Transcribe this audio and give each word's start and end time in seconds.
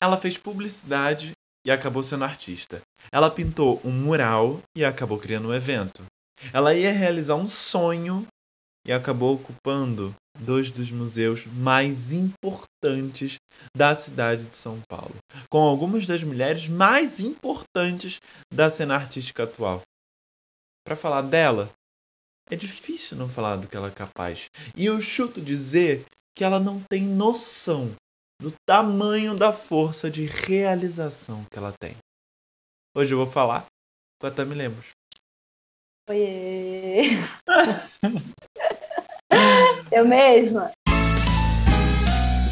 ela 0.00 0.16
fez 0.16 0.36
publicidade 0.36 1.32
e 1.66 1.70
acabou 1.70 2.02
sendo 2.02 2.24
artista. 2.24 2.80
Ela 3.10 3.30
pintou 3.30 3.80
um 3.84 3.90
mural 3.90 4.62
e 4.76 4.84
acabou 4.84 5.18
criando 5.18 5.48
um 5.48 5.54
evento. 5.54 6.04
Ela 6.52 6.74
ia 6.74 6.92
realizar 6.92 7.34
um 7.34 7.48
sonho 7.48 8.26
e 8.86 8.92
acabou 8.92 9.34
ocupando 9.34 10.14
dois 10.38 10.70
dos 10.70 10.90
museus 10.90 11.44
mais 11.46 12.12
importantes 12.12 13.36
da 13.76 13.96
cidade 13.96 14.44
de 14.44 14.54
São 14.54 14.80
Paulo, 14.88 15.16
com 15.50 15.58
algumas 15.58 16.06
das 16.06 16.22
mulheres 16.22 16.68
mais 16.68 17.18
importantes 17.18 18.20
da 18.52 18.70
cena 18.70 18.94
artística 18.94 19.44
atual. 19.44 19.80
Para 20.86 20.94
falar 20.94 21.22
dela, 21.22 21.72
é 22.48 22.54
difícil 22.54 23.16
não 23.16 23.28
falar 23.28 23.56
do 23.56 23.66
que 23.66 23.76
ela 23.76 23.88
é 23.88 23.92
capaz. 23.92 24.46
E 24.76 24.86
eu 24.86 25.00
chuto 25.00 25.40
dizer 25.40 26.04
que 26.36 26.44
ela 26.44 26.60
não 26.60 26.80
tem 26.88 27.02
noção 27.02 27.92
do 28.40 28.52
tamanho 28.66 29.34
da 29.34 29.52
força 29.52 30.10
de 30.10 30.26
realização 30.26 31.44
que 31.50 31.58
ela 31.58 31.72
tem. 31.80 31.96
Hoje 32.94 33.12
eu 33.12 33.18
vou 33.18 33.26
falar 33.26 33.66
com 34.20 34.26
a 34.26 34.30
Tami 34.30 34.54
Lemos. 34.54 34.90
Oiê! 36.08 37.16
eu 39.90 40.06
mesma. 40.06 40.70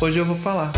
Hoje 0.03 0.19
eu 0.19 0.25
vou 0.25 0.37
falar. 0.37 0.73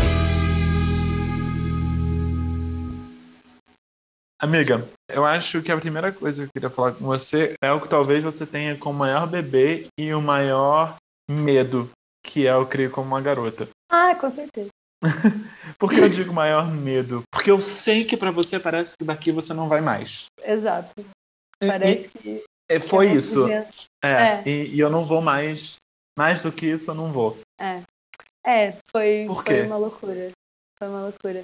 Amiga, 4.39 4.87
eu 5.09 5.25
acho 5.25 5.63
que 5.63 5.71
a 5.71 5.79
primeira 5.79 6.11
coisa 6.11 6.43
que 6.43 6.49
eu 6.49 6.51
queria 6.53 6.69
falar 6.69 6.93
com 6.93 7.05
você 7.05 7.55
é 7.59 7.71
o 7.71 7.81
que 7.81 7.89
talvez 7.89 8.23
você 8.23 8.45
tenha 8.45 8.77
como 8.77 8.99
maior 8.99 9.27
bebê 9.27 9.87
e 9.97 10.13
o 10.13 10.21
maior 10.21 10.95
medo, 11.29 11.89
que 12.23 12.45
é 12.45 12.55
o 12.55 12.67
criar 12.67 12.91
como 12.91 13.07
uma 13.07 13.21
garota. 13.21 13.67
Ah, 13.91 14.13
com 14.13 14.29
certeza. 14.29 14.69
Por 15.77 15.91
que 15.91 15.99
eu 15.99 16.09
digo 16.09 16.33
maior 16.33 16.71
medo? 16.71 17.23
Porque 17.31 17.51
eu 17.51 17.61
sei 17.61 18.03
que 18.03 18.17
para 18.17 18.31
você 18.31 18.59
parece 18.59 18.95
que 18.97 19.05
daqui 19.05 19.31
você 19.31 19.53
não 19.53 19.67
vai 19.67 19.81
mais. 19.81 20.25
Exato. 20.43 20.89
Parece 21.59 22.05
e, 22.05 22.09
que. 22.09 22.43
É, 22.69 22.79
foi 22.79 23.11
isso. 23.11 23.47
É, 23.47 23.67
é. 24.03 24.43
E, 24.45 24.75
e, 24.75 24.79
eu 24.79 24.89
não 24.89 25.05
vou 25.05 25.21
mais. 25.21 25.77
Mais 26.17 26.41
do 26.41 26.51
que 26.51 26.65
isso, 26.65 26.89
eu 26.89 26.95
não 26.95 27.11
vou. 27.11 27.37
É. 27.59 27.83
É, 28.45 28.71
foi, 28.91 29.27
foi 29.45 29.61
uma 29.63 29.77
loucura. 29.77 30.31
Foi 30.79 30.87
uma 30.87 31.01
loucura. 31.01 31.43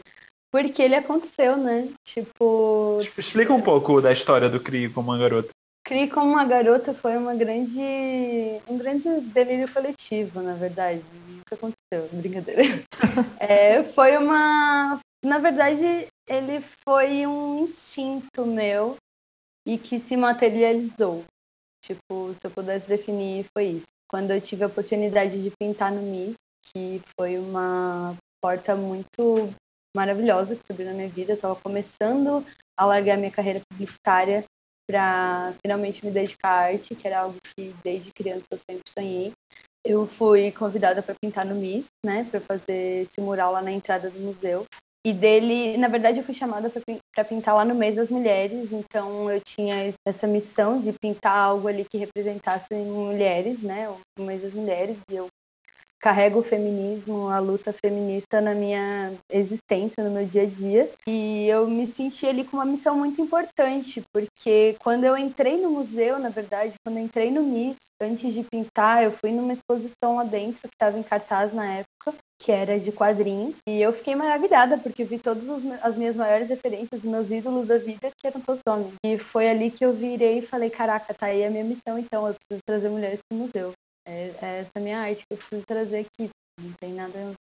Porque 0.52 0.82
ele 0.82 0.96
aconteceu, 0.96 1.58
né? 1.58 1.90
Tipo. 2.06 3.00
Explica 3.18 3.54
um 3.54 3.62
pouco 3.62 4.02
da 4.02 4.12
história 4.12 4.50
do 4.50 4.60
Cri 4.60 4.90
como 4.90 5.12
uma 5.12 5.18
garota. 5.18 5.50
Cri 5.86 6.08
como 6.10 6.32
uma 6.32 6.46
garota 6.46 6.94
foi 6.94 7.18
uma 7.18 7.36
grande. 7.36 7.82
um 8.68 8.78
grande 8.78 9.10
delírio 9.22 9.72
coletivo, 9.72 10.42
na 10.42 10.54
verdade. 10.54 11.04
Que 11.46 11.56
aconteceu? 11.56 12.10
Brincadeira. 12.14 12.62
é, 13.40 13.84
foi 13.84 14.18
uma. 14.18 15.00
Na 15.24 15.38
verdade, 15.40 16.08
ele 16.28 16.64
foi 16.84 17.26
um 17.26 17.64
instinto 17.64 18.46
meu 18.46 18.98
e 19.68 19.78
que 19.78 20.00
se 20.00 20.18
materializou. 20.18 21.24
Tipo, 21.84 22.34
se 22.34 22.40
eu 22.44 22.52
pudesse 22.52 22.88
definir, 22.88 23.46
foi 23.56 23.66
isso. 23.66 23.88
Quando 24.10 24.32
eu 24.32 24.42
tive 24.42 24.64
a 24.64 24.68
oportunidade 24.68 25.42
de 25.42 25.52
pintar 25.60 25.92
no 25.92 26.02
MIS, 26.02 26.36
que 26.72 27.02
foi 27.18 27.38
uma 27.38 28.16
porta 28.42 28.76
muito 28.76 29.54
maravilhosa 29.96 30.56
que 30.56 30.64
subiu 30.66 30.86
na 30.86 30.94
minha 30.94 31.10
vida. 31.10 31.32
Eu 31.32 31.36
estava 31.36 31.56
começando 31.56 32.46
a 32.78 32.86
largar 32.86 33.18
minha 33.18 33.32
carreira 33.32 33.62
publicitária 33.70 34.44
para 34.90 35.54
finalmente 35.62 36.06
me 36.06 36.12
dedicar 36.12 36.50
à 36.50 36.74
arte, 36.74 36.96
que 36.96 37.08
era 37.08 37.22
algo 37.22 37.38
que 37.56 37.74
desde 37.84 38.12
criança 38.12 38.44
eu 38.52 38.58
sempre 38.58 38.84
sonhei. 38.92 39.32
Eu 39.86 40.08
fui 40.08 40.52
convidada 40.52 41.02
para 41.02 41.16
pintar 41.22 41.46
no 41.46 41.56
MIS, 41.56 41.86
né, 42.06 42.26
para 42.32 42.40
fazer 42.40 43.04
esse 43.04 43.20
mural 43.20 43.52
lá 43.52 43.62
na 43.62 43.72
entrada 43.72 44.10
do 44.10 44.20
museu. 44.20 44.66
E 45.06 45.12
dele, 45.12 45.76
na 45.78 45.90
verdade, 45.90 46.20
eu 46.20 46.24
fui 46.24 46.34
chamada 46.34 46.72
para 47.14 47.26
pintar 47.26 47.54
lá 47.54 47.66
no 47.66 47.76
mês 47.76 47.96
das 47.96 48.08
mulheres, 48.08 48.72
então 48.72 49.30
eu 49.30 49.42
tinha 49.42 49.94
essa 50.08 50.26
missão 50.26 50.80
de 50.80 50.94
pintar 50.94 51.38
algo 51.38 51.68
ali 51.68 51.84
que 51.84 51.98
representasse 51.98 52.74
mulheres, 52.74 53.62
né, 53.62 53.90
o 54.18 54.24
mês 54.24 54.42
das 54.42 54.54
mulheres, 54.54 54.96
e 55.12 55.16
eu 55.16 55.28
carrego 56.04 56.40
o 56.40 56.44
feminismo, 56.44 57.30
a 57.30 57.40
luta 57.40 57.72
feminista 57.72 58.42
na 58.42 58.54
minha 58.54 59.14
existência, 59.32 60.04
no 60.04 60.12
meu 60.12 60.26
dia 60.26 60.44
a 60.44 60.46
dia. 60.46 60.92
E 61.08 61.48
eu 61.48 61.66
me 61.66 61.88
senti 61.88 62.28
ali 62.28 62.44
com 62.44 62.58
uma 62.58 62.66
missão 62.66 62.98
muito 62.98 63.22
importante, 63.22 64.04
porque 64.14 64.76
quando 64.84 65.06
eu 65.06 65.18
entrei 65.18 65.62
no 65.62 65.72
museu, 65.72 66.20
na 66.20 66.28
verdade, 66.28 66.74
quando 66.86 66.98
eu 66.98 67.06
entrei 67.06 67.32
no 67.32 67.42
MIS, 67.42 67.78
antes 68.02 68.34
de 68.34 68.44
pintar, 68.44 69.02
eu 69.02 69.12
fui 69.14 69.32
numa 69.32 69.54
exposição 69.54 70.18
lá 70.18 70.26
dentro 70.26 70.60
que 70.64 70.76
estava 70.76 71.00
em 71.00 71.04
cartaz 71.04 71.54
na 71.54 71.66
época, 71.76 72.14
que 72.38 72.52
era 72.52 72.78
de 72.78 72.92
quadrinhos, 72.92 73.60
e 73.66 73.82
eu 73.82 73.94
fiquei 73.94 74.14
maravilhada 74.14 74.78
porque 74.78 75.06
vi 75.06 75.18
todas 75.18 75.48
as 75.82 75.96
minhas 75.96 76.18
maiores 76.18 76.50
referências, 76.50 77.02
meus 77.02 77.32
ídolos 77.32 77.66
da 77.66 77.78
vida, 77.78 78.12
que 78.20 78.28
eram 78.28 78.42
todos 78.42 78.62
homens. 78.68 78.94
E 79.06 79.18
foi 79.18 79.50
ali 79.50 79.72
que 79.72 79.86
eu 79.86 79.94
virei 79.94 80.40
e 80.40 80.46
falei: 80.46 80.70
caraca, 80.70 81.14
tá 81.14 81.28
aí 81.28 81.46
a 81.46 81.50
minha 81.50 81.64
missão, 81.64 81.98
então 81.98 82.28
eu 82.28 82.34
preciso 82.34 82.62
trazer 82.68 82.90
mulheres 82.90 83.22
para 83.26 83.38
o 83.38 83.40
museu. 83.40 83.74
É, 84.06 84.34
é 84.42 84.60
essa 84.60 84.80
minha 84.80 85.00
arte 85.00 85.24
que 85.26 85.34
eu 85.34 85.38
preciso 85.38 85.66
trazer 85.66 86.00
aqui. 86.00 86.30
Não 86.60 86.72
tem 86.74 86.94
nada 86.94 87.34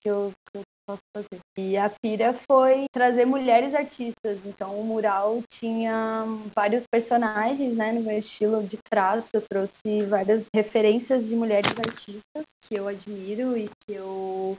que 0.00 0.08
eu, 0.08 0.32
que 0.50 0.58
eu 0.58 0.62
posso 0.86 1.02
fazer. 1.14 1.40
E 1.56 1.76
a 1.76 1.90
pira 1.90 2.32
foi 2.32 2.86
trazer 2.92 3.26
mulheres 3.26 3.74
artistas. 3.74 4.38
Então 4.44 4.78
o 4.80 4.84
mural 4.84 5.42
tinha 5.50 6.24
vários 6.56 6.84
personagens, 6.90 7.76
né, 7.76 7.92
no 7.92 8.00
meu 8.00 8.18
estilo 8.18 8.62
de 8.62 8.78
traço. 8.90 9.28
Eu 9.34 9.42
trouxe 9.42 10.02
várias 10.04 10.46
referências 10.54 11.26
de 11.26 11.36
mulheres 11.36 11.72
artistas 11.78 12.44
que 12.62 12.74
eu 12.74 12.88
admiro 12.88 13.56
e 13.56 13.68
que 13.68 13.94
eu 13.94 14.56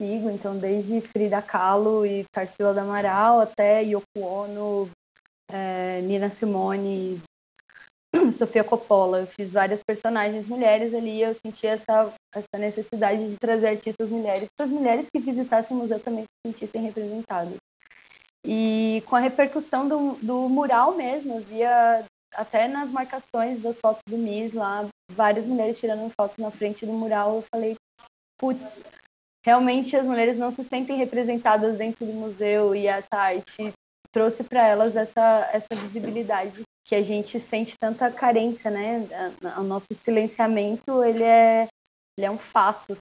sigo. 0.00 0.30
Então 0.30 0.56
desde 0.56 1.00
Frida 1.00 1.42
Kahlo 1.42 2.06
e 2.06 2.24
Tarsila 2.32 2.72
do 2.72 2.80
Amaral 2.80 3.40
até 3.40 3.82
Yoko 3.82 4.20
Ono, 4.20 4.90
é, 5.50 6.00
Nina 6.02 6.30
Simone, 6.30 7.20
Sofia 8.36 8.64
Coppola. 8.64 9.20
Eu 9.20 9.26
fiz 9.26 9.50
várias 9.50 9.82
personagens 9.82 10.46
mulheres 10.46 10.94
ali. 10.94 11.20
Eu 11.20 11.34
senti 11.34 11.66
essa, 11.66 12.12
essa 12.34 12.58
necessidade 12.58 13.30
de 13.30 13.36
trazer 13.36 13.68
artistas 13.68 14.08
mulheres 14.08 14.48
para 14.56 14.66
as 14.66 14.72
mulheres 14.72 15.06
que 15.12 15.20
visitassem 15.20 15.76
o 15.76 15.80
museu 15.80 16.00
também 16.00 16.24
se 16.24 16.50
sentissem 16.50 16.82
representadas. 16.82 17.56
E 18.46 19.02
com 19.06 19.16
a 19.16 19.20
repercussão 19.20 19.88
do, 19.88 20.14
do 20.22 20.48
mural 20.48 20.94
mesmo, 20.94 21.36
eu 21.36 21.40
via 21.40 22.04
até 22.34 22.68
nas 22.68 22.90
marcações 22.90 23.62
das 23.62 23.78
fotos 23.78 24.02
do 24.08 24.18
Miss 24.18 24.52
lá, 24.52 24.86
várias 25.12 25.46
mulheres 25.46 25.78
tirando 25.78 26.12
fotos 26.18 26.36
na 26.36 26.50
frente 26.50 26.84
do 26.84 26.92
mural. 26.92 27.36
Eu 27.36 27.44
falei, 27.54 27.76
putz, 28.38 28.82
realmente 29.44 29.96
as 29.96 30.04
mulheres 30.04 30.36
não 30.36 30.52
se 30.52 30.62
sentem 30.64 30.96
representadas 30.96 31.78
dentro 31.78 32.04
do 32.04 32.12
museu 32.12 32.74
e 32.74 32.86
essa 32.86 33.16
arte 33.16 33.72
trouxe 34.12 34.44
para 34.44 34.66
elas 34.66 34.94
essa, 34.94 35.48
essa 35.52 35.74
visibilidade 35.74 36.62
que 36.84 36.94
a 36.94 37.02
gente 37.02 37.40
sente 37.40 37.74
tanta 37.78 38.10
carência, 38.10 38.70
né? 38.70 39.06
O 39.58 39.62
nosso 39.62 39.86
silenciamento, 39.92 41.02
ele 41.02 41.22
é, 41.22 41.66
ele 42.16 42.26
é 42.26 42.30
um 42.30 42.38
fato. 42.38 42.96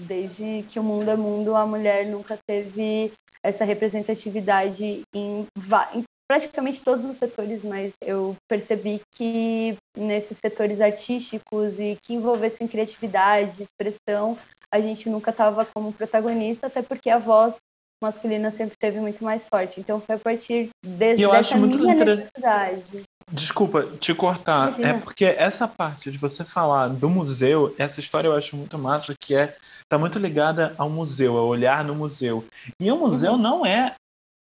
Desde 0.00 0.64
que 0.70 0.80
o 0.80 0.82
mundo 0.82 1.10
é 1.10 1.16
mundo, 1.16 1.54
a 1.54 1.66
mulher 1.66 2.06
nunca 2.06 2.38
teve 2.46 3.12
essa 3.44 3.64
representatividade 3.64 5.02
em, 5.14 5.46
em 5.94 6.04
praticamente 6.26 6.80
todos 6.82 7.04
os 7.04 7.16
setores, 7.16 7.62
mas 7.62 7.92
eu 8.00 8.34
percebi 8.48 9.02
que 9.10 9.76
nesses 9.96 10.38
setores 10.38 10.80
artísticos 10.80 11.78
e 11.78 11.98
que 12.02 12.14
envolvessem 12.14 12.66
criatividade, 12.66 13.62
expressão, 13.62 14.38
a 14.72 14.80
gente 14.80 15.10
nunca 15.10 15.30
estava 15.30 15.66
como 15.66 15.92
protagonista, 15.92 16.68
até 16.68 16.80
porque 16.80 17.10
a 17.10 17.18
voz 17.18 17.56
masculina 18.02 18.50
sempre 18.50 18.76
teve 18.76 19.00
muito 19.00 19.22
mais 19.22 19.42
forte. 19.48 19.80
Então 19.80 20.00
foi 20.00 20.16
a 20.16 20.18
partir 20.18 20.70
de, 20.84 21.22
eu 21.22 21.30
dessa 21.30 21.38
acho 21.38 21.58
muito 21.58 21.78
minha 21.78 21.94
necessidade. 21.94 23.04
Desculpa 23.30 23.82
te 23.98 24.12
cortar, 24.12 24.68
Imagina. 24.68 24.88
é 24.88 24.92
porque 25.00 25.24
essa 25.24 25.66
parte 25.66 26.10
de 26.10 26.18
você 26.18 26.44
falar 26.44 26.88
do 26.88 27.08
museu, 27.08 27.74
essa 27.78 28.00
história 28.00 28.28
eu 28.28 28.36
acho 28.36 28.56
muito 28.56 28.76
massa, 28.76 29.14
que 29.18 29.34
é 29.34 29.56
tá 29.88 29.96
muito 29.96 30.18
ligada 30.18 30.74
ao 30.76 30.90
museu, 30.90 31.36
ao 31.38 31.46
olhar 31.46 31.84
no 31.84 31.94
museu. 31.94 32.44
E 32.80 32.90
o 32.90 32.96
museu 32.96 33.32
uhum. 33.32 33.38
não 33.38 33.64
é 33.64 33.94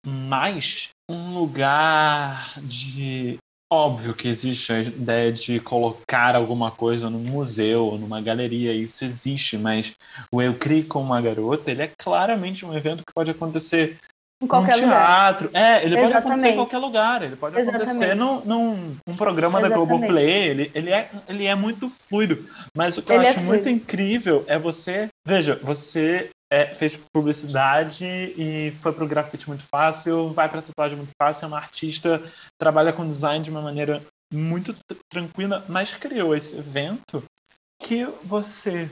mais 0.08 0.90
um 1.10 1.38
lugar 1.38 2.54
de 2.62 3.38
Óbvio 3.72 4.16
que 4.16 4.28
existe 4.28 4.74
a 4.74 4.80
ideia 4.82 5.32
de 5.32 5.60
colocar 5.60 6.36
alguma 6.36 6.72
coisa 6.72 7.10
no 7.10 7.20
museu, 7.20 7.98
numa 8.00 8.20
galeria, 8.20 8.74
isso 8.74 9.06
existe, 9.06 9.58
mas 9.58 9.94
o 10.32 10.42
Eu 10.42 10.56
Crie 10.56 10.84
com 10.84 11.02
uma 11.02 11.22
Garota, 11.22 11.70
ele 11.70 11.84
é 11.84 11.92
claramente 11.96 12.66
um 12.66 12.76
evento 12.76 13.06
que 13.06 13.14
pode 13.14 13.30
acontecer 13.30 13.98
em 14.42 14.48
qualquer 14.48 14.78
num 14.78 14.88
teatro. 14.88 15.48
Lugar. 15.48 15.62
É, 15.62 15.86
ele 15.86 15.96
Exatamente. 15.98 16.02
pode 16.02 16.18
acontecer 16.18 16.48
em 16.48 16.56
qualquer 16.56 16.78
lugar. 16.78 17.24
Ele 17.24 17.36
pode 17.36 17.60
Exatamente. 17.60 17.90
acontecer 17.90 18.16
num, 18.16 18.42
num, 18.42 18.98
num 19.06 19.16
programa 19.16 19.60
Exatamente. 19.60 19.88
da 19.88 19.96
Globoplay. 19.96 20.48
Ele, 20.48 20.72
ele, 20.74 20.92
é, 20.92 21.10
ele 21.28 21.46
é 21.46 21.56
muito 21.56 21.90
fluido. 21.90 22.46
Mas 22.76 22.98
o 22.98 23.02
que 23.02 23.12
ele 23.12 23.26
eu 23.26 23.28
é 23.28 23.30
acho 23.32 23.42
muito 23.42 23.68
incrível 23.68 24.46
é 24.48 24.58
você. 24.58 25.10
Veja, 25.28 25.60
você 25.62 26.30
é, 26.52 26.66
fez 26.66 26.98
publicidade 27.14 28.06
e 28.06 28.72
foi 28.82 28.92
pro 28.92 29.08
grafite 29.08 29.48
muito 29.48 29.64
fácil, 29.64 30.30
vai 30.34 30.50
pra 30.50 30.62
tatuagem 30.62 30.98
muito 30.98 31.12
fácil, 31.22 31.46
é 31.46 31.48
uma 31.48 31.58
artista, 31.58 32.22
trabalha 32.60 32.92
com 32.92 33.08
design 33.08 33.44
de 33.44 33.52
uma 33.52 33.62
maneira 33.62 34.04
muito 34.34 34.76
tranquila, 35.12 35.64
mas 35.68 35.96
criou 35.96 36.36
esse 36.36 36.56
evento 36.56 37.24
que 37.82 38.06
você 38.24 38.90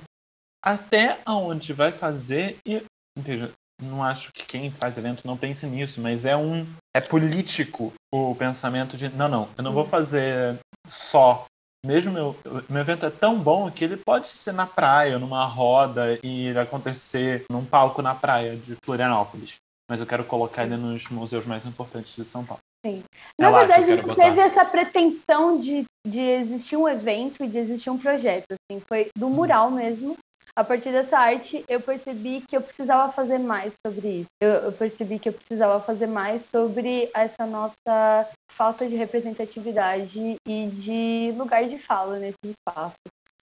até 0.64 1.20
aonde 1.26 1.74
vai 1.74 1.92
fazer 1.92 2.58
e 2.66 2.84
veja, 3.18 3.52
não 3.82 4.04
acho 4.04 4.32
que 4.34 4.46
quem 4.46 4.72
faz 4.72 4.98
evento 4.98 5.26
não 5.26 5.38
pense 5.38 5.66
nisso, 5.66 6.02
mas 6.02 6.26
é 6.26 6.36
um 6.36 6.66
é 6.96 7.02
político 7.02 7.94
o 8.12 8.36
pensamento 8.36 8.98
de 8.98 9.10
não, 9.10 9.30
não, 9.30 9.50
eu 9.58 9.64
não 9.64 9.74
vou 9.74 9.86
fazer 9.86 10.60
só. 10.88 11.46
Mesmo 11.88 12.12
meu, 12.12 12.36
meu 12.70 12.82
evento 12.82 13.06
é 13.06 13.10
tão 13.10 13.40
bom 13.40 13.72
que 13.72 13.86
ele 13.86 13.96
pode 13.96 14.28
ser 14.28 14.52
na 14.52 14.66
praia, 14.66 15.18
numa 15.18 15.46
roda 15.46 16.20
e 16.22 16.50
acontecer 16.58 17.46
num 17.50 17.64
palco 17.64 18.02
na 18.02 18.14
praia 18.14 18.58
de 18.58 18.76
Florianópolis. 18.84 19.56
Mas 19.90 20.02
eu 20.02 20.06
quero 20.06 20.26
colocar 20.26 20.66
ele 20.66 20.76
nos 20.76 21.08
museus 21.08 21.46
mais 21.46 21.66
importantes 21.66 22.14
de 22.14 22.26
São 22.26 22.44
Paulo. 22.44 22.60
Sim. 22.86 23.04
É 23.40 23.42
Na 23.42 23.52
que 23.52 23.58
verdade, 23.60 24.02
botar. 24.02 24.16
teve 24.16 24.42
essa 24.42 24.66
pretensão 24.66 25.62
de, 25.62 25.86
de 26.06 26.20
existir 26.20 26.76
um 26.76 26.90
evento 26.90 27.42
e 27.46 27.48
de 27.48 27.58
existir 27.58 27.90
um 27.90 27.98
projeto. 27.98 28.46
Assim, 28.52 28.82
foi 28.86 29.08
do 29.18 29.30
mural 29.30 29.72
mesmo. 29.72 30.18
A 30.58 30.64
partir 30.64 30.92
dessa 30.92 31.20
arte, 31.20 31.64
eu 31.68 31.80
percebi 31.80 32.42
que 32.42 32.58
eu 32.58 32.62
precisava 32.62 33.14
fazer 33.14 33.38
mais 33.38 33.74
sobre 33.86 34.22
isso. 34.22 34.30
Eu, 34.42 34.50
eu 34.50 34.72
percebi 34.72 35.20
que 35.20 35.30
eu 35.30 35.34
precisava 35.34 35.80
fazer 35.80 36.08
mais 36.08 36.46
sobre 36.46 37.12
essa 37.14 37.46
nossa 37.46 38.28
falta 38.52 38.88
de 38.88 38.96
representatividade 38.96 40.36
e 40.48 40.66
de 40.66 41.32
lugar 41.38 41.66
de 41.66 41.78
fala 41.78 42.18
nesses 42.18 42.40
espaços. 42.44 42.98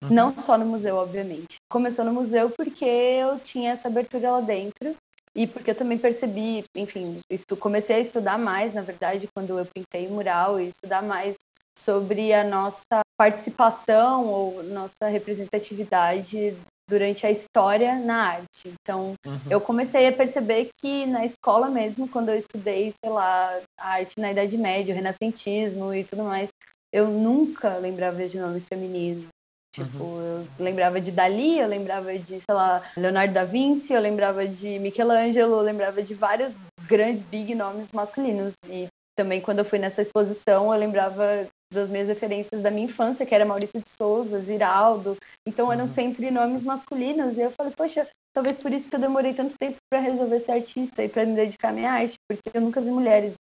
Uhum. 0.05 0.11
Não 0.11 0.39
só 0.39 0.59
no 0.59 0.67
museu, 0.67 0.97
obviamente. 0.97 1.57
Começou 1.73 2.05
no 2.05 2.13
museu 2.13 2.51
porque 2.51 2.85
eu 2.85 3.39
tinha 3.39 3.73
essa 3.73 3.89
abertura 3.89 4.31
lá 4.33 4.41
dentro 4.43 4.95
e 5.35 5.47
porque 5.47 5.71
eu 5.71 5.75
também 5.75 5.97
percebi, 5.97 6.63
enfim, 6.77 7.21
estu- 7.31 7.57
comecei 7.57 7.97
a 7.97 8.01
estudar 8.01 8.39
mais, 8.39 8.75
na 8.75 8.83
verdade, 8.83 9.27
quando 9.35 9.59
eu 9.59 9.65
pintei 9.65 10.09
mural 10.09 10.61
e 10.61 10.69
estudar 10.69 11.03
mais 11.03 11.37
sobre 11.79 12.35
a 12.35 12.45
nossa 12.45 13.01
participação 13.17 14.27
ou 14.27 14.63
nossa 14.65 15.09
representatividade 15.09 16.55
durante 16.89 17.27
a 17.27 17.31
história 17.31 17.97
na 17.97 18.29
arte. 18.29 18.47
Então, 18.67 19.15
Uhum. 19.27 19.39
eu 19.51 19.61
comecei 19.61 20.09
a 20.09 20.13
perceber 20.13 20.69
que 20.81 21.07
na 21.07 21.25
escola 21.27 21.69
mesmo, 21.69 22.09
quando 22.09 22.31
eu 22.31 22.39
estudei, 22.39 22.93
sei 23.03 23.13
lá, 23.13 23.61
a 23.79 23.89
arte 23.91 24.19
na 24.19 24.33
Idade 24.33 24.57
Média, 24.57 24.95
o 24.95 24.97
renascentismo 24.97 25.95
e 25.95 26.05
tudo 26.05 26.25
mais, 26.25 26.49
eu 26.93 27.09
nunca 27.09 27.77
lembrava 27.77 28.27
de 28.27 28.39
nomes 28.39 28.67
femininos. 28.67 29.27
Tipo, 29.75 30.19
eu 30.19 30.47
lembrava 30.59 31.01
de 31.01 31.11
Dali, 31.13 31.59
eu 31.59 31.69
lembrava 31.69 32.19
de, 32.19 32.37
sei 32.37 32.55
lá, 32.55 32.83
Leonardo 32.97 33.35
da 33.35 33.45
Vinci, 33.45 33.93
eu 33.93 34.01
lembrava 34.01 34.47
de 34.49 34.79
Michelangelo, 34.79 35.57
eu 35.57 35.61
lembrava 35.61 36.03
de 36.03 36.15
vários 36.15 36.53
grandes 36.89 37.23
big 37.23 37.55
nomes 37.55 37.93
masculinos. 37.93 38.55
E 38.67 38.89
também 39.17 39.41
quando 39.41 39.59
eu 39.59 39.65
fui 39.65 39.79
nessa 39.79 40.01
exposição, 40.01 40.73
eu 40.73 40.79
lembrava 40.81 41.47
das 41.73 41.89
minhas 41.91 42.09
referências 42.09 42.63
da 42.63 42.71
minha 42.71 42.87
infância, 42.87 43.27
que 43.27 43.35
era 43.35 43.45
Maurício 43.45 43.79
de 43.81 43.91
Souza, 43.97 44.41
Ziraldo. 44.41 45.17
Então 45.47 45.73
eram 45.73 45.85
Uhum. 45.85 45.93
sempre 45.93 46.31
nomes 46.31 46.63
masculinos. 46.63 47.37
E 47.37 47.41
eu 47.43 47.51
falei, 47.51 47.73
poxa, 47.77 48.07
talvez 48.35 48.57
por 48.57 48.73
isso 48.73 48.89
que 48.89 48.97
eu 48.97 49.01
demorei 49.01 49.35
tanto 49.35 49.55
tempo 49.59 49.77
para 49.91 50.01
resolver 50.01 50.41
ser 50.41 50.53
artista 50.53 51.05
e 51.05 51.09
para 51.09 51.25
me 51.27 51.35
dedicar 51.35 51.69
à 51.69 51.73
minha 51.73 51.91
arte, 51.93 52.15
porque 52.29 52.51
eu 52.57 52.61
nunca 52.61 52.81
vi 52.81 52.91
mulheres. 52.91 53.35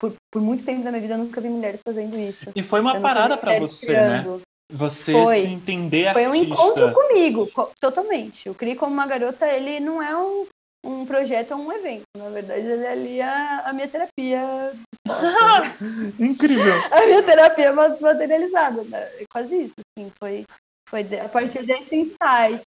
Por, 0.00 0.12
por 0.32 0.40
muito 0.40 0.64
tempo 0.64 0.82
da 0.84 0.90
minha 0.90 1.00
vida, 1.02 1.14
eu 1.14 1.18
nunca 1.18 1.40
vi 1.40 1.48
mulheres 1.48 1.80
fazendo 1.86 2.16
isso. 2.18 2.44
E 2.54 2.62
foi 2.62 2.80
uma 2.80 2.96
Eu 2.96 3.00
parada 3.02 3.36
pra 3.36 3.52
mulheres 3.52 3.70
você, 3.72 3.92
né? 3.92 4.20
criando. 4.22 4.42
Você 4.70 5.12
Foi. 5.12 5.40
se 5.40 5.46
entender 5.48 6.12
Foi 6.12 6.26
um 6.26 6.32
artista. 6.32 6.52
encontro 6.54 6.92
comigo, 6.92 7.46
co- 7.52 7.70
totalmente. 7.80 8.48
O 8.50 8.54
CRI 8.54 8.76
como 8.76 8.92
uma 8.92 9.06
garota, 9.06 9.46
ele 9.48 9.80
não 9.80 10.00
é 10.02 10.14
um, 10.16 10.46
um 10.84 11.04
projeto, 11.06 11.52
é 11.52 11.56
um 11.56 11.72
evento. 11.72 12.04
Na 12.16 12.28
verdade, 12.30 12.60
ele 12.66 12.84
é 12.84 12.92
ali 12.92 13.20
a, 13.20 13.60
a 13.66 13.72
minha 13.72 13.88
terapia. 13.88 14.72
Incrível. 16.18 16.72
a 16.90 17.06
minha 17.06 17.22
terapia 17.22 17.72
ma- 17.72 17.96
materializada. 18.00 18.82
né? 18.84 19.00
É 19.18 19.24
quase 19.32 19.54
isso, 19.64 19.74
assim. 19.78 20.12
Foi, 20.18 20.44
foi 20.88 21.18
a 21.18 21.28
partir 21.28 21.64
desse 21.64 21.94
insight. 21.96 22.62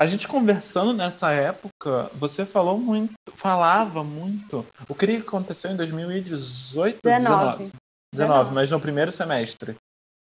A 0.00 0.06
gente 0.06 0.26
conversando 0.26 0.92
nessa 0.92 1.30
época, 1.30 2.10
você 2.14 2.44
falou 2.44 2.76
muito, 2.76 3.14
falava 3.36 4.02
muito. 4.02 4.66
O 4.88 4.94
que 4.94 5.06
aconteceu 5.16 5.70
em 5.70 5.76
2018, 5.76 7.00
19. 7.02 7.58
19. 7.58 7.72
19, 8.12 8.54
mas 8.54 8.70
no 8.70 8.80
primeiro 8.80 9.12
semestre. 9.12 9.76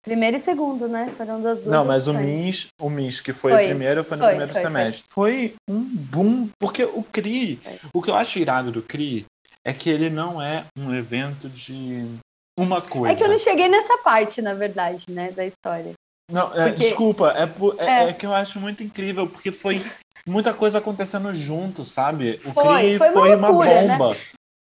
Primeiro 0.10 0.38
e 0.38 0.40
segundo, 0.40 0.88
né? 0.88 1.14
Foram 1.16 1.40
das 1.40 1.60
duas. 1.60 1.72
Não, 1.72 1.86
mas 1.86 2.08
o. 2.08 2.14
MIS, 2.16 2.66
o 2.82 2.90
MIS 2.90 3.22
que 3.22 3.32
foi, 3.32 3.52
Foi. 3.52 3.66
o 3.66 3.68
primeiro, 3.68 4.04
foi 4.04 4.18
no 4.18 4.24
Foi, 4.24 4.30
primeiro 4.32 4.54
foi, 4.54 4.62
semestre. 4.62 5.04
Foi. 5.08 5.54
um 5.70 5.82
boom, 5.82 6.50
porque 6.60 6.84
o 6.84 7.04
CRI, 7.04 7.60
o 7.94 8.02
que 8.02 8.10
eu 8.10 8.16
acho 8.16 8.40
irado 8.40 8.72
do 8.72 8.82
CRI 8.82 9.24
é 9.64 9.72
que 9.72 9.88
ele 9.88 10.10
não 10.10 10.42
é 10.42 10.64
um 10.76 10.96
evento 10.96 11.48
de 11.48 12.08
uma 12.58 12.82
coisa. 12.82 13.14
É 13.14 13.16
que 13.16 13.24
eu 13.24 13.28
não 13.28 13.38
cheguei 13.38 13.68
nessa 13.70 14.00
parte, 14.00 14.42
na 14.42 14.56
verdade, 14.56 15.06
né? 15.10 15.32
Da 15.32 15.46
história. 15.46 15.94
Não, 16.32 16.52
é, 16.56 16.70
Porque- 16.70 16.86
desculpa, 16.86 17.32
é, 17.38 17.44
é- 17.84 17.88
É. 18.06 18.10
é 18.10 18.14
que 18.14 18.26
eu 18.26 18.34
acho 18.34 18.60
muito 18.60 18.82
incrível, 18.84 19.28
porque 19.28 19.52
foi 19.52 19.86
muita 20.26 20.54
coisa 20.56 20.80
acontecendo 20.80 21.34
junto, 21.36 21.86
sabe? 21.86 22.40
O 22.46 22.52
Foi, 22.52 22.64
CRI 22.64 22.98
foi 22.98 23.08
uma 23.10 23.14
foi 23.22 23.36
uma 23.36 23.48
loucura, 23.50 23.82
né? 23.84 23.98
bomba. 23.98 24.18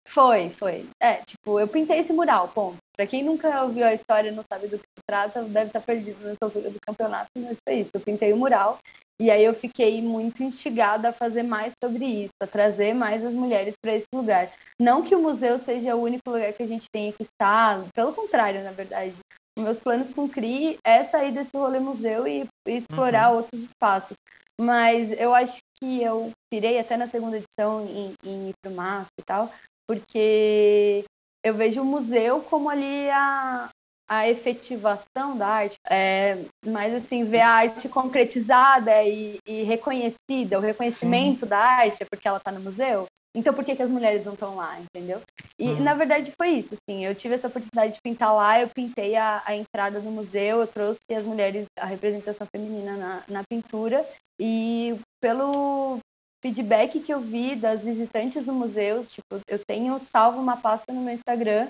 Foi, 0.09 0.51
foi. 0.51 0.89
É, 1.03 1.15
tipo, 1.17 1.61
eu 1.61 1.69
pintei 1.69 1.99
esse 1.99 2.13
mural, 2.13 2.49
ponto. 2.49 2.79
Pra 2.97 3.07
quem 3.07 3.23
nunca 3.23 3.63
ouviu 3.63 3.85
a 3.85 3.95
história 3.95 4.31
e 4.31 4.35
não 4.35 4.43
sabe 4.51 4.67
do 4.67 4.79
que 4.79 4.85
se 4.85 5.05
trata, 5.07 5.43
deve 5.45 5.67
estar 5.67 5.81
perdido 5.81 6.19
nessa 6.25 6.39
altura 6.43 6.71
do 6.71 6.79
campeonato, 6.81 7.31
mas 7.37 7.59
foi 7.67 7.81
isso. 7.81 7.91
Eu 7.95 8.01
pintei 8.01 8.33
o 8.33 8.37
mural 8.37 8.79
e 9.21 9.31
aí 9.31 9.45
eu 9.45 9.53
fiquei 9.55 10.01
muito 10.01 10.43
instigada 10.43 11.09
a 11.09 11.13
fazer 11.13 11.43
mais 11.43 11.73
sobre 11.83 12.05
isso, 12.05 12.33
a 12.43 12.47
trazer 12.47 12.95
mais 12.95 13.25
as 13.25 13.33
mulheres 13.33 13.75
para 13.83 13.95
esse 13.95 14.07
lugar. 14.15 14.51
Não 14.81 15.03
que 15.03 15.15
o 15.15 15.23
museu 15.23 15.59
seja 15.59 15.95
o 15.95 16.03
único 16.03 16.31
lugar 16.31 16.53
que 16.53 16.63
a 16.63 16.67
gente 16.67 16.87
tenha 16.93 17.13
que 17.13 17.25
estar, 17.25 17.85
pelo 17.95 18.13
contrário, 18.13 18.63
na 18.65 18.73
verdade. 18.73 19.15
Os 19.59 19.65
meus 19.65 19.79
planos 19.79 20.15
com 20.15 20.25
o 20.25 20.29
CRI 20.29 20.79
é 20.85 21.05
sair 21.05 21.33
desse 21.33 21.57
rolê 21.57 21.81
museu 21.81 22.27
e, 22.27 22.47
e 22.67 22.77
explorar 22.77 23.31
outros 23.31 23.61
espaços. 23.61 24.17
Mas 24.61 25.13
eu 25.13 25.35
acho 25.35 25.59
que 25.81 26.03
eu 26.03 26.31
pirei 26.51 26.79
até 26.79 26.97
na 26.97 27.09
segunda 27.09 27.37
edição 27.37 27.85
em, 27.87 28.15
em 28.25 28.49
ir 28.49 28.55
pro 28.63 28.73
e 28.73 29.23
tal, 29.25 29.51
porque 29.89 31.05
eu 31.45 31.55
vejo 31.55 31.81
o 31.81 31.85
museu 31.85 32.41
como 32.43 32.69
ali 32.69 33.09
a, 33.11 33.71
a 34.09 34.29
efetivação 34.29 35.37
da 35.37 35.47
arte, 35.47 35.77
é, 35.89 36.45
mas 36.67 36.95
assim, 36.95 37.25
ver 37.25 37.41
a 37.41 37.51
arte 37.51 37.89
concretizada 37.89 39.03
e, 39.03 39.39
e 39.47 39.63
reconhecida, 39.63 40.59
o 40.59 40.63
reconhecimento 40.63 41.47
da 41.47 41.59
arte 41.59 42.03
é 42.03 42.07
porque 42.07 42.29
ela 42.29 42.39
está 42.39 42.53
no 42.53 42.61
museu. 42.61 43.07
Então 43.37 43.53
por 43.53 43.65
que, 43.65 43.77
que 43.77 43.83
as 43.83 43.91
mulheres 43.91 44.25
não 44.25 44.33
estão 44.33 44.57
lá, 44.57 44.79
entendeu? 44.81 45.21
E 45.59 45.71
Uhum. 45.71 45.83
na 45.83 45.95
verdade 45.95 46.33
foi 46.37 46.51
isso, 46.51 46.75
assim, 46.75 47.05
eu 47.05 47.15
tive 47.15 47.35
essa 47.35 47.47
oportunidade 47.47 47.95
de 47.95 48.01
pintar 48.03 48.35
lá, 48.35 48.61
eu 48.61 48.69
pintei 48.69 49.17
a, 49.17 49.43
a 49.45 49.55
entrada 49.55 50.01
do 50.01 50.11
museu, 50.11 50.61
eu 50.61 50.67
trouxe 50.67 51.01
as 51.15 51.25
mulheres, 51.25 51.67
a 51.79 51.87
representação 51.87 52.47
feminina 52.51 52.97
na, 52.97 53.23
na 53.29 53.43
pintura, 53.49 54.05
e 54.41 54.99
pelo 55.21 55.99
feedback 56.43 57.01
que 57.01 57.13
eu 57.13 57.21
vi 57.21 57.57
das 57.57 57.83
visitantes 57.83 58.45
do 58.45 58.53
museu, 58.53 59.05
tipo, 59.05 59.41
eu 59.49 59.59
tenho 59.67 59.99
salvo 60.01 60.41
uma 60.41 60.57
pasta 60.57 60.93
no 60.93 61.01
meu 61.01 61.15
Instagram 61.15 61.69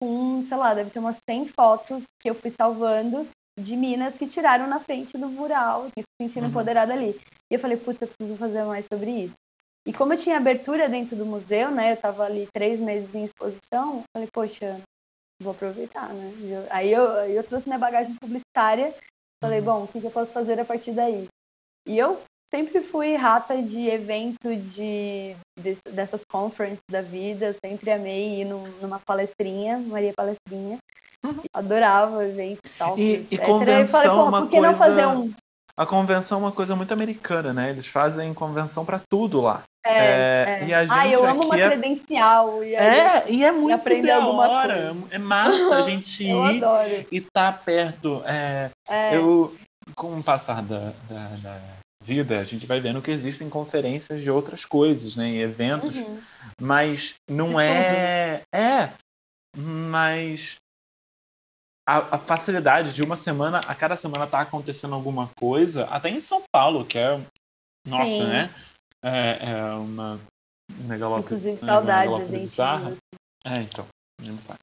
com, 0.00 0.44
sei 0.46 0.56
lá, 0.56 0.74
deve 0.74 0.90
ter 0.90 0.98
umas 0.98 1.16
100 1.28 1.48
fotos 1.48 2.02
que 2.20 2.28
eu 2.30 2.34
fui 2.34 2.50
salvando 2.50 3.26
de 3.58 3.76
minas 3.76 4.14
que 4.14 4.26
tiraram 4.26 4.66
na 4.66 4.78
frente 4.78 5.16
do 5.16 5.28
mural, 5.28 5.86
que 5.94 6.02
se 6.02 6.06
sentiram 6.20 6.44
Uhum. 6.44 6.50
empoderadas 6.50 6.94
ali. 6.96 7.18
E 7.50 7.54
eu 7.54 7.58
falei, 7.58 7.76
putz, 7.78 8.00
eu 8.02 8.08
preciso 8.08 8.38
fazer 8.38 8.64
mais 8.64 8.84
sobre 8.92 9.10
isso. 9.10 9.34
E 9.86 9.92
como 9.92 10.12
eu 10.12 10.18
tinha 10.18 10.36
abertura 10.36 10.88
dentro 10.88 11.16
do 11.16 11.24
museu, 11.24 11.70
né, 11.70 11.92
eu 11.92 11.96
tava 11.96 12.24
ali 12.24 12.46
três 12.52 12.78
meses 12.78 13.14
em 13.14 13.24
exposição, 13.24 14.02
falei, 14.14 14.28
poxa, 14.32 14.80
vou 15.40 15.52
aproveitar, 15.52 16.12
né? 16.12 16.32
E 16.40 16.50
eu- 16.50 16.66
Aí 16.70 16.92
eu, 16.92 17.02
eu 17.30 17.42
trouxe 17.44 17.68
minha 17.68 17.78
bagagem 17.78 18.14
publicitária, 18.16 18.94
falei, 19.42 19.60
bom, 19.60 19.84
o 19.84 19.88
que, 19.88 20.00
que 20.00 20.06
eu 20.06 20.10
posso 20.10 20.32
fazer 20.32 20.58
a 20.60 20.64
partir 20.64 20.92
daí? 20.92 21.28
E 21.86 21.96
eu 21.96 22.20
sempre 22.56 22.80
fui 22.80 23.14
rata 23.16 23.60
de 23.60 23.88
evento 23.88 24.54
de, 24.56 25.36
des- 25.60 25.78
dessas 25.92 26.22
conferences 26.30 26.82
da 26.90 27.02
vida, 27.02 27.54
sempre 27.64 27.90
amei 27.90 28.40
ir 28.40 28.44
num- 28.46 28.66
numa 28.80 28.98
palestrinha, 28.98 29.78
Maria 29.78 30.12
Palestrinha. 30.16 30.78
Adorava 31.52 32.24
evento 32.24 32.60
e 32.64 32.68
tal. 32.78 32.92
Uhum. 32.92 32.98
E- 32.98 33.26
e 33.30 33.34
eu 33.34 33.38
falei, 33.38 33.46
convenção 33.46 34.00
é 34.02 34.12
uma 34.22 34.40
por 34.42 34.50
que 34.50 34.56
não 34.60 34.74
coisa- 34.74 34.78
fazer 34.84 35.06
um. 35.06 35.32
A 35.78 35.84
convenção 35.84 36.38
é 36.38 36.40
uma 36.44 36.52
coisa 36.52 36.74
muito 36.74 36.92
americana, 36.94 37.52
né? 37.52 37.68
Eles 37.68 37.86
fazem 37.86 38.32
convenção 38.32 38.82
pra 38.86 38.98
tudo 39.10 39.42
lá. 39.42 39.62
É, 39.84 39.90
É, 39.90 40.58
é. 40.62 40.66
E 40.66 40.72
a 40.74 40.82
gente 40.82 40.92
ah, 40.98 41.06
eu 41.08 41.26
amo 41.26 41.44
uma 41.44 41.60
é... 41.60 41.68
credencial. 41.68 42.64
E 42.64 42.74
É, 42.74 43.24
e 43.30 43.44
é 43.44 43.52
muito 43.52 43.74
aprender 43.74 44.06
da 44.06 44.26
hora. 44.26 44.96
É 45.10 45.18
massa 45.18 45.74
a 45.76 45.82
gente 45.82 46.24
ir 46.24 46.64
adoro. 46.64 47.06
e 47.12 47.20
tá 47.20 47.52
perto. 47.52 48.22
É, 48.24 48.70
É, 48.88 49.14
Eu, 49.16 49.54
com 49.94 50.18
o 50.18 50.22
passar 50.22 50.62
da, 50.62 50.92
da, 51.10 51.28
da 51.42 51.60
vida, 52.06 52.38
a 52.38 52.44
gente 52.44 52.66
vai 52.66 52.78
vendo 52.78 53.02
que 53.02 53.10
existem 53.10 53.50
conferências 53.50 54.22
de 54.22 54.30
outras 54.30 54.64
coisas, 54.64 55.16
né? 55.16 55.28
E 55.28 55.42
eventos, 55.42 55.96
uhum. 55.96 56.22
mas 56.60 57.14
não 57.28 57.60
é. 57.60 58.42
É, 58.54 58.92
mas 59.56 60.56
a, 61.84 62.14
a 62.14 62.18
facilidade 62.18 62.94
de 62.94 63.02
uma 63.02 63.16
semana, 63.16 63.58
a 63.58 63.74
cada 63.74 63.96
semana 63.96 64.26
tá 64.26 64.40
acontecendo 64.40 64.94
alguma 64.94 65.28
coisa, 65.36 65.86
até 65.86 66.08
em 66.08 66.20
São 66.20 66.42
Paulo, 66.52 66.84
que 66.84 66.96
é. 66.96 67.20
Nossa, 67.86 68.06
Sim. 68.06 68.26
né? 68.28 68.50
É, 69.04 69.50
é 69.50 69.64
uma 69.74 70.20
megalópole. 70.70 71.24
Inclusive, 71.24 71.64
é, 71.64 71.66
saudades 71.66 72.12
da 72.12 72.24
gente. 72.24 72.40
bizarra. 72.40 72.96
É, 73.44 73.62
então. 73.62 73.86
Não 74.22 74.38
faz. 74.38 74.58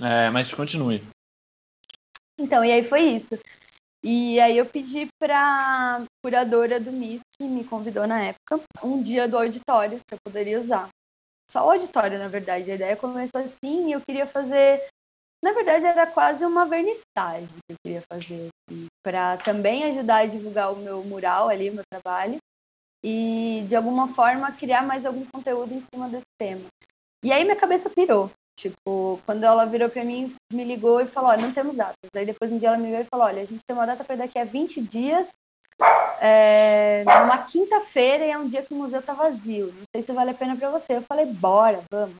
É, 0.00 0.30
mas 0.30 0.52
continue. 0.54 1.02
Então, 2.38 2.64
e 2.64 2.72
aí 2.72 2.82
foi 2.82 3.02
isso. 3.02 3.38
E 4.02 4.38
aí 4.40 4.56
eu 4.56 4.64
pedi 4.64 5.08
pra 5.20 6.04
curadora 6.22 6.80
do 6.80 6.92
MIS, 6.92 7.20
que 7.38 7.46
me 7.46 7.64
convidou 7.64 8.06
na 8.06 8.22
época, 8.22 8.60
um 8.82 9.02
dia 9.02 9.28
do 9.28 9.38
auditório 9.38 10.00
que 10.06 10.14
eu 10.14 10.18
poderia 10.24 10.60
usar. 10.60 10.88
Só 11.50 11.66
o 11.66 11.70
auditório, 11.70 12.18
na 12.18 12.28
verdade. 12.28 12.70
A 12.70 12.74
ideia 12.74 12.96
começou 12.96 13.40
assim 13.40 13.88
e 13.88 13.92
eu 13.92 14.00
queria 14.06 14.26
fazer. 14.26 14.82
Na 15.42 15.52
verdade, 15.52 15.84
era 15.84 16.06
quase 16.06 16.44
uma 16.44 16.66
vernissagem 16.66 17.48
que 17.48 17.72
eu 17.72 17.76
queria 17.84 18.02
fazer, 18.12 18.48
assim, 18.68 18.86
para 19.04 19.36
também 19.38 19.84
ajudar 19.84 20.18
a 20.18 20.26
divulgar 20.26 20.72
o 20.72 20.76
meu 20.76 21.04
mural 21.04 21.48
ali, 21.48 21.70
o 21.70 21.74
meu 21.74 21.84
trabalho, 21.88 22.38
e 23.04 23.64
de 23.68 23.76
alguma 23.76 24.08
forma 24.14 24.50
criar 24.52 24.82
mais 24.82 25.06
algum 25.06 25.24
conteúdo 25.26 25.72
em 25.72 25.84
cima 25.92 26.08
desse 26.08 26.26
tema. 26.38 26.66
E 27.24 27.32
aí 27.32 27.44
minha 27.44 27.56
cabeça 27.56 27.88
pirou. 27.88 28.30
Tipo, 28.58 29.20
quando 29.24 29.44
ela 29.44 29.64
virou 29.64 29.88
para 29.88 30.04
mim, 30.04 30.34
me 30.52 30.64
ligou 30.64 31.00
e 31.00 31.06
falou: 31.06 31.30
Olha, 31.30 31.42
não 31.42 31.52
temos 31.52 31.76
datas. 31.76 32.10
Aí 32.14 32.26
depois 32.26 32.50
um 32.50 32.58
dia 32.58 32.68
ela 32.68 32.76
me 32.76 32.86
ligou 32.86 33.00
e 33.00 33.04
falou: 33.04 33.26
Olha, 33.26 33.42
a 33.42 33.44
gente 33.44 33.60
tem 33.64 33.76
uma 33.76 33.86
data 33.86 34.02
para 34.02 34.16
daqui 34.16 34.36
a 34.36 34.44
20 34.44 34.80
dias, 34.80 35.28
é, 36.20 37.04
numa 37.04 37.38
quinta-feira, 37.38 38.24
e 38.24 38.30
é 38.30 38.38
um 38.38 38.48
dia 38.48 38.62
que 38.62 38.74
o 38.74 38.76
museu 38.76 39.02
tá 39.02 39.12
vazio. 39.12 39.66
Não 39.66 39.84
sei 39.94 40.02
se 40.02 40.12
vale 40.12 40.30
a 40.30 40.34
pena 40.34 40.56
para 40.56 40.70
você. 40.70 40.96
Eu 40.96 41.02
falei: 41.02 41.26
Bora, 41.26 41.82
vamos. 41.90 42.16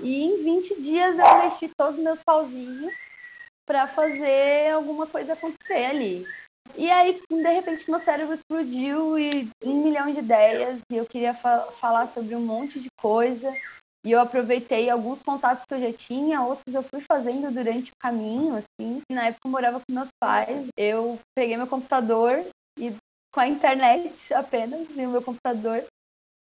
E 0.00 0.24
em 0.24 0.42
20 0.42 0.80
dias 0.80 1.18
eu 1.18 1.38
mexi 1.38 1.70
todos 1.76 1.98
os 1.98 2.02
meus 2.02 2.20
pauzinhos 2.22 2.92
para 3.66 3.86
fazer 3.86 4.72
alguma 4.72 5.06
coisa 5.06 5.34
acontecer 5.34 5.84
ali. 5.84 6.26
E 6.76 6.90
aí, 6.90 7.20
de 7.30 7.52
repente, 7.52 7.90
meu 7.90 8.00
cérebro 8.00 8.34
explodiu 8.34 9.18
e 9.18 9.48
um 9.64 9.82
milhão 9.82 10.10
de 10.12 10.20
ideias, 10.20 10.78
e 10.90 10.96
eu 10.96 11.04
queria 11.04 11.34
fa 11.34 11.60
falar 11.80 12.06
sobre 12.08 12.34
um 12.34 12.40
monte 12.40 12.80
de 12.80 12.88
coisa. 13.00 13.52
E 14.04 14.12
eu 14.12 14.20
aproveitei 14.20 14.88
alguns 14.88 15.20
contatos 15.22 15.64
que 15.68 15.74
eu 15.74 15.80
já 15.80 15.92
tinha, 15.92 16.40
outros 16.40 16.74
eu 16.74 16.82
fui 16.82 17.02
fazendo 17.02 17.52
durante 17.52 17.90
o 17.90 18.00
caminho, 18.00 18.56
assim. 18.56 19.02
Na 19.12 19.26
época 19.26 19.46
eu 19.46 19.50
morava 19.50 19.78
com 19.78 19.92
meus 19.92 20.08
pais, 20.18 20.68
eu 20.78 21.18
peguei 21.36 21.56
meu 21.56 21.66
computador 21.66 22.42
e 22.80 22.96
com 23.32 23.40
a 23.40 23.48
internet 23.48 24.12
apenas 24.34 24.86
e 24.96 25.06
o 25.06 25.10
meu 25.10 25.22
computador 25.22 25.84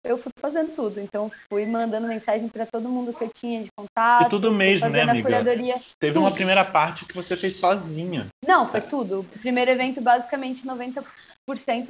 eu 0.05 0.19
fui 0.19 0.33
fazendo 0.41 0.75
tudo. 0.75 1.00
Então 1.00 1.31
fui 1.49 1.64
mandando 1.64 2.09
mensagem 2.09 2.49
para 2.49 2.67
todo 2.67 2.88
mundo 2.88 3.12
que 3.12 3.23
eu 3.23 3.31
tinha 3.31 3.62
de 3.62 3.69
contato. 3.76 4.26
E 4.26 4.31
tudo 4.31 4.52
mesmo, 4.52 4.88
né, 4.88 5.02
amiga? 5.02 5.29
Curadoria. 5.29 5.76
Teve 5.99 6.19
uma 6.19 6.33
primeira 6.33 6.64
parte 6.64 7.05
que 7.05 7.14
você 7.14 7.37
fez 7.37 7.57
sozinha. 7.57 8.26
Não, 8.45 8.69
foi 8.69 8.81
tudo. 8.81 9.21
O 9.21 9.25
primeiro 9.25 9.71
evento 9.71 10.00
basicamente 10.00 10.67
90 10.67 11.05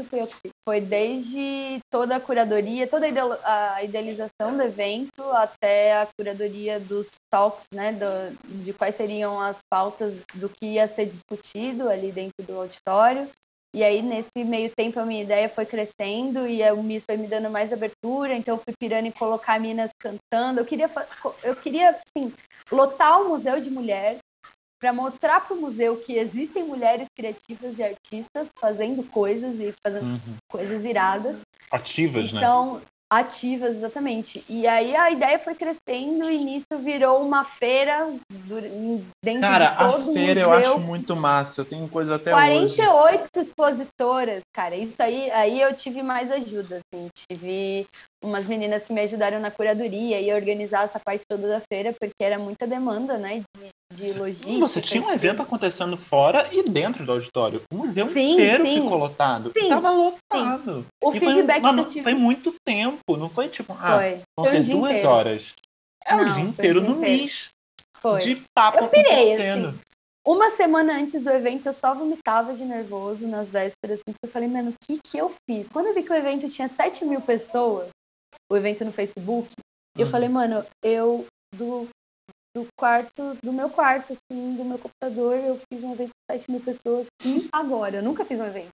fui 0.09 0.21
eu 0.21 0.27
que 0.27 0.35
fiz. 0.35 0.53
Foi 0.67 0.81
desde 0.81 1.79
toda 1.91 2.17
a 2.17 2.21
curadoria, 2.21 2.87
toda 2.87 3.07
a 3.45 3.83
idealização 3.83 4.57
do 4.57 4.63
evento, 4.63 5.23
até 5.33 6.01
a 6.01 6.09
curadoria 6.19 6.81
dos 6.81 7.09
talks, 7.31 7.65
né, 7.73 7.93
do, 7.93 8.63
de 8.63 8.73
quais 8.73 8.97
seriam 8.97 9.41
as 9.41 9.57
pautas 9.71 10.15
do 10.35 10.49
que 10.49 10.67
ia 10.67 10.89
ser 10.89 11.07
discutido 11.07 11.89
ali 11.89 12.11
dentro 12.13 12.45
do 12.47 12.61
auditório. 12.61 13.29
E 13.75 13.83
aí, 13.83 14.03
nesse 14.03 14.45
meio 14.45 14.71
tempo, 14.71 15.01
a 15.01 15.07
minha 15.07 15.23
ideia 15.23 15.49
foi 15.49 15.65
crescendo 15.65 16.47
e 16.47 16.63
o 16.73 16.83
Miss 16.83 17.05
foi 17.05 17.17
me 17.17 17.27
dando 17.27 17.51
mais 17.51 17.73
abertura, 17.73 18.35
então 18.35 18.57
eu 18.57 18.63
fui 18.63 18.75
pirando 18.79 19.07
em 19.07 19.11
colocar 19.11 19.59
minas 19.59 19.91
cantando. 19.99 20.61
Eu 20.61 20.65
queria, 20.67 20.91
eu 21.43 21.57
queria 21.57 21.91
assim, 21.91 22.33
lotar 22.71 23.23
o 23.23 23.31
museu 23.31 23.61
de 23.61 23.71
mulher, 23.71 24.19
para 24.79 24.93
mostrar 24.93 25.41
para 25.47 25.57
o 25.57 25.61
museu 25.61 25.97
que 25.97 26.19
existem 26.19 26.65
mulheres 26.65 27.07
criativas 27.17 27.79
e 27.79 27.83
artistas 27.85 28.49
fazendo 28.61 29.05
coisas 29.05 29.55
e 29.61 29.73
fazendo 29.81 30.07
uhum. 30.07 30.37
coisas 30.51 30.85
iradas. 30.85 31.37
Ativas, 31.71 32.33
então, 32.33 32.79
né? 32.79 32.83
Ativas, 33.13 33.77
exatamente. 33.77 34.43
E 34.49 34.67
aí 34.67 34.97
a 34.97 35.11
ideia 35.11 35.39
foi 35.39 35.55
crescendo 35.55 36.31
e 36.31 36.39
nisso 36.43 36.79
virou 36.79 37.21
uma 37.21 37.45
feira 37.45 38.09
dentro 39.23 39.41
Cara, 39.43 39.67
de 39.67 39.77
todo 39.77 40.11
a 40.11 40.15
feira 40.15 40.41
museu. 40.47 40.51
eu 40.51 40.53
acho 40.53 40.79
muito 40.81 41.15
massa. 41.15 41.61
Eu 41.61 41.65
tenho 41.67 41.87
coisa 41.89 42.15
até 42.15 42.31
48 42.31 42.89
hoje. 42.91 43.47
expositoras, 43.47 44.41
cara. 44.51 44.75
Isso 44.75 44.97
aí, 44.99 45.31
aí 45.31 45.61
eu 45.61 45.75
tive 45.75 46.03
mais 46.03 46.33
ajuda, 46.33 46.81
assim. 46.81 47.11
Tive 47.29 47.87
umas 48.25 48.47
meninas 48.47 48.83
que 48.83 48.95
me 48.95 49.03
ajudaram 49.03 49.41
na 49.41 49.51
curadoria 49.51 50.19
e 50.19 50.33
organizar 50.33 50.85
essa 50.85 50.99
parte 50.99 51.25
toda 51.29 51.47
da 51.49 51.61
feira, 51.61 51.93
porque 51.93 52.15
era 52.23 52.39
muita 52.39 52.67
demanda, 52.67 53.19
né, 53.19 53.43
de, 53.59 53.69
de 53.93 54.13
logística. 54.13 54.59
Você 54.59 54.81
tinha 54.81 55.03
um 55.03 55.11
evento 55.11 55.43
acontecendo 55.43 55.97
fora 55.97 56.49
e 56.53 56.63
dentro 56.69 57.05
do 57.05 57.13
auditório. 57.13 57.63
O 57.73 57.77
museu 57.77 58.13
sim, 58.13 58.33
inteiro 58.33 58.65
sim. 58.67 58.83
ficou 58.83 58.99
lotado. 58.99 59.53
Sim, 59.57 59.69
Tava 59.69 59.91
lotado. 59.91 60.81
Sim. 60.81 60.87
O 61.03 61.13
e 61.13 61.21
feedback 61.21 61.61
foi, 61.61 61.71
mano, 61.71 61.85
tive... 61.85 62.03
foi 62.03 62.15
muito 62.15 62.55
tempo, 62.65 63.17
não 63.17 63.29
foi 63.29 63.49
tipo, 63.49 63.73
ah, 63.75 63.99
foi. 63.99 64.21
vão 64.39 64.47
ser 64.47 64.63
duas 64.65 64.93
inteiro. 64.93 65.09
horas. 65.09 65.53
É 66.05 66.17
não, 66.17 66.23
o 66.23 66.33
dia 66.33 66.43
inteiro 66.43 66.81
no 66.81 66.97
MIS. 66.97 67.51
Foi. 67.99 68.21
De 68.21 68.43
papo 68.55 68.79
eu 68.79 68.89
pirei, 68.89 69.13
acontecendo. 69.13 69.69
Assim. 69.69 69.79
Uma 70.25 70.51
semana 70.53 70.99
antes 70.99 71.23
do 71.23 71.31
evento, 71.31 71.67
eu 71.67 71.75
só 71.75 71.95
vomitava 71.95 72.55
de 72.55 72.65
nervoso 72.65 73.27
nas 73.27 73.49
vésperas, 73.49 73.99
assim, 73.99 74.17
eu 74.23 74.31
falei, 74.31 74.49
mano, 74.49 74.71
o 74.71 74.75
que 74.87 75.01
que 75.03 75.19
eu 75.19 75.35
fiz? 75.49 75.69
Quando 75.73 75.87
eu 75.87 75.95
vi 75.95 76.05
que 76.05 76.13
o 76.13 76.17
evento 76.17 76.49
tinha 76.49 76.69
7 76.69 77.05
mil 77.05 77.21
pessoas, 77.21 77.89
o 78.51 78.57
evento 78.57 78.85
no 78.85 78.93
Facebook, 78.93 79.49
uhum. 79.49 80.05
eu 80.05 80.11
falei, 80.11 80.29
mano, 80.29 80.65
eu, 80.81 81.27
do, 81.55 81.89
do 82.55 82.67
quarto, 82.79 83.37
do 83.43 83.53
meu 83.53 83.71
quarto, 83.71 84.13
assim, 84.13 84.55
do 84.57 84.65
meu 84.65 84.79
computador, 84.79 85.37
eu 85.37 85.61
fiz 85.73 85.83
um 85.83 85.93
evento 85.93 86.11
com 86.11 86.37
7 86.37 86.51
mil 86.51 86.61
pessoas, 86.61 87.07
e 87.25 87.49
agora? 87.53 87.97
Eu 87.97 88.03
nunca 88.03 88.25
fiz 88.25 88.39
um 88.39 88.47
evento. 88.47 88.69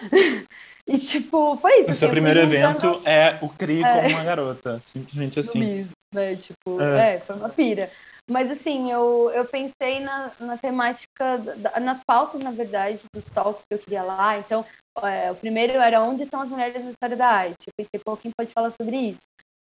e, 0.86 0.98
tipo, 0.98 1.56
foi 1.56 1.80
isso. 1.80 1.90
O 1.90 1.94
seu 1.94 2.06
assim, 2.06 2.14
primeiro 2.14 2.40
evento 2.40 3.02
é 3.04 3.38
o 3.42 3.48
CRI 3.48 3.82
é, 3.82 3.94
como 3.94 4.08
uma 4.08 4.24
garota, 4.24 4.80
simplesmente 4.80 5.40
assim. 5.40 5.58
Mesmo, 5.58 5.92
né? 6.14 6.36
Tipo, 6.36 6.80
é. 6.80 7.14
é. 7.14 7.20
foi 7.20 7.36
uma 7.36 7.48
pira. 7.48 7.90
Mas, 8.30 8.50
assim, 8.50 8.90
eu, 8.90 9.30
eu 9.34 9.44
pensei 9.44 10.00
na, 10.00 10.30
na 10.40 10.56
temática, 10.56 11.36
da, 11.38 11.78
nas 11.80 12.02
pautas, 12.04 12.40
na 12.40 12.50
verdade, 12.50 13.00
dos 13.14 13.24
talks 13.26 13.64
que 13.68 13.74
eu 13.74 13.78
queria 13.78 14.02
lá. 14.02 14.38
Então, 14.38 14.64
é, 15.02 15.30
o 15.30 15.34
primeiro 15.34 15.74
era 15.74 16.00
Onde 16.00 16.22
estão 16.22 16.40
as 16.40 16.48
mulheres 16.48 16.82
na 16.82 16.90
história 16.92 17.16
da 17.16 17.28
arte? 17.28 17.66
Eu 17.66 17.72
pensei, 17.76 18.00
pô, 18.02 18.16
quem 18.16 18.30
pode 18.36 18.50
falar 18.52 18.72
sobre 18.80 18.96
isso? 18.96 19.18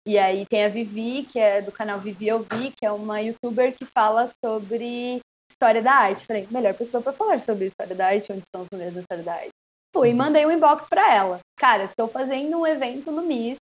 E 0.08 0.16
aí 0.16 0.46
tem 0.46 0.64
a 0.64 0.70
Vivi, 0.70 1.22
que 1.30 1.38
é 1.38 1.60
do 1.60 1.70
canal 1.70 1.98
Vivi 1.98 2.28
Eu 2.28 2.38
Vi, 2.38 2.70
que 2.70 2.86
é 2.86 2.90
uma 2.90 3.20
youtuber 3.20 3.76
que 3.76 3.84
fala 3.84 4.30
sobre 4.42 5.20
história 5.50 5.82
da 5.82 5.92
arte. 5.92 6.24
Falei, 6.24 6.48
melhor 6.50 6.72
pessoa 6.72 7.02
para 7.02 7.12
falar 7.12 7.42
sobre 7.42 7.66
história 7.66 7.94
da 7.94 8.06
arte, 8.06 8.32
onde 8.32 8.40
estão 8.40 8.62
as 8.62 8.68
mulheres 8.72 8.94
na 8.94 9.00
história 9.02 9.22
da 9.22 9.34
arte. 9.34 9.50
Fui, 9.94 10.14
mandei 10.14 10.46
um 10.46 10.50
inbox 10.50 10.86
para 10.88 11.14
ela. 11.14 11.40
Cara, 11.58 11.84
estou 11.84 12.08
fazendo 12.08 12.56
um 12.56 12.66
evento 12.66 13.12
no 13.12 13.20
MIS 13.20 13.58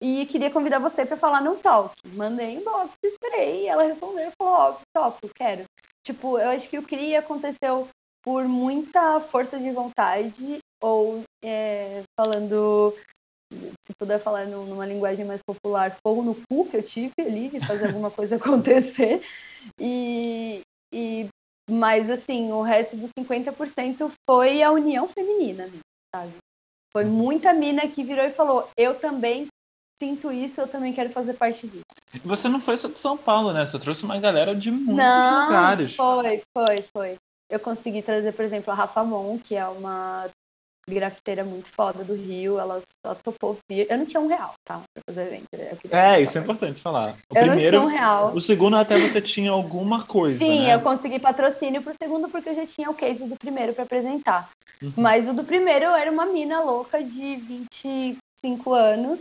e 0.00 0.24
queria 0.26 0.52
convidar 0.52 0.78
você 0.78 1.04
para 1.04 1.16
falar 1.16 1.40
no 1.40 1.56
talk. 1.56 1.92
Mandei 2.14 2.54
inbox, 2.54 2.92
esperei, 3.02 3.66
ela 3.66 3.82
respondeu 3.82 4.28
e 4.28 4.32
falou, 4.38 4.54
ó, 4.54 4.70
oh, 4.70 4.76
top, 4.94 5.28
quero. 5.34 5.64
Tipo, 6.06 6.38
eu 6.38 6.50
acho 6.50 6.68
que 6.68 6.78
o 6.78 6.84
CRI 6.84 7.16
aconteceu 7.16 7.88
por 8.22 8.46
muita 8.46 9.18
força 9.18 9.58
de 9.58 9.72
vontade, 9.72 10.58
ou 10.80 11.24
é, 11.42 12.04
falando, 12.16 12.94
se 13.52 13.94
puder 13.98 14.20
falar 14.20 14.46
numa 14.46 14.86
linguagem 14.86 15.24
mais 15.24 15.40
popular, 15.42 15.96
fogo 16.02 16.22
no 16.22 16.34
cu 16.34 16.68
que 16.68 16.76
eu 16.76 16.82
tive 16.82 17.12
ali, 17.18 17.48
de 17.48 17.60
fazer 17.60 17.86
alguma 17.86 18.10
coisa 18.10 18.36
acontecer. 18.36 19.22
E, 19.78 20.60
e, 20.92 21.28
mas, 21.70 22.10
assim, 22.10 22.52
o 22.52 22.62
resto 22.62 22.96
dos 22.96 23.10
50% 23.18 24.10
foi 24.28 24.62
a 24.62 24.70
união 24.70 25.08
feminina, 25.08 25.68
sabe? 26.14 26.32
Foi 26.92 27.04
muita 27.04 27.52
mina 27.52 27.86
que 27.86 28.02
virou 28.02 28.24
e 28.24 28.32
falou: 28.32 28.68
Eu 28.76 28.94
também 28.94 29.46
sinto 30.02 30.32
isso, 30.32 30.60
eu 30.60 30.68
também 30.68 30.92
quero 30.92 31.10
fazer 31.10 31.34
parte 31.34 31.66
disso. 31.66 31.84
Você 32.24 32.48
não 32.48 32.60
foi 32.60 32.76
só 32.76 32.88
de 32.88 32.98
São 32.98 33.16
Paulo, 33.16 33.52
né? 33.52 33.66
Você 33.66 33.78
trouxe 33.78 34.04
uma 34.04 34.18
galera 34.18 34.54
de 34.54 34.70
muitos 34.70 34.96
não, 34.96 35.44
lugares. 35.44 35.94
Foi, 35.94 36.42
foi, 36.56 36.82
foi. 36.82 37.16
Eu 37.50 37.60
consegui 37.60 38.02
trazer, 38.02 38.32
por 38.32 38.44
exemplo, 38.44 38.72
a 38.72 38.76
Rafa 38.76 39.04
Mon, 39.04 39.38
que 39.38 39.54
é 39.54 39.66
uma 39.66 40.28
grafiteira 40.94 41.44
muito 41.44 41.68
foda 41.68 42.04
do 42.04 42.14
Rio, 42.14 42.58
ela 42.58 42.82
só 43.04 43.14
topou 43.14 43.56
vir. 43.68 43.86
Eu 43.88 43.98
não 43.98 44.06
tinha 44.06 44.20
um 44.20 44.26
real, 44.26 44.52
tá? 44.64 44.80
Pra 44.94 45.02
fazer 45.08 45.28
evento. 45.28 45.48
É, 45.90 46.20
isso 46.20 46.38
é 46.38 46.40
importante 46.40 46.80
falar. 46.80 47.14
O 47.32 47.36
eu 47.36 47.46
primeiro, 47.46 47.80
não 47.80 47.88
tinha 47.88 47.96
um 47.96 48.00
real. 48.00 48.32
O 48.34 48.40
segundo 48.40 48.76
até 48.76 48.98
você 48.98 49.20
tinha 49.20 49.50
alguma 49.50 50.04
coisa. 50.04 50.38
Sim, 50.38 50.66
né? 50.66 50.74
eu 50.74 50.80
consegui 50.80 51.18
patrocínio 51.18 51.82
pro 51.82 51.94
segundo 52.00 52.28
porque 52.28 52.50
eu 52.50 52.56
já 52.56 52.66
tinha 52.66 52.90
o 52.90 52.94
case 52.94 53.24
do 53.24 53.36
primeiro 53.36 53.74
para 53.74 53.84
apresentar. 53.84 54.48
Uhum. 54.82 54.92
Mas 54.96 55.28
o 55.28 55.32
do 55.32 55.44
primeiro 55.44 55.86
eu 55.86 55.94
era 55.94 56.10
uma 56.10 56.26
mina 56.26 56.60
louca 56.60 57.02
de 57.02 57.36
25 57.36 58.72
anos 58.72 59.20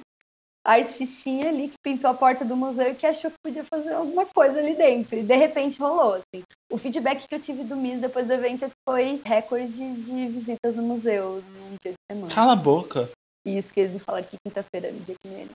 artistinha 0.68 1.48
ali 1.48 1.70
que 1.70 1.78
pintou 1.82 2.10
a 2.10 2.14
porta 2.14 2.44
do 2.44 2.56
museu 2.56 2.92
e 2.92 2.96
que 2.96 3.06
achou 3.06 3.32
que 3.32 3.38
podia 3.42 3.64
fazer 3.64 3.94
alguma 3.94 4.26
coisa 4.26 4.60
ali 4.60 4.76
dentro. 4.76 5.18
E 5.18 5.24
de 5.24 5.36
repente 5.36 5.80
rolou, 5.80 6.16
assim. 6.16 6.44
O 6.70 6.78
feedback 6.78 7.26
que 7.26 7.36
eu 7.36 7.42
tive 7.42 7.64
do 7.64 7.78
MIS 7.78 8.02
depois 8.02 8.28
do 8.28 8.34
evento 8.34 8.70
foi 8.88 9.22
recorde 9.24 9.68
de 9.68 10.28
visitas 10.28 10.76
no 10.76 10.84
museu 10.84 11.42
num 11.42 11.76
dia 11.82 11.94
de 11.94 11.98
semana. 12.12 12.36
Cala 12.36 12.54
a 12.54 12.58
boca! 12.58 13.10
E 13.46 13.58
isso 13.58 13.74
que 13.74 13.80
eles 13.80 13.94
me 13.94 14.00
falaram 14.00 14.26
que 14.26 14.36
quinta-feira 14.46 14.92
no 14.92 15.00
dia 15.00 15.16
que 15.24 15.28
ninguém 15.30 15.48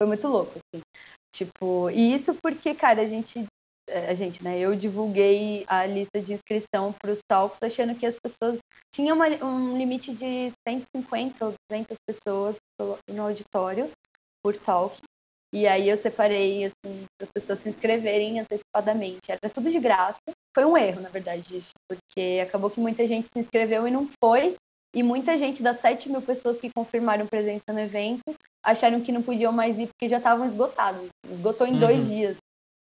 Foi 0.00 0.08
muito 0.08 0.26
louco, 0.26 0.54
assim. 0.56 0.82
Tipo, 1.36 1.90
e 1.90 2.14
isso 2.14 2.34
porque, 2.42 2.74
cara, 2.74 3.02
a 3.02 3.06
gente 3.06 3.44
a 4.10 4.14
gente, 4.14 4.42
né? 4.42 4.58
Eu 4.58 4.74
divulguei 4.74 5.64
a 5.66 5.86
lista 5.86 6.20
de 6.20 6.32
inscrição 6.32 6.92
para 6.92 7.12
os 7.12 7.18
talks 7.28 7.62
achando 7.62 7.94
que 7.94 8.06
as 8.06 8.14
pessoas 8.22 8.58
tinham 8.94 9.16
uma, 9.16 9.26
um 9.44 9.76
limite 9.78 10.12
de 10.12 10.52
150 10.66 11.44
ou 11.44 11.54
200 11.70 11.96
pessoas 12.06 12.56
no 13.10 13.22
auditório 13.22 13.90
por 14.42 14.54
talk. 14.56 14.96
E 15.54 15.66
aí 15.66 15.88
eu 15.88 15.96
separei 15.96 16.66
assim 16.66 17.06
as 17.22 17.30
pessoas 17.30 17.60
se 17.60 17.68
inscreverem 17.70 18.40
antecipadamente. 18.40 19.20
Era 19.28 19.50
tudo 19.52 19.70
de 19.70 19.78
graça. 19.80 20.18
Foi 20.54 20.64
um 20.64 20.76
erro, 20.76 21.00
na 21.00 21.08
verdade, 21.08 21.56
isso, 21.56 21.72
porque 21.88 22.40
acabou 22.42 22.68
que 22.70 22.80
muita 22.80 23.06
gente 23.06 23.28
se 23.32 23.40
inscreveu 23.40 23.86
e 23.88 23.90
não 23.90 24.08
foi. 24.22 24.54
E 24.94 25.02
muita 25.02 25.38
gente 25.38 25.62
das 25.62 25.80
7 25.80 26.08
mil 26.08 26.20
pessoas 26.22 26.58
que 26.58 26.70
confirmaram 26.74 27.26
presença 27.26 27.72
no 27.72 27.80
evento 27.80 28.34
acharam 28.64 29.00
que 29.00 29.12
não 29.12 29.22
podiam 29.22 29.52
mais 29.52 29.78
ir 29.78 29.86
porque 29.86 30.08
já 30.08 30.16
estavam 30.18 30.46
esgotados. 30.46 31.08
Esgotou 31.30 31.66
em 31.66 31.74
Uhum. 31.74 31.80
dois 31.80 32.06
dias. 32.08 32.36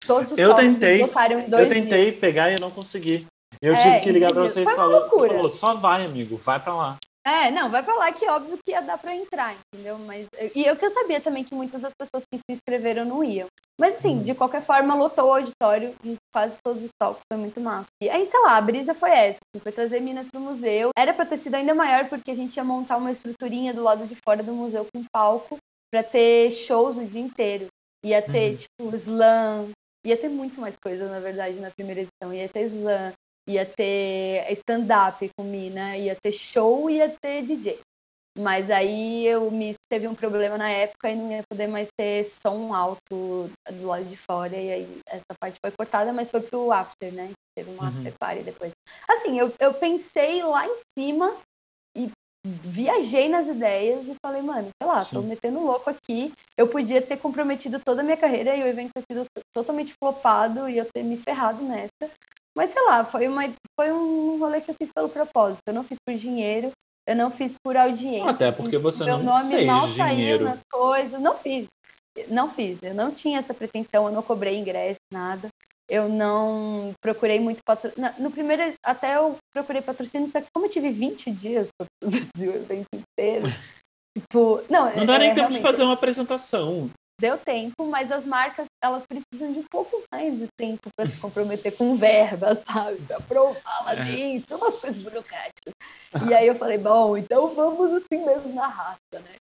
Todos 0.05 0.31
os 0.31 0.37
Eu 0.37 0.53
tentei, 0.55 0.95
esgotaram 1.01 1.39
em 1.39 1.49
dois 1.49 1.63
Eu 1.63 1.69
tentei 1.69 2.05
dias. 2.05 2.19
pegar 2.19 2.49
e 2.51 2.55
eu 2.55 2.59
não 2.59 2.71
consegui. 2.71 3.25
Eu 3.61 3.73
É, 3.73 3.77
tive 3.77 3.99
que 4.01 4.11
ligar 4.11 4.31
pra 4.33 4.45
entendeu? 4.45 4.53
você 4.65 4.71
e 4.71 4.75
falou, 4.75 5.09
você 5.09 5.27
falou, 5.27 5.49
só 5.49 5.73
vai, 5.75 6.05
amigo, 6.05 6.37
vai 6.37 6.59
pra 6.59 6.75
lá. 6.75 6.97
É, 7.27 7.49
não, 7.49 7.71
vai 7.71 7.81
pra 7.81 7.95
lá 7.95 8.11
que 8.11 8.29
óbvio 8.29 8.59
que 8.63 8.71
ia 8.71 8.81
dar 8.81 8.99
pra 8.99 9.15
entrar, 9.15 9.55
entendeu? 9.73 9.97
Mas, 9.97 10.27
e 10.53 10.63
eu 10.63 10.75
que 10.75 10.85
eu 10.85 10.91
sabia 10.93 11.19
também 11.19 11.43
que 11.43 11.55
muitas 11.55 11.81
das 11.81 11.91
pessoas 11.99 12.23
que 12.31 12.37
se 12.37 12.43
inscreveram 12.55 13.03
não 13.03 13.23
iam. 13.23 13.47
Mas 13.81 13.95
assim, 13.95 14.17
Uhum. 14.17 14.23
de 14.23 14.35
qualquer 14.35 14.63
forma, 14.63 14.93
lotou 14.93 15.25
o 15.29 15.33
auditório 15.33 15.95
em 16.03 16.15
quase 16.31 16.53
todos 16.63 16.83
os 16.83 16.91
talks, 16.99 17.21
foi 17.31 17.39
muito 17.41 17.59
massa. 17.59 17.87
E 18.01 18.07
aí, 18.09 18.27
sei 18.29 18.39
lá, 18.41 18.57
a 18.57 18.61
brisa 18.61 18.93
foi 18.93 19.09
essa, 19.09 19.39
assim, 19.55 19.63
foi 19.63 19.71
trazer 19.71 19.99
Minas 20.01 20.27
pro 20.27 20.39
museu. 20.39 20.91
Era 20.95 21.13
pra 21.15 21.25
ter 21.25 21.39
sido 21.39 21.55
ainda 21.55 21.73
maior, 21.73 22.07
porque 22.07 22.29
a 22.29 22.35
gente 22.35 22.55
ia 22.57 22.63
montar 22.63 22.97
uma 22.97 23.11
estruturinha 23.11 23.73
do 23.73 23.81
lado 23.81 24.05
de 24.05 24.15
fora 24.23 24.43
do 24.43 24.53
museu 24.53 24.85
com 24.93 25.03
palco 25.11 25.57
pra 25.91 26.03
ter 26.03 26.51
shows 26.51 26.95
o 26.95 27.05
dia 27.05 27.21
inteiro. 27.21 27.65
Ia 28.05 28.21
ter, 28.21 28.51
Uhum. 28.51 28.57
tipo, 28.57 28.95
slam, 28.97 29.69
ia 30.05 30.15
ter 30.17 30.29
muito 30.29 30.59
mais 30.61 30.75
coisa, 30.83 31.09
na 31.09 31.19
verdade, 31.19 31.59
na 31.59 31.71
primeira 31.71 32.01
edição. 32.01 32.33
Ia 32.33 32.47
ter 32.47 32.67
slam, 32.67 33.13
ia 33.49 33.65
ter 33.65 34.45
stand-up 34.53 35.29
com 35.37 35.43
Mina, 35.43 35.97
ia 35.97 36.15
ter 36.15 36.31
show, 36.31 36.89
ia 36.89 37.09
ter 37.21 37.41
DJ. 37.43 37.79
Mas 38.37 38.69
aí 38.69 39.25
eu 39.25 39.49
me 39.49 39.75
teve 39.89 40.07
um 40.07 40.13
problema 40.15 40.57
na 40.57 40.69
época 40.69 41.09
e 41.09 41.15
não 41.15 41.31
ia 41.31 41.43
poder 41.49 41.67
mais 41.67 41.87
ter 41.97 42.29
som 42.45 42.73
alto 42.73 43.49
do 43.71 43.87
lado 43.87 44.03
de 44.05 44.17
fora. 44.17 44.55
E 44.55 44.71
aí 44.71 44.99
essa 45.07 45.33
parte 45.39 45.57
foi 45.63 45.71
cortada, 45.71 46.11
mas 46.11 46.29
foi 46.29 46.41
pro 46.41 46.71
after, 46.71 47.13
né? 47.13 47.31
Teve 47.57 47.71
um 47.71 47.81
Uhum. 47.81 47.87
after 47.87 48.13
party 48.19 48.43
depois. 48.43 48.73
Assim, 49.07 49.39
eu, 49.39 49.53
eu 49.57 49.73
pensei 49.73 50.43
lá 50.43 50.67
em 50.67 50.77
cima 50.99 51.33
e 51.95 52.11
viajei 52.45 53.27
nas 53.27 53.47
ideias 53.47 54.05
e 54.07 54.15
falei, 54.23 54.41
mano, 54.41 54.67
sei 54.81 54.87
lá, 54.87 55.03
tô 55.03 55.21
Sim. 55.21 55.27
metendo 55.27 55.59
louco 55.59 55.89
aqui. 55.89 56.31
Eu 56.55 56.67
podia 56.67 57.01
ter 57.01 57.17
comprometido 57.17 57.79
toda 57.79 58.01
a 58.01 58.03
minha 58.03 58.17
carreira 58.17 58.55
e 58.55 58.63
o 58.63 58.67
evento 58.67 58.91
ter 58.93 59.03
sido 59.11 59.25
totalmente 59.53 59.93
flopado 59.99 60.69
e 60.69 60.77
eu 60.77 60.85
ter 60.85 61.03
me 61.03 61.17
ferrado 61.17 61.63
nessa. 61.63 62.11
Mas 62.55 62.71
sei 62.71 62.81
lá, 62.85 63.03
foi, 63.03 63.27
uma, 63.27 63.43
foi 63.77 63.91
um 63.91 64.37
rolê 64.39 64.61
que 64.61 64.71
eu 64.71 64.75
fiz 64.75 64.89
pelo 64.93 65.09
propósito. 65.09 65.59
Eu 65.65 65.73
não 65.73 65.83
fiz 65.83 65.97
por 66.05 66.15
dinheiro, 66.15 66.71
eu 67.07 67.15
não 67.15 67.31
fiz 67.31 67.53
por 67.63 67.75
audiência. 67.75 68.29
Até 68.29 68.51
porque 68.51 68.77
você 68.77 69.03
Meu 69.03 69.17
não 69.17 69.25
nome 69.41 69.55
fez 69.55 69.67
mal 69.67 69.87
dinheiro. 69.87 70.45
saiu 70.45 70.55
nas 70.55 70.59
coisas. 70.71 71.19
Não 71.19 71.37
fiz. 71.37 71.67
Não 72.29 72.49
fiz. 72.49 72.81
Eu 72.81 72.93
não 72.93 73.11
tinha 73.11 73.39
essa 73.39 73.53
pretensão, 73.53 74.05
eu 74.07 74.13
não 74.13 74.21
cobrei 74.21 74.57
ingresso, 74.57 74.99
nada. 75.11 75.49
Eu 75.89 76.09
não 76.09 76.93
procurei 77.01 77.39
muito 77.39 77.61
patrocínio. 77.63 78.11
No 78.17 78.31
primeiro, 78.31 78.73
até 78.83 79.17
eu 79.17 79.37
procurei 79.53 79.81
patrocínio, 79.81 80.29
só 80.31 80.41
que 80.41 80.47
como 80.53 80.65
eu 80.65 80.71
tive 80.71 80.89
20 80.89 81.31
dias 81.31 81.67
pra 81.77 81.87
produzir 82.01 82.29
o 82.49 82.55
evento 82.55 82.87
inteiro, 82.93 83.47
tipo. 84.17 84.63
Não, 84.69 84.95
Não 84.95 85.05
dá 85.05 85.15
é, 85.15 85.19
nem 85.19 85.33
tempo 85.33 85.51
de 85.51 85.61
fazer 85.61 85.83
uma 85.83 85.93
apresentação. 85.93 86.89
Deu 87.21 87.37
tempo, 87.37 87.85
mas 87.85 88.11
as 88.11 88.25
marcas, 88.25 88.65
elas 88.83 89.03
precisam 89.07 89.53
de 89.53 89.59
um 89.59 89.65
pouco 89.71 90.03
mais 90.11 90.37
de 90.37 90.47
tempo 90.59 90.89
para 90.97 91.09
se 91.09 91.17
comprometer 91.17 91.71
com 91.77 91.95
verba, 91.95 92.61
sabe? 92.67 92.97
Pra 93.03 93.21
provar 93.21 93.85
lá 93.85 93.93
É. 93.93 94.03
dentro, 94.03 94.57
umas 94.57 94.79
coisas 94.81 95.01
burocráticas. 95.01 95.73
E 96.27 96.33
aí 96.33 96.47
eu 96.47 96.55
falei, 96.55 96.77
bom, 96.77 97.15
então 97.15 97.53
vamos 97.55 97.93
assim 97.93 98.25
mesmo 98.25 98.53
na 98.53 98.67
raça, 98.67 98.97
né? 99.13 99.35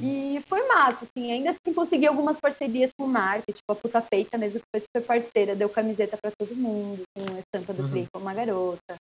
E 0.00 0.42
foi 0.48 0.66
massa, 0.68 1.04
assim, 1.04 1.30
ainda 1.32 1.50
assim 1.50 1.74
consegui 1.74 2.06
algumas 2.06 2.38
parcerias 2.38 2.90
com 2.98 3.06
marca, 3.06 3.52
tipo 3.52 3.70
a 3.70 3.74
Puta 3.74 4.00
Feita 4.00 4.38
mesmo, 4.38 4.60
que 4.60 4.66
foi 4.74 4.80
super 4.80 5.06
parceira, 5.06 5.54
deu 5.56 5.68
camiseta 5.68 6.16
pra 6.20 6.30
todo 6.38 6.54
mundo, 6.56 7.02
com 7.16 7.22
a 7.34 7.40
estampa 7.40 7.72
do 7.74 7.82
Uhum. 7.82 8.06
Com 8.12 8.20
uma 8.20 8.34
garota. 8.34 8.96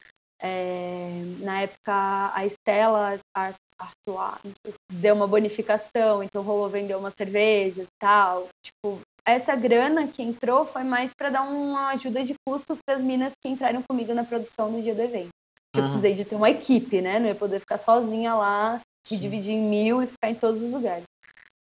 É, 0.41 1.21
na 1.39 1.61
época, 1.61 2.31
a 2.33 2.45
Estela 2.45 3.19
Ar- 3.35 3.53
Artois 3.79 4.55
deu 4.91 5.15
uma 5.15 5.27
bonificação, 5.27 6.23
então 6.23 6.41
rolou 6.41 6.69
vender 6.69 6.95
umas 6.95 7.13
cervejas 7.15 7.85
e 7.85 7.99
tal. 7.99 8.47
Tipo, 8.65 9.01
essa 9.27 9.55
grana 9.55 10.07
que 10.07 10.23
entrou 10.23 10.65
foi 10.65 10.83
mais 10.83 11.11
para 11.17 11.29
dar 11.29 11.43
uma 11.43 11.89
ajuda 11.89 12.23
de 12.23 12.33
custo 12.47 12.77
para 12.85 12.95
as 12.97 13.03
minas 13.03 13.33
que 13.43 13.51
entraram 13.51 13.83
comigo 13.87 14.13
na 14.13 14.23
produção 14.23 14.71
no 14.71 14.81
dia 14.81 14.95
do 14.95 15.01
evento. 15.01 15.29
Eu 15.75 15.83
Aham. 15.83 15.89
precisei 15.89 16.15
de 16.15 16.25
ter 16.25 16.35
uma 16.35 16.49
equipe, 16.49 17.01
né? 17.01 17.19
Não 17.19 17.27
ia 17.27 17.35
poder 17.35 17.59
ficar 17.59 17.77
sozinha 17.77 18.33
lá 18.35 18.79
me 19.09 19.17
Sim. 19.17 19.19
dividir 19.19 19.51
em 19.51 19.61
mil 19.61 20.01
e 20.03 20.07
ficar 20.07 20.29
em 20.29 20.35
todos 20.35 20.61
os 20.61 20.71
lugares. 20.71 21.03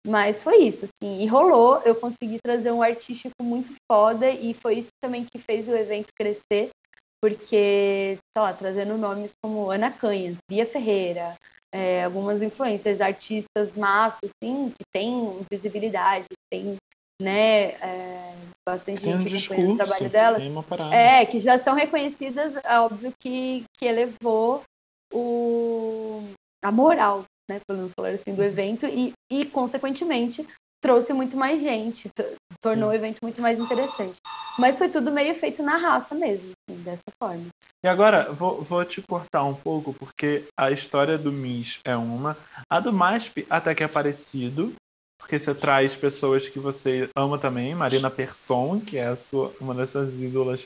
Mas 0.06 0.42
foi 0.42 0.64
isso, 0.64 0.84
assim, 0.84 1.22
e 1.22 1.26
rolou, 1.26 1.80
eu 1.84 1.94
consegui 1.94 2.40
trazer 2.42 2.72
um 2.72 2.82
artístico 2.82 3.40
muito 3.40 3.72
foda 3.90 4.28
e 4.28 4.52
foi 4.52 4.80
isso 4.80 4.90
também 5.00 5.24
que 5.24 5.38
fez 5.40 5.68
o 5.68 5.76
evento 5.76 6.08
crescer, 6.18 6.70
porque, 7.22 8.18
sei 8.36 8.42
lá, 8.42 8.52
trazendo 8.52 8.98
nomes 8.98 9.30
como 9.40 9.70
Ana 9.70 9.92
Canhas, 9.92 10.36
Bia 10.50 10.66
Ferreira, 10.66 11.36
é, 11.72 12.02
algumas 12.02 12.42
influências, 12.42 13.00
artistas 13.00 13.74
massas, 13.76 14.28
assim, 14.42 14.70
que 14.70 14.84
têm 14.92 15.46
visibilidade, 15.50 16.26
tem, 16.50 16.76
né, 17.20 17.70
é, 17.80 18.34
bastante 18.68 19.02
Tem 19.02 19.14
um 19.14 19.18
gente 19.22 19.36
acompanhando 19.36 19.36
discurso, 19.36 19.72
o 19.72 19.76
trabalho 19.76 20.10
delas. 20.10 20.42
tem. 20.42 20.92
É, 20.92 21.24
que 21.26 21.38
já 21.38 21.58
são 21.58 21.74
reconhecidas, 21.74 22.56
é 22.56 22.80
óbvio 22.80 23.12
que, 23.20 23.64
que 23.78 23.86
elevou 23.86 24.62
o, 25.12 26.22
a 26.62 26.70
moral, 26.70 27.24
né, 27.50 27.60
podemos 27.66 27.92
falar 27.94 28.10
assim, 28.10 28.34
do 28.34 28.42
evento 28.42 28.86
e, 28.86 29.12
e, 29.30 29.44
consequentemente, 29.46 30.46
trouxe 30.80 31.12
muito 31.12 31.36
mais 31.36 31.60
gente, 31.60 32.10
tornou 32.60 32.90
Sim. 32.90 32.92
o 32.92 32.98
evento 32.98 33.18
muito 33.22 33.40
mais 33.40 33.58
interessante. 33.58 34.16
Mas 34.58 34.76
foi 34.76 34.88
tudo 34.88 35.10
meio 35.10 35.34
feito 35.34 35.62
na 35.62 35.76
raça 35.76 36.14
mesmo, 36.14 36.52
assim, 36.68 36.82
dessa 36.82 37.10
forma. 37.22 37.46
E 37.82 37.88
agora, 37.88 38.30
vou, 38.32 38.62
vou 38.62 38.84
te 38.84 39.00
cortar 39.00 39.44
um 39.44 39.54
pouco, 39.54 39.94
porque 39.94 40.44
a 40.56 40.70
história 40.70 41.16
do 41.16 41.32
Miss 41.32 41.80
é 41.84 41.96
uma. 41.96 42.36
A 42.68 42.78
do 42.78 42.92
MASP 42.92 43.46
até 43.48 43.74
que 43.74 43.82
é 43.82 43.88
parecido, 43.88 44.74
porque 45.18 45.38
você 45.38 45.54
traz 45.54 45.96
pessoas 45.96 46.48
que 46.48 46.58
você 46.58 47.08
ama 47.16 47.38
também. 47.38 47.74
Marina 47.74 48.10
Persson, 48.10 48.80
que 48.80 48.98
é 48.98 49.06
a 49.06 49.16
sua, 49.16 49.54
uma 49.60 49.74
dessas 49.74 50.14
ídolas, 50.20 50.64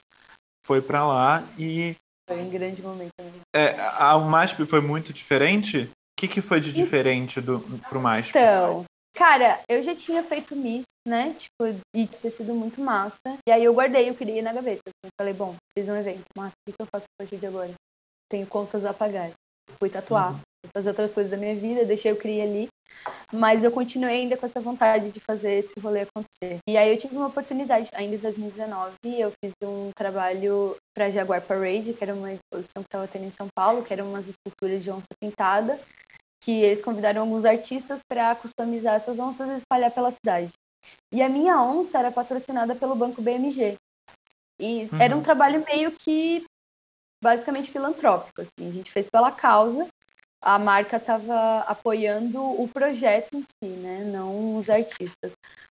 foi 0.67 0.83
pra 0.83 1.07
lá. 1.07 1.45
E 1.59 1.95
Foi 2.29 2.41
um 2.41 2.51
grande 2.51 2.83
momento. 2.83 3.13
Também. 3.17 3.36
É, 3.57 3.81
a, 3.81 4.19
MASP 4.19 4.65
foi 4.67 4.81
muito 4.81 5.13
diferente? 5.13 5.83
O 5.85 5.91
que, 6.19 6.29
que 6.29 6.41
foi 6.41 6.61
de 6.61 6.73
diferente 6.73 7.41
do, 7.41 7.61
pro 7.89 8.01
MASP? 8.01 8.31
Então, 8.31 8.85
cara, 9.15 9.61
eu 9.69 9.83
já 9.83 9.95
tinha 9.95 10.23
feito 10.23 10.57
Miss, 10.57 10.85
né? 11.07 11.35
Tipo, 11.39 11.79
e 11.95 12.07
tinha 12.07 12.33
sido 12.33 12.55
muito 12.55 12.81
massa. 12.81 13.19
E 13.47 13.53
aí 13.53 13.65
eu 13.65 13.75
guardei, 13.75 14.09
eu 14.09 14.15
queria 14.15 14.39
ir 14.39 14.43
na 14.43 14.53
gaveta. 14.53 14.81
assim. 14.87 15.11
Falei, 15.19 15.35
bom, 15.35 15.55
fiz 15.77 15.89
um 15.89 15.97
evento, 15.97 16.25
massa, 16.37 16.55
o 16.69 16.73
que 16.73 16.83
eu 16.83 16.87
faço 16.87 17.05
a 17.05 17.23
partir 17.23 17.37
de 17.39 17.47
agora? 17.47 17.73
Tenho 18.31 18.47
contas 18.47 18.85
a 18.85 18.93
pagar. 18.93 19.31
Fui 19.79 19.91
tatuar, 19.91 20.33
Uhum. 20.33 20.39
fui 20.39 20.71
fazer 20.75 20.89
outras 20.89 21.13
coisas 21.13 21.31
da 21.31 21.37
minha 21.37 21.55
vida, 21.55 21.85
deixei 21.85 22.13
o 22.13 22.17
CRI 22.17 22.41
ali. 22.43 22.69
Mas 23.33 23.63
eu 23.63 23.71
continuei 23.71 24.23
ainda 24.23 24.37
com 24.37 24.47
essa 24.47 24.61
vontade 24.61 25.11
de 25.11 25.21
fazer 25.21 25.61
esse 25.61 25.79
rolê 25.81 26.03
acontecer. 26.03 26.59
E 26.69 26.77
aí 26.77 26.93
eu 26.93 27.01
tive 27.01 27.17
uma 27.17 27.27
oportunidade, 27.29 27.89
ainda 27.93 28.17
em 28.17 28.19
2019, 28.19 28.95
eu 29.05 29.33
fiz 29.43 29.53
um 29.63 29.91
trabalho 29.97 30.77
para 30.95 31.11
Jaguar 31.11 31.43
Parade, 31.43 31.93
que 31.93 32.03
era 32.03 32.15
uma 32.15 32.33
exposição 32.33 32.83
que 32.83 32.89
estava 32.89 33.09
tendo 33.09 33.25
em 33.27 33.33
São 33.33 33.49
Paulo, 33.55 33.85
que 33.85 33.93
eram 33.93 34.09
umas 34.09 34.27
esculturas 34.27 34.83
de 34.83 34.91
onça 34.91 35.07
pintada 35.21 35.79
que 36.47 36.63
eles 36.63 36.83
convidaram 36.83 37.23
alguns 37.23 37.45
artistas 37.45 37.99
para 38.09 38.35
customizar 38.37 38.95
essas 38.95 39.19
onças 39.19 39.49
e 39.49 39.57
espalhar 39.57 39.91
pela 39.91 40.13
cidade. 40.13 40.53
E 41.13 41.21
a 41.21 41.29
minha 41.29 41.61
onça 41.61 41.99
era 41.99 42.13
patrocinada 42.13 42.75
pelo 42.75 42.95
Banco 42.95 43.21
BMG. 43.21 43.77
E 44.61 44.89
Uhum. 44.93 45.01
era 45.01 45.17
um 45.17 45.23
trabalho 45.23 45.65
meio 45.67 45.91
que 45.91 46.45
basicamente 47.23 47.71
filantrópico. 47.71 48.43
Assim. 48.43 48.69
A 48.69 48.73
gente 48.73 48.93
fez 48.93 49.09
pela 49.11 49.33
causa. 49.33 49.89
A 50.47 50.61
marca 50.61 50.97
estava 50.97 51.59
apoiando 51.67 52.41
o 52.41 52.69
projeto 52.69 53.35
em 53.35 53.41
si, 53.43 53.69
né? 53.69 54.05
Não 54.05 54.59
os 54.59 54.71
artistas. 54.71 55.33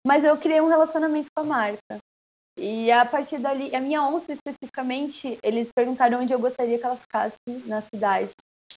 Mas 0.08 0.24
eu 0.24 0.38
criei 0.38 0.62
um 0.62 0.70
relacionamento 0.70 1.28
com 1.36 1.44
a 1.44 1.46
marca. 1.46 1.98
E 2.58 2.90
a 2.90 3.06
partir 3.06 3.38
dali, 3.38 3.76
a 3.76 3.82
minha 3.82 4.02
onça 4.02 4.32
especificamente, 4.32 5.38
eles 5.44 5.68
perguntaram 5.76 6.22
onde 6.22 6.32
eu 6.32 6.40
gostaria 6.40 6.80
que 6.80 6.86
ela 6.86 6.96
ficasse 6.96 7.36
na 7.66 7.82
cidade. 7.82 8.32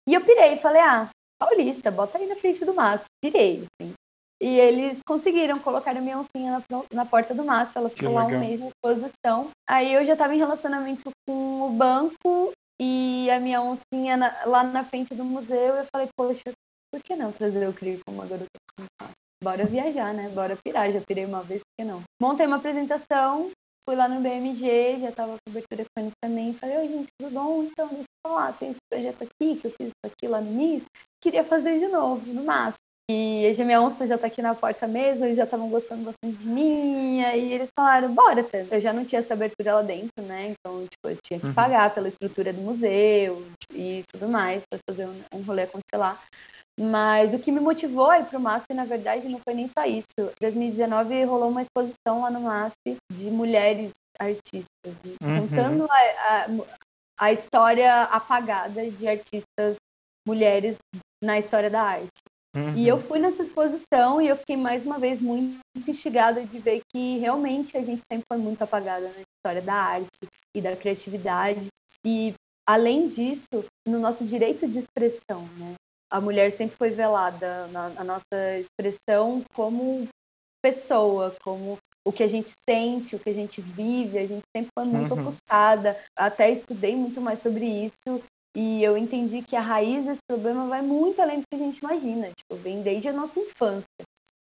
E 0.09 0.15
eu 0.15 0.21
pirei, 0.21 0.57
falei, 0.57 0.83
ah, 0.83 1.09
Paulista, 1.39 1.93
bota 1.93 2.19
aí 2.19 2.27
na 2.27 2.35
frente 2.35 2.65
do 2.65 2.75
mastro. 2.75 3.07
Pirei, 3.23 3.65
assim. 3.81 3.95
E 4.43 4.59
eles 4.59 4.99
conseguiram 5.07 5.61
colocar 5.61 5.97
a 5.97 6.01
minha 6.01 6.19
oncinha 6.19 6.59
na, 6.69 6.83
na 6.93 7.07
porta 7.07 7.33
do 7.33 7.45
mastro. 7.45 7.79
Ela 7.79 7.91
ficou 7.91 8.13
lá 8.15 8.25
um 8.25 8.41
mês 8.41 8.59
na 8.59 8.67
exposição. 8.67 9.49
Aí 9.65 9.95
eu 9.95 10.05
já 10.05 10.15
estava 10.15 10.35
em 10.35 10.39
relacionamento 10.39 11.09
com 11.25 11.69
o 11.69 11.71
banco 11.71 12.53
e 12.81 13.31
a 13.31 13.39
minha 13.41 13.61
oncinha 13.61 14.17
na- 14.17 14.45
lá 14.47 14.63
na 14.63 14.85
frente 14.85 15.15
do 15.15 15.25
museu. 15.25 15.75
Eu 15.77 15.87
falei, 15.93 16.09
poxa, 16.17 16.53
por 16.93 17.03
que 17.03 17.17
não 17.17 17.33
trazer 17.33 17.69
o 17.69 17.73
CRI 17.73 18.01
como 18.05 18.19
uma 18.19 18.27
garota 18.27 18.49
com? 18.77 18.85
Bora 19.43 19.65
viajar, 19.67 20.15
né? 20.15 20.29
Bora 20.31 20.57
pirar. 20.57 20.91
Já 20.91 21.01
pirei 21.03 21.27
uma 21.27 21.43
vez, 21.43 21.61
por 21.61 21.75
que 21.79 21.85
não? 21.85 22.03
Montei 22.21 22.47
uma 22.47 22.57
apresentação, 22.57 23.51
fui 23.87 23.95
lá 23.95 24.09
no 24.09 24.21
BMG, 24.21 25.01
já 25.01 25.13
tava 25.13 25.37
cobertura 25.47 25.85
com 25.97 26.11
também. 26.23 26.55
Falei, 26.55 26.79
oi, 26.79 26.89
gente, 26.89 27.09
tudo 27.21 27.33
bom? 27.35 27.65
Então, 27.65 27.89
deixa 27.89 28.03
eu 28.03 28.31
falar, 28.31 28.53
tem 28.59 28.71
esse 28.71 28.81
projeto 28.91 29.23
aqui, 29.25 29.57
que 29.61 29.67
eu 29.67 29.71
fiz 29.73 29.89
isso 29.89 29.93
aqui 30.05 30.29
lá 30.29 30.41
no 30.41 30.51
início. 30.51 30.87
Queria 31.23 31.45
fazer 31.45 31.79
de 31.79 31.89
novo, 31.89 32.25
no 32.33 32.45
máximo. 32.45 32.79
E 33.11 33.47
a 33.47 33.53
Gêmea 33.53 33.83
Onça 33.83 34.07
já 34.07 34.17
tá 34.17 34.29
aqui 34.29 34.41
na 34.41 34.55
porta 34.55 34.87
mesmo, 34.89 35.27
eles 35.27 35.37
já 35.37 35.45
estavam 35.45 35.69
gostando 35.69 36.05
bastante 36.05 36.39
de 36.39 36.47
mim, 36.47 37.19
e 37.21 37.25
aí 37.25 37.53
eles 37.53 37.69
falaram, 37.79 38.15
bora, 38.15 38.43
Tê. 38.43 38.67
Eu 38.71 38.81
já 38.81 38.95
não 38.95 39.05
tinha 39.05 39.19
essa 39.19 39.35
abertura 39.35 39.75
lá 39.75 39.83
dentro, 39.83 40.23
né? 40.23 40.55
Então, 40.55 40.81
tipo, 40.87 41.09
eu 41.11 41.17
tinha 41.23 41.39
que 41.39 41.47
Uhum. 41.47 41.55
pagar 41.55 41.93
pela 41.95 42.09
estrutura 42.09 42.51
do 42.51 42.63
museu 42.63 43.47
e 43.75 44.03
tudo 44.11 44.27
mais, 44.27 44.63
pra 44.71 44.79
fazer 44.89 45.07
um, 45.07 45.23
um 45.35 45.43
rolê 45.43 45.65
acontecer 45.65 45.99
lá. 45.99 46.19
Mas 46.81 47.35
o 47.35 47.39
que 47.39 47.53
me 47.53 47.61
motivou 47.61 48.11
a 48.11 48.19
ir 48.21 48.25
pro 48.25 48.41
MASP, 48.41 48.73
na 48.73 48.85
verdade, 48.85 49.29
não 49.29 49.39
foi 49.47 49.55
nem 49.55 49.69
só 49.69 49.85
isso. 49.85 50.07
Em 50.19 50.33
2019 50.41 51.25
rolou 51.25 51.51
uma 51.51 51.63
exposição 51.63 52.23
lá 52.23 52.31
no 52.31 52.41
MASP 52.41 52.97
de 53.13 53.25
mulheres 53.31 53.91
artistas, 54.19 54.69
Uhum. 55.23 55.43
contando 55.43 55.87
a, 55.91 55.97
a, 55.97 56.47
a 57.27 57.33
história 57.33 58.03
apagada 58.05 58.91
de 58.91 59.07
artistas 59.07 59.77
mulheres 60.27 60.77
na 61.23 61.39
história 61.39 61.69
da 61.69 61.83
arte. 61.83 62.09
Uhum. 62.55 62.77
E 62.77 62.87
eu 62.87 63.01
fui 63.01 63.19
nessa 63.19 63.43
exposição 63.43 64.21
e 64.23 64.29
eu 64.29 64.37
fiquei 64.37 64.57
mais 64.57 64.85
uma 64.85 64.99
vez 64.99 65.21
muito 65.21 65.61
instigada 65.89 66.45
de 66.45 66.59
ver 66.59 66.83
que 66.93 67.19
realmente 67.19 67.77
a 67.77 67.81
gente 67.81 68.03
sempre 68.11 68.25
foi 68.31 68.39
muito 68.39 68.63
apagada 68.63 69.09
na 69.09 69.21
história 69.21 69.61
da 69.61 69.75
arte 69.75 70.09
e 70.55 70.61
da 70.61 70.77
criatividade. 70.77 71.67
E, 72.07 72.33
além 72.67 73.09
disso, 73.09 73.65
no 73.87 73.99
nosso 73.99 74.25
direito 74.25 74.69
de 74.69 74.79
expressão, 74.79 75.43
né? 75.59 75.75
A 76.13 76.21
mulher 76.21 76.53
sempre 76.53 76.77
foi 76.77 76.91
velada 76.91 77.67
na, 77.69 78.05
nossa 78.05 78.59
expressão 78.61 79.43
como 79.53 80.07
pessoa, 80.63 81.35
como 81.43 81.77
o 82.07 82.13
que 82.13 82.23
a 82.23 82.29
gente 82.29 82.53
sente, 82.69 83.17
o 83.17 83.19
que 83.19 83.31
a 83.31 83.35
gente 83.35 83.61
vive, 83.61 84.19
a 84.19 84.27
gente 84.27 84.45
sempre 84.55 84.71
foi 84.79 84.87
muito 84.87 85.13
Uhum. 85.13 85.29
ofuscada. 85.29 85.99
Até 86.17 86.51
estudei 86.51 86.95
muito 86.95 87.21
mais 87.21 87.43
sobre 87.43 87.65
isso 87.65 88.23
e 88.57 88.83
eu 88.83 88.97
entendi 88.97 89.43
que 89.43 89.57
a 89.57 89.61
raiz 89.61 90.05
desse 90.05 90.23
problema 90.29 90.67
vai 90.67 90.81
muito 90.81 91.21
além 91.21 91.41
do 91.41 91.45
que 91.51 91.57
a 91.57 91.59
gente 91.59 91.79
imagina. 91.79 92.29
Tipo, 92.29 92.61
vem 92.63 92.83
desde 92.83 93.09
a 93.09 93.13
nossa 93.13 93.39
infância. 93.41 93.85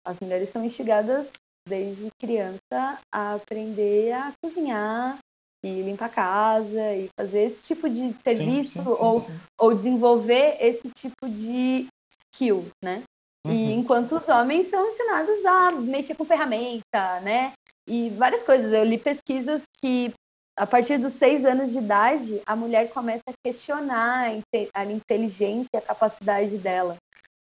As 0.07 0.19
mulheres 0.21 0.49
são 0.51 0.65
instigadas 0.65 1.29
desde 1.69 2.09
criança 2.19 2.99
a 3.13 3.35
aprender 3.35 4.13
a 4.13 4.33
cozinhar 4.43 5.19
e 5.63 5.83
limpar 5.83 6.07
a 6.07 6.09
casa 6.09 6.95
e 6.97 7.09
fazer 7.19 7.43
esse 7.43 7.63
tipo 7.63 7.89
de 7.89 8.15
serviço 8.25 8.73
Sim, 8.73 8.85
sim, 8.85 8.97
sim, 8.97 9.03
ou, 9.03 9.27
ou 9.59 9.75
desenvolver 9.75 10.57
esse 10.61 10.91
tipo 10.91 11.29
de 11.29 11.87
skill, 12.33 12.67
né? 12.83 13.03
E 13.47 13.51
Uhum. 13.51 13.71
enquanto 13.73 14.17
os 14.17 14.29
homens 14.29 14.69
são 14.69 14.87
ensinados 14.91 15.45
a 15.47 15.73
mexer 15.73 16.15
com 16.15 16.25
ferramenta, 16.25 17.21
né? 17.23 17.53
E 17.87 18.11
várias 18.11 18.45
coisas. 18.45 18.71
Eu 18.73 18.85
li 18.85 18.99
pesquisas 18.99 19.63
que 19.83 20.13
a 20.61 20.67
partir 20.67 20.99
dos 20.99 21.15
seis 21.15 21.43
anos 21.47 21.73
de 21.73 21.79
idade 21.79 22.43
a 22.45 22.55
mulher 22.55 22.91
começa 22.91 23.23
a 23.27 23.33
questionar 23.43 24.27
a 24.27 24.35
inte- 24.35 24.71
a 24.75 24.85
inteligência 24.85 25.71
e 25.73 25.77
a 25.79 25.81
capacidade 25.81 26.59
dela 26.59 26.99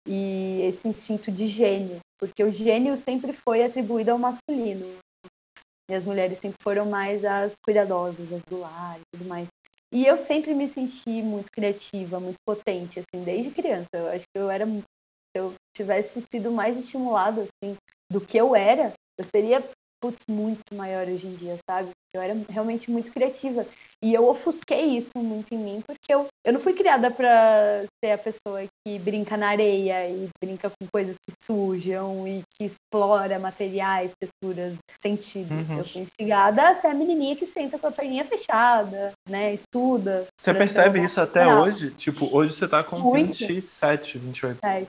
e 0.05 0.63
esse 0.63 0.89
instinto 0.89 1.31
de 1.31 1.47
gênio, 1.47 2.01
porque 2.19 2.43
o 2.43 2.51
gênio 2.51 2.97
sempre 2.97 3.33
foi 3.33 3.63
atribuído 3.63 4.11
ao 4.11 4.19
masculino 4.19 4.99
e 5.89 5.95
as 5.95 6.03
mulheres 6.03 6.41
sempre 6.41 6.59
foram 6.61 6.87
mais 6.87 7.25
as 7.25 7.53
cuidadosas, 7.65 8.33
as 8.33 8.43
do 8.43 8.59
lar 8.59 8.99
e 8.99 9.03
tudo 9.13 9.29
mais. 9.29 9.47
E 9.93 10.05
eu 10.05 10.19
sempre 10.27 10.53
me 10.53 10.69
senti 10.69 11.23
muito 11.23 11.49
criativa, 11.53 12.19
muito 12.19 12.39
potente, 12.45 12.99
assim, 12.99 13.23
desde 13.23 13.53
criança. 13.53 13.89
Eu 13.95 14.09
acho 14.09 14.25
que 14.25 14.41
eu 14.41 14.51
era, 14.51 14.67
se 14.67 14.83
eu 15.37 15.55
tivesse 15.77 16.21
sido 16.29 16.51
mais 16.51 16.77
estimulada, 16.77 17.43
assim, 17.43 17.77
do 18.11 18.21
que 18.21 18.37
eu 18.37 18.57
era, 18.57 18.93
eu 19.17 19.25
seria, 19.25 19.63
putz, 20.01 20.25
muito 20.29 20.75
maior 20.75 21.07
hoje 21.07 21.27
em 21.27 21.35
dia, 21.35 21.59
sabe? 21.69 21.91
Eu 22.15 22.23
era 22.23 22.35
realmente 22.49 22.91
muito 22.91 23.13
criativa. 23.13 23.67
E 24.03 24.13
eu 24.13 24.29
ofusquei 24.29 24.99
isso 24.99 25.11
muito 25.17 25.55
em 25.55 25.59
mim, 25.59 25.83
porque 25.87 26.13
eu, 26.13 26.27
eu 26.45 26.53
não 26.53 26.61
fui 26.61 26.75
criada 26.75 27.11
para 27.11 27.85
ser 28.03 28.13
a 28.13 28.19
pessoa 28.19 28.63
que 28.85 28.99
brinca 28.99 29.37
na 29.37 29.49
areia 29.49 30.09
e 30.09 30.29
brinca 30.43 30.71
com 30.71 30.87
coisas 30.93 31.15
que 31.27 31.35
sujam 31.45 32.27
e 32.29 32.43
que 32.55 32.67
explora 32.67 33.39
materiais, 33.39 34.13
texturas, 34.21 34.75
sentidos. 35.03 35.69
Uhum. 35.69 35.79
Eu 35.79 35.85
fui 35.85 36.03
instigada 36.03 36.69
a 36.69 36.75
ser 36.75 36.89
a 36.89 36.95
menininha 36.95 37.37
que 37.37 37.47
senta 37.47 37.79
com 37.79 37.87
a 37.87 37.93
perninha 37.93 38.25
fechada, 38.25 39.13
né? 39.29 39.55
Estuda. 39.55 40.27
Você 40.39 40.55
percebe 40.55 41.03
isso 41.03 41.21
até 41.21 41.45
profissional. 41.45 41.65
hoje? 41.65 41.91
Tipo, 41.93 42.37
hoje 42.37 42.55
você 42.55 42.69
tá 42.69 42.85
com 42.85 42.99
Muito. 42.99 43.39
27, 43.39 44.19
28. 44.19 44.59
É, 44.65 44.87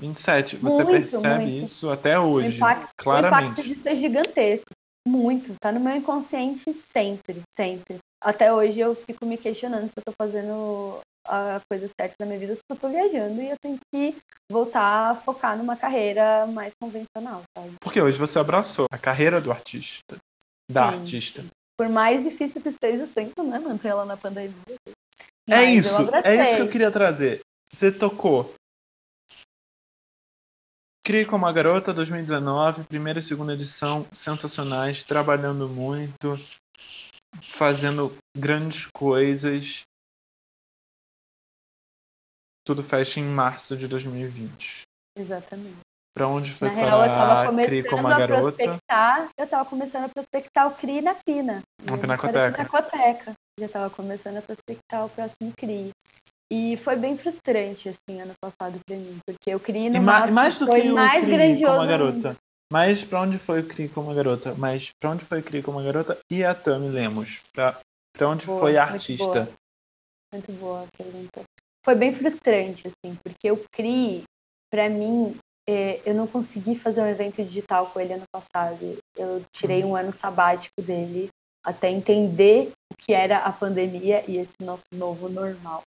27. 0.00 0.56
Você 0.56 0.84
Muito, 0.84 0.90
percebe 0.90 1.44
muito. 1.44 1.64
isso 1.64 1.90
até 1.90 2.18
O 2.18 2.24
hoje. 2.24 2.56
impacto, 2.56 2.82
o 2.82 2.84
impacto 2.84 3.02
claramente. 3.02 3.62
disso 3.62 3.88
é 3.88 3.96
gigantesco. 3.96 4.70
Muito. 5.06 5.54
Tá 5.60 5.70
no 5.70 5.80
meu 5.80 5.96
inconsciente 5.96 6.72
sempre, 6.72 7.42
sempre. 7.56 7.98
Até 8.20 8.52
hoje 8.52 8.80
eu 8.80 8.94
fico 8.94 9.24
me 9.24 9.38
questionando 9.38 9.84
se 9.84 9.92
eu 9.96 10.02
tô 10.04 10.12
fazendo 10.20 11.00
a 11.28 11.60
coisa 11.70 11.88
certa 11.98 12.14
da 12.18 12.26
minha 12.26 12.38
vida, 12.38 12.54
se 12.54 12.60
eu 12.68 12.76
tô 12.76 12.88
viajando 12.88 13.40
e 13.40 13.50
eu 13.50 13.56
tenho 13.60 13.78
que 13.92 14.16
voltar 14.50 15.10
a 15.10 15.14
focar 15.14 15.56
numa 15.56 15.76
carreira 15.76 16.46
mais 16.46 16.72
convencional, 16.80 17.42
sabe? 17.56 17.74
Porque 17.80 18.00
hoje 18.00 18.18
você 18.18 18.38
abraçou 18.38 18.86
a 18.90 18.98
carreira 18.98 19.40
do 19.40 19.50
artista. 19.50 20.16
Da 20.70 20.90
Sim. 20.90 20.96
artista. 20.98 21.44
Por 21.76 21.88
mais 21.88 22.22
difícil 22.24 22.60
que 22.60 22.70
esteja 22.70 23.06
sempre, 23.06 23.44
né, 23.44 23.58
manter 23.58 23.88
ela 23.88 24.04
na 24.04 24.16
pandemia. 24.16 24.54
É 25.48 25.64
isso, 25.64 25.94
é 26.24 26.42
isso 26.42 26.56
que 26.56 26.62
eu 26.62 26.68
queria 26.68 26.90
trazer. 26.90 27.40
Você 27.72 27.92
tocou. 27.92 28.54
Crie 31.06 31.24
como 31.24 31.46
a 31.46 31.52
Garota 31.52 31.94
2019, 31.94 32.82
primeira 32.82 33.20
e 33.20 33.22
segunda 33.22 33.54
edição, 33.54 34.04
sensacionais, 34.12 35.04
trabalhando 35.04 35.68
muito, 35.68 36.36
fazendo 37.40 38.12
grandes 38.36 38.88
coisas. 38.92 39.82
Tudo 42.66 42.82
fecha 42.82 43.20
em 43.20 43.22
março 43.22 43.76
de 43.76 43.86
2020. 43.86 44.82
Exatamente. 45.16 45.78
Pra 46.12 46.26
onde 46.26 46.50
foi 46.50 46.70
Na 46.70 46.74
real, 46.74 47.02
eu 47.02 47.08
tava 47.08 47.46
começando 47.50 47.88
como 47.88 48.08
a 48.08 48.18
Garota? 48.18 48.56
prospectar, 48.56 49.28
eu 49.38 49.46
tava 49.46 49.70
começando 49.70 50.04
a 50.06 50.08
prospectar 50.08 50.66
o 50.66 50.74
CRI 50.74 51.02
na 51.02 51.14
Pina. 51.14 51.62
Na 51.84 51.98
Pinacoteca. 51.98 52.38
era 52.40 52.52
Pinacoteca. 52.52 53.32
Já 53.60 53.68
tava 53.68 53.90
começando 53.90 54.38
a 54.38 54.42
prospectar 54.42 55.06
o 55.06 55.10
próximo 55.10 55.52
CRI. 55.56 55.92
E 56.52 56.76
foi 56.76 56.94
bem 56.96 57.16
frustrante, 57.18 57.88
assim, 57.88 58.20
ano 58.20 58.32
passado 58.40 58.78
pra 58.86 58.96
mim, 58.96 59.18
porque 59.26 59.58
CRI 59.58 59.90
no 59.90 59.96
E 59.96 60.00
ma- 60.00 60.12
máximo 60.20 60.34
mais 60.34 60.58
do 60.58 60.66
foi 60.66 60.80
que 60.82 60.90
o 60.90 60.94
mais 60.94 61.24
Crie 61.24 61.36
grandioso 61.36 61.76
como. 61.76 61.86
Garota. 61.88 62.36
Mas 62.72 63.02
pra 63.04 63.20
onde 63.22 63.38
foi 63.38 63.60
o 63.60 63.66
Crie 63.66 63.88
como 63.88 64.10
a 64.10 64.14
Garota? 64.14 64.54
Mas 64.56 64.90
pra 65.00 65.10
onde 65.10 65.24
foi 65.24 65.40
o 65.40 65.42
Crie 65.42 65.62
como 65.62 65.78
a 65.78 65.82
Garota 65.82 66.18
e 66.30 66.44
a 66.44 66.54
Tami 66.54 66.88
Lemos? 66.88 67.40
Pra, 67.52 67.78
pra 68.12 68.28
onde 68.28 68.46
Boa, 68.46 68.60
foi 68.60 68.76
a 68.76 68.82
muito 68.86 68.94
artista? 68.94 69.24
boa. 69.24 69.48
Muito 70.32 70.52
boa 70.52 70.82
a 70.84 70.96
pergunta. 70.96 71.42
Foi 71.84 71.94
bem 71.94 72.14
frustrante, 72.14 72.88
assim, 72.88 73.16
porque 73.22 73.50
o 73.50 73.64
CRI, 73.72 74.24
pra 74.72 74.88
mim, 74.88 75.36
é, 75.68 76.00
eu 76.04 76.14
não 76.14 76.26
consegui 76.26 76.76
fazer 76.76 77.00
um 77.00 77.06
evento 77.08 77.42
digital 77.44 77.86
com 77.90 78.00
ele 78.00 78.12
ano 78.14 78.24
passado. 78.32 78.98
Eu 79.16 79.44
tirei 79.52 79.82
Uhum. 79.84 79.90
um 79.90 79.96
ano 79.96 80.12
sabático 80.12 80.80
dele 80.82 81.28
até 81.64 81.90
entender 81.90 82.70
o 82.92 82.96
que 82.96 83.12
era 83.12 83.38
a 83.38 83.52
pandemia 83.52 84.24
e 84.28 84.36
esse 84.36 84.54
nosso 84.60 84.84
novo 84.92 85.28
normal. 85.28 85.82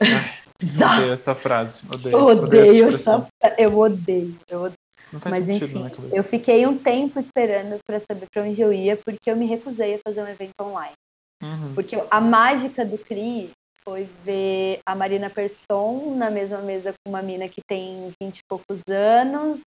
Odeio 0.62 1.12
essa 1.12 1.34
frase. 1.34 1.82
Odeio, 1.90 2.16
Eu 2.16 2.24
odeio, 2.26 2.86
odeio 2.86 2.94
essa. 2.94 3.26
Eu 3.56 3.78
odeio. 3.78 4.36
Eu 4.48 4.58
odeio. 4.62 4.78
Mas 5.24 5.44
sentido 5.44 5.78
enfim, 5.80 5.88
cabeça. 5.88 6.16
eu 6.16 6.22
fiquei 6.22 6.66
um 6.66 6.78
tempo 6.78 7.18
esperando 7.18 7.78
para 7.84 7.98
saber 8.00 8.26
para 8.32 8.42
onde 8.42 8.60
eu 8.60 8.72
ia, 8.72 8.96
porque 8.96 9.30
eu 9.30 9.36
me 9.36 9.46
recusei 9.46 9.94
a 9.94 9.98
fazer 9.98 10.22
um 10.22 10.28
evento 10.28 10.54
online. 10.60 10.94
Uhum. 11.42 11.74
Porque 11.74 12.00
a 12.10 12.20
mágica 12.20 12.84
do 12.84 12.96
CRI 12.96 13.50
foi 13.82 14.08
ver 14.24 14.80
a 14.86 14.94
Marina 14.94 15.30
Persson 15.30 16.14
na 16.16 16.30
mesma 16.30 16.58
mesa 16.58 16.92
com 16.92 17.10
uma 17.10 17.22
mina 17.22 17.48
que 17.48 17.60
tem 17.66 18.12
20 18.22 18.38
e 18.38 18.42
poucos 18.48 18.80
anos 18.88 19.60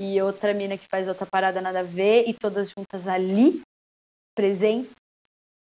e 0.00 0.20
outra 0.20 0.54
mina 0.54 0.76
que 0.76 0.86
faz 0.90 1.06
outra 1.06 1.26
parada 1.26 1.60
nada 1.60 1.80
a 1.80 1.84
ver 1.84 2.24
e 2.26 2.34
todas 2.34 2.70
juntas 2.70 3.06
ali, 3.06 3.60
presentes, 4.34 4.94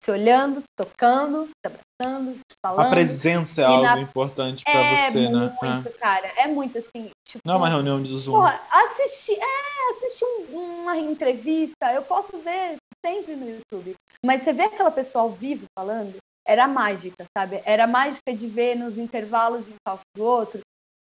se 0.04 0.10
olhando, 0.10 0.60
se 0.60 0.66
tocando, 0.76 1.46
se 1.46 1.52
abraçando, 1.66 2.34
se 2.34 2.56
falando. 2.64 2.86
A 2.86 2.90
presença 2.90 3.62
é 3.62 3.64
algo 3.64 3.82
na- 3.82 4.00
importante 4.00 4.62
pra 4.64 4.72
é 4.72 5.10
você, 5.10 5.28
né? 5.28 5.56
muito, 5.62 5.88
É. 5.88 5.92
cara. 5.92 6.26
É 6.36 6.46
muito 6.46 6.78
assim. 6.78 7.10
Tipo, 7.26 7.40
Não 7.44 7.54
é 7.54 7.56
uma 7.56 7.68
reunião 7.68 8.02
de 8.02 8.14
Zoom. 8.18 8.32
Porra, 8.34 8.60
assistir, 8.70 9.38
é, 9.40 9.90
assistir 9.96 10.24
um- 10.24 10.82
uma 10.82 10.96
entrevista, 10.98 11.92
eu 11.92 12.02
posso 12.02 12.36
ver 12.38 12.76
sempre 13.04 13.34
no 13.34 13.48
YouTube. 13.48 13.94
Mas 14.24 14.42
você 14.42 14.52
vê 14.52 14.64
aquela 14.64 14.90
pessoa 14.90 15.22
ao 15.24 15.30
vivo 15.30 15.64
falando, 15.78 16.16
era 16.46 16.68
mágica, 16.68 17.24
sabe? 17.36 17.62
Era 17.64 17.86
mágica 17.86 18.32
de 18.34 18.46
ver 18.46 18.76
nos 18.76 18.98
intervalos 18.98 19.64
de 19.64 19.72
um 19.72 19.76
palco 19.84 20.02
do 20.14 20.24
outro, 20.24 20.60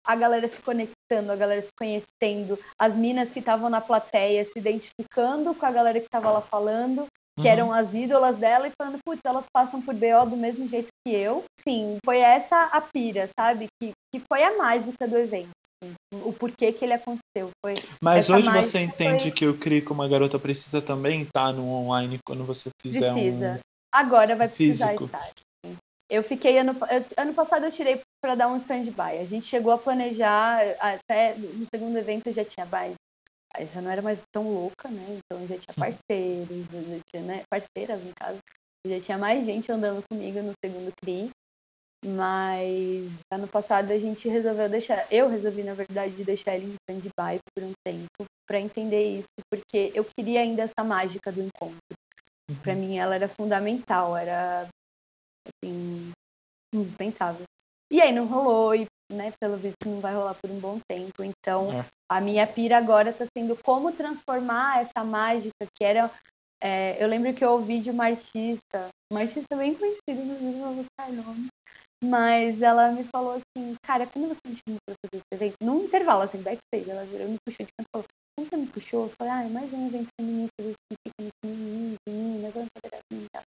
a 0.06 0.16
galera 0.16 0.48
se 0.48 0.60
conectando, 0.62 1.32
a 1.32 1.36
galera 1.36 1.62
se 1.62 1.68
conhecendo, 1.78 2.58
as 2.80 2.96
minas 2.96 3.30
que 3.30 3.40
estavam 3.40 3.70
na 3.70 3.82
plateia 3.82 4.44
se 4.46 4.58
identificando 4.58 5.54
com 5.54 5.66
a 5.66 5.72
galera 5.72 6.00
que 6.00 6.06
estava 6.06 6.32
lá 6.32 6.42
falando, 6.42 7.06
que 7.42 7.48
Uhum. 7.48 7.54
eram 7.54 7.74
as 7.74 7.94
ídolas 7.94 8.38
dela 8.38 8.68
e 8.68 8.72
falando, 8.80 9.00
putz, 9.06 9.22
elas 9.24 9.46
passam 9.54 9.82
por 9.82 9.94
BO 9.96 10.26
do 10.30 10.38
mesmo 10.38 10.68
jeito 10.68 10.88
que 11.06 11.14
eu. 11.14 11.44
Sim, 11.68 11.98
foi 12.04 12.20
essa 12.20 12.66
a 12.66 12.82
pira, 12.82 13.30
sabe? 13.40 13.68
Que, 13.82 13.92
que 14.14 14.22
foi 14.32 14.44
a 14.44 14.58
mágica 14.58 15.08
do 15.08 15.18
evento. 15.18 15.50
assim, 15.82 15.94
O 16.26 16.34
porquê 16.34 16.72
que 16.74 16.84
ele 16.84 16.94
aconteceu. 16.94 17.50
Foi 17.64 17.76
Mas 18.04 18.30
hoje 18.30 18.50
você 18.50 18.80
entende 18.80 19.24
foi- 19.24 19.32
que 19.32 19.46
o 19.48 19.58
CRI 19.58 19.82
como 19.82 20.02
a 20.04 20.08
garota 20.08 20.38
precisa 20.38 20.82
também 20.82 21.22
estar 21.22 21.54
no 21.54 21.68
online 21.70 22.20
quando 22.26 22.44
você 22.44 22.70
fizer 22.82 23.14
precisa. 23.14 23.56
um. 23.56 23.60
Agora 23.94 24.36
vai 24.36 24.48
precisar 24.50 24.88
físico. 24.90 25.06
estar. 25.06 25.30
Eu 26.12 26.24
fiquei 26.24 26.58
ano, 26.58 26.76
eu, 26.90 27.06
ano 27.18 27.34
passado 27.36 27.66
eu 27.66 27.72
tirei 27.72 28.02
para 28.22 28.34
dar 28.36 28.48
um 28.48 28.58
stand-by. 28.58 29.20
A 29.22 29.26
gente 29.26 29.46
chegou 29.48 29.72
a 29.72 29.78
planejar 29.78 30.60
até 30.80 31.36
no 31.36 31.66
segundo 31.74 31.96
evento 31.98 32.28
eu 32.28 32.34
já 32.34 32.44
tinha 32.44 32.66
mais. 32.66 32.96
Eu 33.58 33.68
já 33.68 33.82
não 33.82 33.92
era 33.92 34.02
mais 34.02 34.20
tão 34.32 34.44
louca, 34.54 34.90
né? 34.90 35.20
Então 35.20 35.48
já 35.48 35.58
tinha 35.58 35.74
parceiros, 35.76 36.66
já 36.72 37.00
tinha, 37.12 37.24
né? 37.24 37.44
parceiras 37.50 38.04
no 38.04 38.14
caso. 38.14 38.40
Já 38.86 39.00
tinha 39.02 39.18
mais 39.18 39.46
gente 39.46 39.72
andando 39.72 40.04
comigo 40.08 40.42
no 40.42 40.54
segundo 40.64 40.94
CRI. 41.02 41.32
Mas 42.06 43.12
ano 43.32 43.48
passado 43.48 43.92
a 43.92 44.00
gente 44.00 44.30
resolveu 44.30 44.70
deixar, 44.70 45.06
eu 45.12 45.28
resolvi 45.28 45.64
na 45.64 45.74
verdade 45.74 46.24
deixar 46.24 46.56
ele 46.56 46.68
em 46.68 46.76
stand-by 46.90 47.40
por 47.54 47.64
um 47.64 47.74
tempo 47.84 48.26
para 48.48 48.60
entender 48.60 49.20
isso, 49.20 49.28
porque 49.52 49.92
eu 49.94 50.06
queria 50.06 50.40
ainda 50.40 50.64
essa 50.64 50.82
mágica 50.82 51.30
do 51.30 51.42
encontro. 51.42 51.78
Uhum. 52.50 52.56
Para 52.64 52.74
mim 52.74 52.98
ela 52.98 53.16
era 53.16 53.28
fundamental, 53.28 54.16
era 54.16 54.70
assim 55.48 56.12
indispensável. 56.74 57.44
E 57.92 58.02
aí 58.02 58.12
não 58.12 58.26
rolou 58.26 58.76
e, 58.76 58.86
né, 59.12 59.34
pelo 59.40 59.58
visto 59.58 59.88
não 59.88 60.00
vai 60.00 60.14
rolar 60.14 60.36
por 60.36 60.50
um 60.52 60.60
bom 60.60 60.80
tempo. 60.88 61.24
Então, 61.24 61.72
é. 61.72 61.86
a 62.10 62.22
minha 62.22 62.46
pira 62.46 62.78
agora 62.78 63.10
está 63.10 63.26
sendo 63.36 63.58
como 63.64 63.92
transformar 63.92 64.82
essa 64.82 65.04
mágica 65.04 65.66
que 65.76 65.84
era 65.84 66.12
é, 66.62 67.02
eu 67.02 67.08
lembro 67.08 67.34
que 67.34 67.44
eu 67.44 67.52
ouvi 67.52 67.80
de 67.80 67.90
uma 67.90 68.06
artista, 68.06 68.90
uma 69.12 69.22
artista 69.22 69.56
bem 69.56 69.74
conhecida, 69.74 70.12
inclusive 70.12 70.44
não 70.44 70.74
vou 70.74 70.84
buscar 70.84 71.10
nome, 71.10 71.48
mas 72.04 72.62
ela 72.62 72.92
me 72.92 73.06
falou 73.06 73.34
assim, 73.34 73.76
cara, 73.82 74.06
quando 74.08 74.28
você 74.28 74.42
me 74.46 74.58
chamou 74.58 74.80
pra 74.86 74.96
fazer 75.06 75.24
esse 75.24 75.44
evento, 75.44 75.56
num 75.64 75.86
intervalo, 75.86 76.24
assim, 76.24 76.42
backstage, 76.42 76.90
ela 76.90 77.06
virou, 77.06 77.30
me 77.30 77.38
puxou 77.46 77.66
de 77.66 77.72
canto 77.78 77.88
e 77.88 77.92
falou, 77.94 78.08
quando 78.36 78.50
você 78.50 78.58
me 78.58 78.68
puxou, 78.68 79.06
eu 79.06 79.14
falei, 79.18 79.34
ah, 79.34 79.50
mais 79.50 79.74
um 79.74 79.88
evento 79.88 80.08
feminista, 80.20 80.54
que 80.60 80.76
fica 80.92 81.22
no 81.22 81.30
feminino, 81.46 81.96
meninas, 82.08 82.54
vamos 82.54 82.70
fazer 82.84 82.96
assim 82.96 83.24
e 83.24 83.28
tal. 83.32 83.44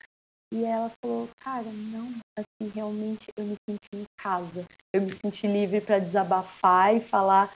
E 0.52 0.64
ela 0.64 0.92
falou, 1.02 1.28
cara, 1.40 1.70
não, 1.70 2.14
assim, 2.60 2.70
realmente 2.74 3.26
eu 3.36 3.44
me 3.44 3.56
senti 3.68 3.88
em 3.94 4.04
casa. 4.18 4.66
Eu 4.92 5.02
me 5.02 5.12
senti 5.12 5.46
livre 5.46 5.80
para 5.80 5.98
desabafar 5.98 6.94
e 6.94 7.00
falar 7.00 7.52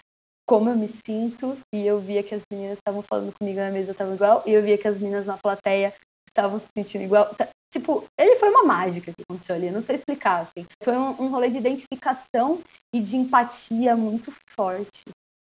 como 0.46 0.70
eu 0.70 0.76
me 0.76 0.88
sinto. 1.06 1.58
E 1.72 1.86
eu 1.86 2.00
via 2.00 2.22
que 2.22 2.34
as 2.34 2.42
meninas 2.50 2.78
estavam 2.78 3.02
falando 3.02 3.32
comigo 3.38 3.60
na 3.60 3.70
mesa, 3.70 3.92
estavam 3.92 4.14
igual. 4.14 4.42
E 4.46 4.52
eu 4.52 4.62
via 4.62 4.78
que 4.78 4.88
as 4.88 4.98
meninas 4.98 5.26
na 5.26 5.36
plateia 5.36 5.92
estavam 6.28 6.58
se 6.58 6.66
sentindo 6.76 7.04
igual. 7.04 7.34
Tipo, 7.70 8.04
ele 8.18 8.36
foi 8.36 8.48
uma 8.50 8.64
mágica 8.64 9.12
que 9.12 9.22
aconteceu 9.22 9.56
ali, 9.56 9.70
não 9.70 9.82
sei 9.82 9.96
explicar, 9.96 10.42
assim. 10.42 10.66
Foi 10.82 10.96
um, 10.96 11.22
um 11.22 11.28
rolê 11.28 11.50
de 11.50 11.58
identificação 11.58 12.60
e 12.94 13.00
de 13.00 13.16
empatia 13.16 13.96
muito 13.96 14.32
forte. 14.54 15.04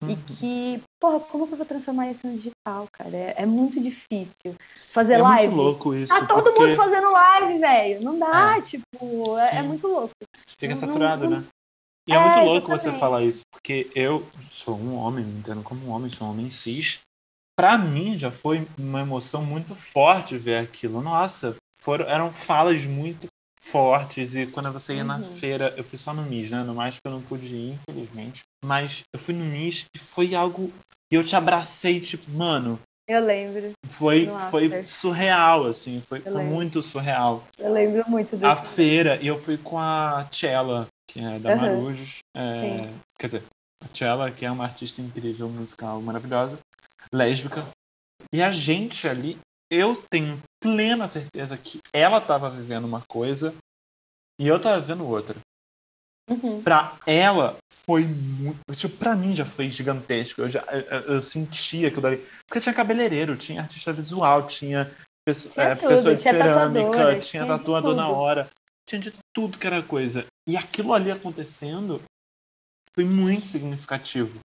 Uhum. 0.05 0.11
E 0.11 0.15
que, 0.15 0.83
porra, 0.99 1.19
como 1.19 1.47
que 1.47 1.53
eu 1.53 1.57
vou 1.57 1.65
transformar 1.65 2.11
isso 2.11 2.25
no 2.25 2.37
digital, 2.37 2.87
cara? 2.91 3.15
É, 3.15 3.35
é 3.37 3.45
muito 3.45 3.79
difícil. 3.79 4.55
Fazer 4.91 5.13
é 5.13 5.21
live. 5.21 5.45
É 5.45 5.49
muito 5.49 5.61
louco 5.61 5.93
isso. 5.93 6.13
Tá 6.13 6.25
todo 6.25 6.43
porque... 6.43 6.59
mundo 6.59 6.75
fazendo 6.75 7.11
live, 7.11 7.59
velho. 7.59 8.01
Não 8.01 8.19
dá, 8.19 8.57
é. 8.57 8.61
tipo, 8.61 9.37
é, 9.37 9.57
é, 9.57 9.61
muito 9.61 9.87
louco. 9.87 10.13
Fica 10.57 10.75
saturado, 10.75 11.29
não, 11.29 11.41
né? 11.41 11.47
E 12.07 12.13
é, 12.13 12.19
muito 12.19 12.45
louco 12.45 12.71
exatamente. 12.71 12.93
você 12.93 12.99
falar 12.99 13.23
isso, 13.23 13.41
porque 13.51 13.89
eu 13.95 14.25
sou 14.51 14.77
um 14.77 14.95
homem, 14.95 15.25
me 15.25 15.39
entendo 15.39 15.63
como 15.63 15.87
um 15.87 15.89
homem, 15.89 16.11
sou 16.11 16.27
um 16.27 16.31
homem 16.31 16.49
cis. 16.49 16.99
Pra 17.57 17.77
mim 17.77 18.17
já 18.17 18.29
foi 18.29 18.67
uma 18.77 19.01
emoção 19.01 19.43
muito 19.43 19.73
forte 19.73 20.37
ver 20.37 20.57
aquilo. 20.57 21.01
Nossa, 21.01 21.55
foram, 21.81 22.05
eram 22.05 22.31
falas 22.31 22.83
muito 22.85 23.27
fortes 23.65 24.36
e 24.36 24.45
quando 24.45 24.71
você 24.71 24.93
ia 24.93 25.01
uhum. 25.01 25.08
na 25.08 25.19
feira, 25.19 25.73
eu 25.75 25.84
fui 25.84 25.97
só 25.97 26.13
no 26.13 26.23
MIS, 26.23 26.51
né? 26.51 26.63
No 26.63 26.75
mais 26.75 26.95
que 26.95 27.01
eu 27.06 27.12
não 27.12 27.21
pude 27.21 27.47
ir, 27.47 27.80
infelizmente. 27.89 28.43
Mas 28.63 29.04
eu 29.13 29.19
fui 29.19 29.34
no 29.34 29.43
MIS 29.43 29.86
e 29.93 29.99
foi 29.99 30.36
algo. 30.36 30.71
E 31.12 31.15
eu 31.15 31.23
te 31.23 31.36
abracei, 31.36 31.99
tipo, 31.99 32.30
mano. 32.32 32.80
Eu 33.08 33.23
lembro. 33.23 33.71
Foi, 33.89 34.30
foi 34.49 34.86
surreal, 34.86 35.67
assim, 35.67 36.01
foi, 36.08 36.19
foi 36.21 36.43
muito 36.43 36.82
surreal. 36.82 37.43
Eu 37.58 37.71
lembro 37.71 38.04
muito 38.08 38.36
desse. 38.36 38.45
A 38.45 38.56
feira, 38.56 39.19
e 39.21 39.28
eu 39.28 39.39
fui 39.39 39.58
com 39.58 39.78
a 39.78 40.25
Tchela, 40.32 40.88
que 41.08 41.19
é 41.19 41.39
da 41.39 41.51
uhum. 41.51 41.56
Marujos. 41.58 42.19
É, 42.36 42.89
quer 43.19 43.28
dizer, 43.28 43.43
a 43.84 43.88
Tchela, 43.89 44.32
que 44.32 44.45
é 44.45 44.51
uma 44.51 44.63
artista 44.63 45.01
incrível, 45.01 45.49
musical, 45.49 46.01
maravilhosa, 46.01 46.58
lésbica. 47.12 47.65
E 48.34 48.41
a 48.41 48.49
gente 48.51 49.08
ali, 49.08 49.38
eu 49.71 49.95
tenho 50.10 50.41
plena 50.62 51.08
certeza 51.08 51.58
que 51.58 51.80
ela 51.93 52.19
estava 52.19 52.49
vivendo 52.49 52.86
uma 52.86 53.01
coisa 53.08 53.54
e 54.39 54.47
eu 54.47 54.58
estava 54.58 54.80
vivendo 54.80 55.08
outra. 55.08 55.36
Uhum. 56.30 56.62
Pra 56.63 56.97
ela 57.06 57.56
foi 57.86 58.04
muito. 58.04 58.60
Tipo, 58.75 58.97
pra 58.97 59.15
mim 59.15 59.36
já 59.36 59.45
foi 59.45 59.69
gigantesco. 59.69 60.41
Eu, 60.41 60.49
já, 60.49 60.62
eu, 60.71 61.15
eu 61.15 61.21
sentia 61.21 61.88
aquilo 61.88 62.01
dali. 62.01 62.17
Porque 62.47 62.62
tinha 62.62 62.73
cabeleireiro, 62.73 63.38
tinha 63.38 63.62
artista 63.62 63.93
visual, 63.93 64.47
tinha, 64.47 64.91
pessoa, 65.23 65.54
tinha 65.54 65.65
é, 65.65 65.75
pessoa 65.75 66.15
de 66.15 66.21
tinha 66.21 66.34
cerâmica, 66.34 67.19
tinha 67.19 67.45
tatuador 67.45 67.95
na 67.95 68.10
hora. 68.10 68.49
Tinha 68.88 68.99
de 68.99 69.13
tudo 69.34 69.58
que 69.58 69.67
era 69.67 69.82
coisa. 69.84 70.25
E 70.47 70.58
aquilo 70.58 70.93
ali 70.93 71.12
acontecendo 71.12 72.01
foi 72.93 73.04
muito 73.04 73.45
significativo. 73.45 74.39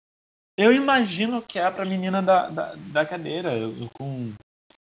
Eu 0.57 0.73
imagino 0.73 1.41
que 1.41 1.57
é 1.57 1.71
pra 1.71 1.85
menina 1.85 2.21
da, 2.21 2.49
da, 2.49 2.73
da 2.75 3.05
cadeira, 3.05 3.51
com 3.97 4.33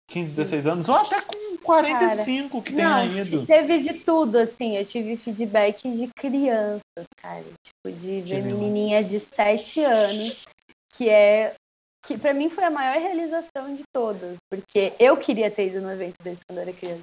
15, 0.09 0.35
16 0.35 0.67
anos, 0.67 0.89
ou 0.89 0.95
até 0.95 1.21
com 1.21 1.57
45 1.59 2.63
cara, 2.63 2.65
que 2.65 2.73
tenha 2.73 3.05
ido. 3.05 3.47
Teve 3.47 3.83
de 3.83 3.95
tudo, 4.01 4.39
assim. 4.39 4.77
Eu 4.77 4.85
tive 4.85 5.17
feedback 5.17 5.89
de 5.89 6.09
crianças, 6.17 7.07
cara. 7.21 7.45
Tipo, 7.63 7.97
de 8.01 8.23
ver 8.23 8.43
menininha 8.43 9.05
de 9.05 9.21
7 9.21 9.81
anos, 9.83 10.47
que 10.95 11.09
é. 11.09 11.55
Que 12.07 12.17
pra 12.17 12.33
mim 12.33 12.49
foi 12.49 12.65
a 12.65 12.71
maior 12.71 12.99
realização 12.99 13.75
de 13.77 13.83
todas. 13.95 14.37
Porque 14.51 14.95
eu 14.99 15.17
queria 15.19 15.51
ter 15.51 15.67
ido 15.67 15.83
no 15.83 15.93
evento 15.93 16.17
desse 16.23 16.41
quando 16.49 16.59
eu 16.59 16.63
era 16.63 16.73
criança. 16.73 17.03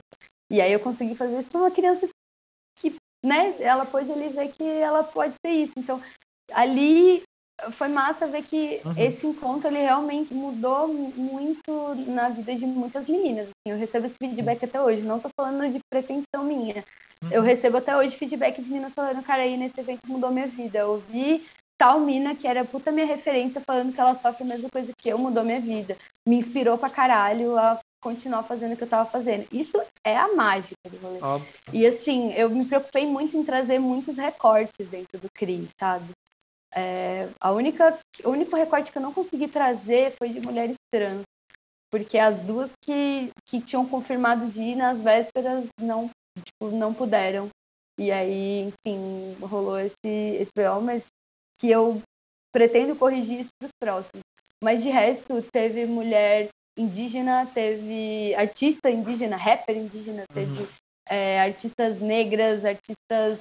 E 0.51 0.59
aí 0.59 0.71
eu 0.71 0.79
consegui 0.79 1.15
fazer 1.15 1.39
isso 1.39 1.49
pra 1.51 1.61
uma 1.61 1.71
criança 1.71 2.07
que, 2.79 2.95
né, 3.23 3.53
ela 3.59 3.85
pôde 3.85 4.11
ali 4.11 4.29
ver 4.29 4.51
que 4.51 4.63
ela 4.63 5.03
pode 5.03 5.35
ser 5.45 5.51
isso. 5.51 5.73
Então, 5.77 6.01
ali 6.51 7.21
foi 7.71 7.87
massa 7.87 8.27
ver 8.27 8.43
que 8.43 8.81
uhum. 8.83 8.93
esse 8.97 9.25
encontro 9.25 9.67
ele 9.67 9.79
realmente 9.79 10.33
mudou 10.33 10.87
muito 10.87 11.95
na 12.07 12.29
vida 12.29 12.53
de 12.55 12.65
muitas 12.65 13.05
meninas. 13.07 13.45
Assim, 13.45 13.73
eu 13.73 13.77
recebo 13.77 14.07
esse 14.07 14.17
feedback 14.17 14.65
até 14.65 14.81
hoje. 14.81 15.01
Não 15.01 15.19
tô 15.19 15.29
falando 15.35 15.71
de 15.71 15.79
pretensão 15.89 16.43
minha. 16.43 16.83
Uhum. 17.23 17.29
Eu 17.31 17.41
recebo 17.41 17.77
até 17.77 17.95
hoje 17.95 18.17
feedback 18.17 18.61
de 18.61 18.67
meninas 18.67 18.93
falando, 18.93 19.23
cara, 19.23 19.43
aí 19.43 19.57
nesse 19.57 19.79
evento 19.79 20.01
mudou 20.07 20.31
minha 20.31 20.47
vida. 20.47 20.79
Eu 20.79 21.03
vi 21.09 21.45
tal 21.77 21.99
mina 21.99 22.35
que 22.35 22.47
era 22.47 22.65
puta 22.65 22.91
minha 22.91 23.05
referência 23.05 23.61
falando 23.65 23.93
que 23.93 23.99
ela 23.99 24.15
sofre 24.15 24.43
a 24.43 24.47
mesma 24.47 24.69
coisa 24.69 24.91
que 24.97 25.09
eu, 25.09 25.17
mudou 25.17 25.43
minha 25.43 25.59
vida. 25.59 25.97
Me 26.27 26.37
inspirou 26.37 26.77
pra 26.77 26.89
caralho 26.89 27.57
a 27.57 27.79
continuar 28.01 28.43
fazendo 28.43 28.73
o 28.73 28.77
que 28.77 28.83
eu 28.83 28.89
tava 28.89 29.09
fazendo. 29.09 29.47
Isso 29.51 29.81
é 30.03 30.15
a 30.15 30.33
mágica 30.35 30.75
do 30.89 30.97
rolê. 30.97 31.19
Óbvio. 31.21 31.49
E 31.73 31.87
assim, 31.87 32.33
eu 32.33 32.49
me 32.49 32.65
preocupei 32.65 33.05
muito 33.07 33.35
em 33.35 33.43
trazer 33.43 33.79
muitos 33.79 34.17
recortes 34.17 34.87
dentro 34.87 35.17
do 35.19 35.27
CRI, 35.33 35.67
sabe? 35.79 36.05
É, 36.75 37.29
a 37.39 37.51
única, 37.51 37.97
o 38.23 38.29
único 38.29 38.55
recorte 38.55 38.91
que 38.91 38.97
eu 38.97 39.01
não 39.01 39.13
consegui 39.13 39.47
trazer 39.47 40.13
foi 40.17 40.29
de 40.29 40.41
mulheres 40.41 40.75
trans, 40.93 41.21
porque 41.89 42.17
as 42.17 42.37
duas 42.43 42.69
que, 42.83 43.31
que 43.45 43.61
tinham 43.61 43.87
confirmado 43.87 44.47
de 44.47 44.61
ir 44.61 44.75
nas 44.75 44.99
vésperas 44.99 45.65
não, 45.79 46.09
tipo, 46.37 46.71
não 46.71 46.93
puderam. 46.93 47.49
E 47.97 48.11
aí, 48.11 48.63
enfim, 48.63 49.37
rolou 49.41 49.79
esse, 49.79 49.95
esse 50.03 50.51
BO, 50.53 50.81
mas 50.81 51.05
que 51.57 51.69
eu 51.69 52.01
pretendo 52.51 52.95
corrigir 52.95 53.41
isso 53.41 53.49
para 53.57 53.67
os 53.67 53.71
próximos. 53.79 54.21
Mas 54.61 54.83
de 54.83 54.89
resto, 54.89 55.41
teve 55.53 55.85
mulher 55.85 56.49
indígena, 56.77 57.45
teve 57.45 58.35
artista 58.35 58.89
indígena, 58.89 59.37
rapper 59.37 59.77
indígena, 59.77 60.23
teve 60.33 60.61
uhum. 60.61 60.67
é, 61.07 61.39
artistas 61.39 61.99
negras, 62.01 62.65
artistas 62.65 63.39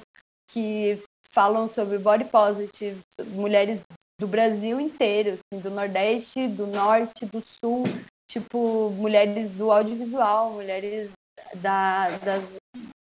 que 0.49 1.01
falam 1.35 1.69
sobre 1.69 1.97
body 1.97 2.23
positive, 2.25 3.01
mulheres 3.33 3.81
do 4.19 4.25
Brasil 4.25 4.79
inteiro, 4.79 5.31
assim, 5.31 5.61
do 5.61 5.69
Nordeste, 5.69 6.47
do 6.47 6.65
Norte, 6.65 7.25
do 7.25 7.43
Sul, 7.59 7.83
tipo, 8.31 8.89
mulheres 8.91 9.51
do 9.51 9.69
audiovisual, 9.69 10.51
mulheres 10.51 11.11
da, 11.55 12.17
da, 12.19 12.41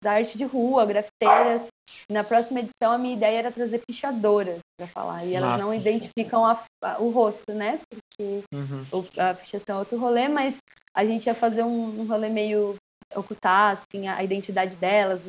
da 0.04 0.12
arte 0.14 0.36
de 0.36 0.44
rua, 0.44 0.86
grafiteiras. 0.88 1.68
Na 2.12 2.24
próxima 2.24 2.60
edição, 2.60 2.92
a 2.92 2.98
minha 2.98 3.16
ideia 3.16 3.38
era 3.38 3.52
trazer 3.52 3.82
pichadoras 3.88 4.60
para 4.78 4.88
falar, 4.88 5.24
e 5.24 5.36
elas 5.36 5.52
Nossa. 5.52 5.64
não 5.64 5.74
identificam 5.74 6.44
a, 6.44 6.60
a, 6.84 7.00
o 7.00 7.12
rosto, 7.12 7.54
né? 7.54 7.80
Porque 7.88 8.44
uhum. 8.54 9.06
a 9.18 9.34
pichação 9.36 9.76
é 9.76 9.80
outro 9.80 10.00
rolê, 10.00 10.28
mas 10.28 10.56
a 10.94 11.06
gente 11.06 11.28
ia 11.28 11.36
fazer 11.36 11.64
um, 11.64 12.02
um 12.02 12.08
rolê 12.08 12.30
meio 12.30 12.76
ocultar 13.16 13.78
assim, 13.78 14.08
a 14.08 14.22
identidade 14.24 14.76
delas, 14.76 15.22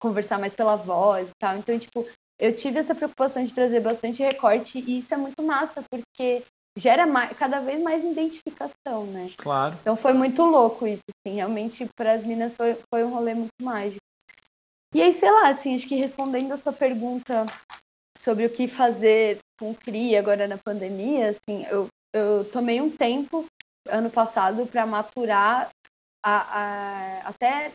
conversar 0.00 0.38
mais 0.38 0.52
pela 0.52 0.76
voz 0.76 1.28
e 1.28 1.32
tal. 1.38 1.56
Então, 1.56 1.78
tipo, 1.78 2.06
eu 2.38 2.56
tive 2.56 2.78
essa 2.78 2.94
preocupação 2.94 3.44
de 3.44 3.54
trazer 3.54 3.80
bastante 3.80 4.22
recorte 4.22 4.78
e 4.78 4.98
isso 4.98 5.12
é 5.12 5.16
muito 5.16 5.42
massa, 5.42 5.82
porque 5.90 6.44
gera 6.76 7.06
mais, 7.06 7.36
cada 7.36 7.60
vez 7.60 7.82
mais 7.82 8.04
identificação, 8.04 9.06
né? 9.06 9.30
Claro. 9.38 9.76
Então 9.80 9.96
foi 9.96 10.12
muito 10.12 10.42
louco 10.42 10.86
isso, 10.86 11.02
assim, 11.10 11.36
realmente 11.36 11.88
para 11.96 12.12
as 12.12 12.24
minas 12.24 12.54
foi, 12.54 12.76
foi 12.92 13.04
um 13.04 13.10
rolê 13.10 13.34
muito 13.34 13.54
mágico. 13.62 14.00
E 14.94 15.02
aí, 15.02 15.12
sei 15.14 15.30
lá, 15.30 15.48
assim, 15.48 15.74
acho 15.74 15.86
que 15.86 15.96
respondendo 15.96 16.52
a 16.52 16.58
sua 16.58 16.72
pergunta 16.72 17.46
sobre 18.22 18.46
o 18.46 18.50
que 18.50 18.68
fazer 18.68 19.38
com 19.58 19.74
CRI 19.74 20.16
agora 20.16 20.46
na 20.46 20.58
pandemia, 20.58 21.30
assim, 21.30 21.66
eu, 21.70 21.88
eu 22.14 22.44
tomei 22.50 22.80
um 22.80 22.90
tempo 22.90 23.46
ano 23.88 24.10
passado 24.10 24.66
para 24.66 24.86
maturar 24.86 25.70
a, 26.24 26.36
a, 26.36 27.28
até 27.28 27.72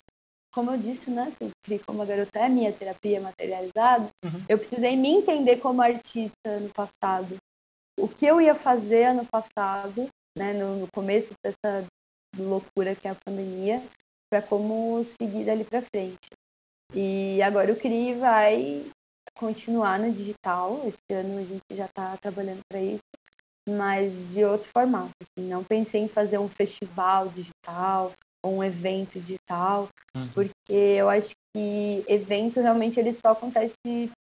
como 0.54 0.72
eu 0.72 0.78
disse, 0.78 1.10
né, 1.10 1.32
criei 1.64 1.80
como 1.86 2.02
a 2.02 2.06
garota 2.06 2.40
é 2.40 2.50
minha 2.50 2.72
terapia 2.74 3.20
materializada, 3.22 4.10
Uhum. 4.24 4.46
eu 4.50 4.58
precisei 4.58 4.96
me 4.96 5.10
entender 5.10 5.58
como 5.58 5.82
artista 5.82 6.60
no 6.60 6.70
passado. 6.70 7.38
O 8.00 8.08
que 8.08 8.26
eu 8.26 8.40
ia 8.42 8.56
fazer 8.56 9.06
ano 9.06 9.26
passado, 9.26 10.10
né, 10.38 10.54
no, 10.54 10.78
no 10.78 10.88
começo 10.92 11.32
dessa 11.44 11.86
loucura 12.38 12.96
que 12.96 13.08
é 13.08 13.12
a 13.12 13.16
pandemia, 13.16 13.82
para 14.32 14.42
como 14.42 15.06
seguir 15.20 15.46
dali 15.46 15.64
para 15.64 15.82
frente. 15.82 16.30
E 16.94 17.42
agora 17.42 17.72
o 17.72 17.76
CRI 17.76 18.16
vai 18.16 18.86
continuar 19.38 20.00
no 20.00 20.12
digital. 20.12 20.82
Esse 20.86 21.14
ano 21.20 21.40
a 21.40 21.44
gente 21.44 21.62
já 21.72 21.86
está 21.86 22.18
trabalhando 22.18 22.62
para 22.70 22.82
isso, 22.82 23.02
mas 23.70 24.12
de 24.34 24.44
outro 24.44 24.70
formato. 24.72 25.12
assim. 25.22 25.48
Não 25.50 25.64
pensei 25.64 26.02
em 26.02 26.08
fazer 26.08 26.38
um 26.38 26.50
festival 26.50 27.30
digital 27.30 28.12
um 28.46 28.64
evento 28.64 29.20
digital, 29.20 29.88
Uhum. 30.16 30.28
porque 30.34 30.74
eu 30.74 31.10
acho 31.10 31.30
que 31.56 32.04
evento 32.08 32.60
realmente 32.60 33.00
ele 33.00 33.14
só 33.14 33.32
acontece 33.32 33.74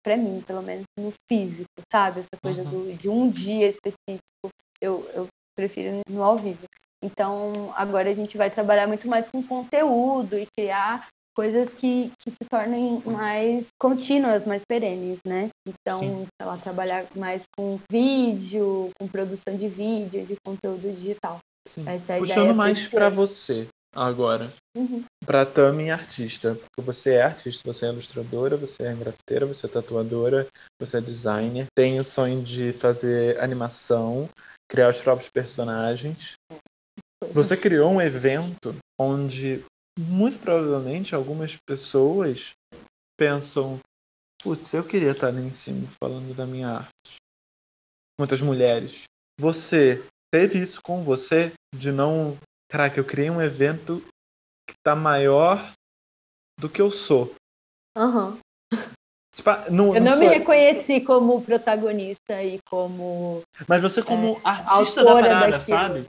para 0.05 0.17
mim, 0.17 0.43
pelo 0.47 0.63
menos 0.63 0.85
no 0.99 1.13
físico, 1.29 1.69
sabe? 1.93 2.21
Essa 2.21 2.41
coisa 2.43 2.63
Uhum. 2.63 2.71
do, 2.71 2.97
de 2.97 3.09
um 3.09 3.31
dia 3.31 3.69
específico, 3.69 4.49
eu, 4.81 5.09
eu 5.15 5.29
prefiro 5.57 6.01
no 6.09 6.23
ao 6.23 6.39
vivo. 6.39 6.65
Então, 7.05 7.73
agora 7.77 8.11
a 8.11 8.15
gente 8.15 8.37
vai 8.37 8.51
trabalhar 8.51 8.87
muito 8.89 9.07
mais 9.07 9.29
com 9.29 9.43
conteúdo 9.43 10.39
e 10.39 10.47
criar 10.57 11.07
coisas 11.37 11.73
que, 11.73 12.11
que 12.19 12.31
se 12.33 12.49
tornem 12.51 13.01
mais 13.05 13.69
contínuas, 13.81 14.45
mais 14.45 14.63
perenes, 14.69 15.21
né? 15.25 15.51
Então, 15.69 16.01
Sim. 16.01 16.27
sei 16.41 16.49
lá, 16.49 16.57
trabalhar 16.57 17.07
mais 17.15 17.43
com 17.57 17.79
vídeo, 17.91 18.91
com 18.99 19.07
produção 19.07 19.57
de 19.57 19.69
vídeo, 19.69 20.27
de 20.27 20.37
conteúdo 20.45 20.91
digital. 20.97 21.39
É 21.87 22.19
Puxando 22.19 22.55
mais 22.55 22.79
ano. 22.93 23.11
você 23.11 23.69
agora. 23.93 24.51
Uhum. 24.77 25.05
Pra 25.25 25.45
Tami 25.45 25.91
artista. 25.91 26.55
Porque 26.55 26.83
você 26.83 27.15
é 27.15 27.23
artista, 27.23 27.73
você 27.73 27.87
é 27.87 27.91
ilustradora, 27.91 28.57
você 28.57 28.85
é 28.85 28.95
grafiteira, 28.95 29.47
você 29.47 29.67
é 29.67 29.69
tatuadora, 29.69 30.47
você 30.81 30.99
é 30.99 31.01
designer. 31.01 31.67
Tem 31.77 31.99
o 31.99 32.05
sonho 32.05 32.43
de 32.43 32.73
fazer 32.73 33.41
animação, 33.41 34.29
criar 34.69 34.91
os 34.91 35.01
próprios 35.01 35.31
personagens. 35.31 36.35
Você 37.33 37.57
criou 37.57 37.91
um 37.91 38.01
evento 38.01 38.75
onde 39.01 39.65
muito 39.99 40.39
provavelmente 40.39 41.15
algumas 41.15 41.57
pessoas 41.67 42.53
pensam: 43.19 43.81
putz, 44.43 44.73
eu 44.73 44.85
queria 44.85 45.11
estar 45.11 45.29
ali 45.29 45.43
em 45.43 45.53
cima 45.53 45.89
falando 46.03 46.35
da 46.35 46.47
minha 46.47 46.69
arte. 46.69 47.17
Muitas 48.19 48.41
mulheres. 48.41 49.05
Você 49.41 50.03
teve 50.33 50.59
isso 50.61 50.81
com 50.83 51.03
você 51.03 51.53
de 51.75 51.93
não. 51.93 52.37
Caraca, 52.69 53.01
eu 53.01 53.05
criei 53.05 53.31
um 53.31 53.41
evento 53.41 54.03
que 54.67 54.75
tá 54.85 54.95
maior 54.95 55.73
do 56.59 56.69
que 56.69 56.81
eu 56.81 56.91
sou. 56.91 57.35
Aham. 57.97 58.39
Tipo, 59.35 59.51
não, 59.71 59.95
Eu 59.95 60.01
não 60.01 60.13
não 60.13 60.19
me 60.19 60.29
reconheci 60.29 61.01
como 61.01 61.41
protagonista 61.43 62.43
e 62.43 62.59
como 62.69 63.43
Mas 63.69 63.81
você 63.81 64.03
como 64.03 64.41
artista 64.45 65.05
da 65.05 65.13
parada, 65.15 65.51
daquilo. 65.59 65.79
sabe? 65.79 66.07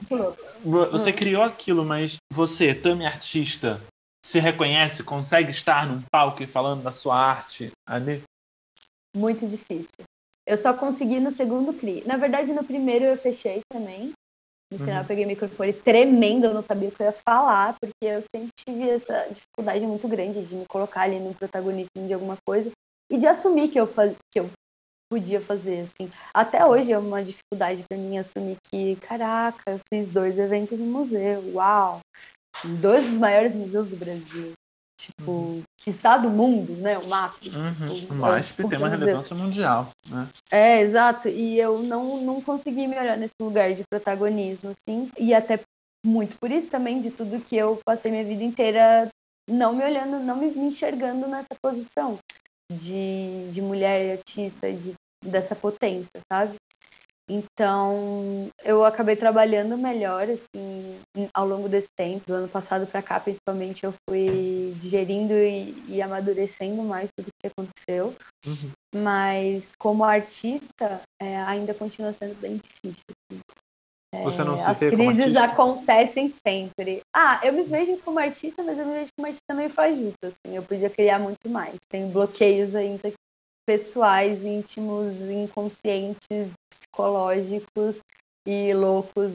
Você 0.92 1.14
criou 1.14 1.44
aquilo, 1.44 1.86
mas 1.86 2.18
você, 2.32 2.74
Tami 2.74 3.06
artista, 3.06 3.80
se 4.26 4.40
reconhece, 4.40 5.04
consegue 5.04 5.52
estar 5.52 5.88
num 5.88 6.02
palco 6.12 6.42
e 6.42 6.48
falando 6.48 6.82
da 6.84 6.92
sua 6.92 7.16
arte 7.16 7.72
ali? 7.88 8.24
Muito 9.16 9.48
difícil. 9.48 9.88
Eu 10.46 10.58
só 10.58 10.74
consegui 10.74 11.20
no 11.20 11.32
segundo 11.32 11.72
CRI. 11.74 12.04
Na 12.08 12.18
verdade, 12.18 12.52
no 12.52 12.64
primeiro 12.64 13.06
eu 13.06 13.18
fechei 13.18 13.62
também. 13.72 14.12
No 14.72 14.78
final, 14.78 14.98
Uhum. 14.98 15.02
eu 15.02 15.08
peguei 15.08 15.26
o 15.26 15.28
microfone 15.28 15.74
tremendo, 15.74 16.46
eu 16.46 16.54
não 16.54 16.62
sabia 16.62 16.90
o 16.90 16.92
que 16.92 17.02
eu 17.02 17.08
ia 17.08 17.16
falar, 17.28 17.76
porque 17.80 18.06
eu 18.06 18.24
sempre 18.34 18.50
tive 18.66 18.90
essa 18.90 19.28
dificuldade 19.30 19.86
muito 19.86 20.08
grande 20.08 20.46
de 20.46 20.56
me 20.56 20.66
colocar 20.68 21.02
ali 21.02 21.20
no 21.20 21.34
protagonismo 21.34 21.90
de 22.06 22.14
alguma 22.14 22.38
coisa 22.46 22.70
e 23.12 23.18
de 23.18 23.26
assumir 23.26 23.70
que 23.70 23.80
eu, 23.80 23.88
faz... 23.88 24.16
que 24.32 24.40
eu 24.40 24.50
podia 25.12 25.42
fazer, 25.42 25.88
assim. 25.88 26.12
Até 26.32 26.64
hoje 26.64 26.92
é 26.92 26.98
uma 27.00 27.24
dificuldade 27.24 27.84
para 27.90 27.98
mim 27.98 28.20
assumir 28.20 28.58
que, 28.70 28.96
caraca, 28.98 29.72
eu 29.72 29.80
fiz 29.92 30.08
dois 30.10 30.38
eventos 30.38 30.78
no 30.78 30.86
museu, 30.86 31.42
uau! 31.56 32.00
Dois 32.80 33.04
dos 33.06 33.18
maiores 33.18 33.56
museus 33.56 33.88
do 33.88 33.96
Brasil. 33.96 34.54
Tipo, 35.00 35.64
quiçá 35.78 36.18
do 36.18 36.30
mundo, 36.30 36.74
né? 36.74 36.98
O 36.98 37.08
máximo. 37.08 37.58
Uhum. 37.58 37.96
Tipo, 37.96 38.14
O 38.14 38.18
MASP 38.18 38.62
é, 38.62 38.68
tem 38.68 38.78
uma 38.78 38.90
museu. 38.90 39.00
relevância 39.00 39.36
mundial, 39.36 39.90
né? 40.08 40.28
É, 40.52 40.82
exato. 40.82 41.30
E 41.30 41.58
eu 41.58 41.80
não, 41.80 42.22
não 42.22 42.42
consegui 42.42 42.86
me 42.86 43.00
olhar 43.00 43.18
nesse 43.18 43.34
lugar 43.40 43.74
de 43.74 43.84
protagonismo, 43.90 44.72
assim. 44.72 45.10
E 45.18 45.34
até 45.34 45.58
muito 46.06 46.38
por 46.38 46.52
isso 46.52 46.70
também, 46.70 47.02
de 47.02 47.12
tudo 47.12 47.40
que 47.40 47.56
eu 47.56 47.80
passei 47.86 48.12
minha 48.12 48.24
vida 48.26 48.44
inteira 48.44 49.10
não 49.50 49.74
me 49.74 49.84
olhando, 49.84 50.20
não 50.20 50.36
me, 50.36 50.52
me 50.52 50.68
enxergando 50.68 51.28
nessa 51.28 51.56
posição 51.62 52.20
de, 52.72 53.52
de 53.52 53.62
mulher 53.62 54.18
artista, 54.18 54.72
de, 54.72 54.94
dessa 55.24 55.56
potência, 55.56 56.20
sabe? 56.32 56.56
Então, 57.30 58.50
eu 58.64 58.84
acabei 58.84 59.16
trabalhando 59.16 59.78
melhor, 59.78 60.28
assim, 60.28 61.00
ao 61.34 61.48
longo 61.48 61.70
desse 61.70 61.90
tempo. 61.96 62.24
Do 62.26 62.34
ano 62.34 62.48
passado 62.50 62.88
para 62.88 63.04
cá, 63.04 63.20
principalmente, 63.20 63.84
eu 63.84 63.94
fui 64.10 64.74
digerindo 64.82 65.34
e, 65.34 65.76
e 65.88 66.02
amadurecendo 66.02 66.82
mais 66.82 67.10
tudo 67.16 67.30
que 67.42 67.48
aconteceu 67.48 68.16
Uhum. 68.46 68.72
mas 68.96 69.74
como 69.78 70.04
artista 70.04 71.02
é, 71.22 71.38
ainda 71.42 71.74
continua 71.74 72.14
sendo 72.14 72.36
bem 72.40 72.56
difícil. 72.58 73.04
assim. 73.10 73.42
É, 74.16 74.24
Você 74.24 74.44
não 74.44 74.58
se 74.58 74.72
as 74.72 74.80
vê 74.80 74.90
como 74.92 75.12
crises 75.12 75.36
artista? 75.36 75.54
acontecem 75.54 76.34
sempre. 76.48 77.02
Ah, 77.16 77.40
eu 77.44 77.54
me 77.54 77.64
vejo 77.64 77.98
como 78.02 78.18
artista, 78.18 78.64
mas 78.64 78.80
eu 78.80 78.86
me 78.86 78.94
vejo 78.94 79.10
como 79.16 79.28
artista 79.28 79.54
meio 79.54 79.70
fajuta, 79.70 80.28
assim. 80.28 80.56
Eu 80.56 80.64
podia 80.64 80.90
criar 80.90 81.20
muito 81.20 81.48
mais. 81.50 81.76
Tem 81.92 82.10
bloqueios 82.10 82.74
ainda 82.76 83.12
pessoais, 83.68 84.44
íntimos, 84.44 85.14
inconscientes, 85.30 86.50
psicológicos 87.00 87.96
e 88.46 88.74
loucos 88.74 89.32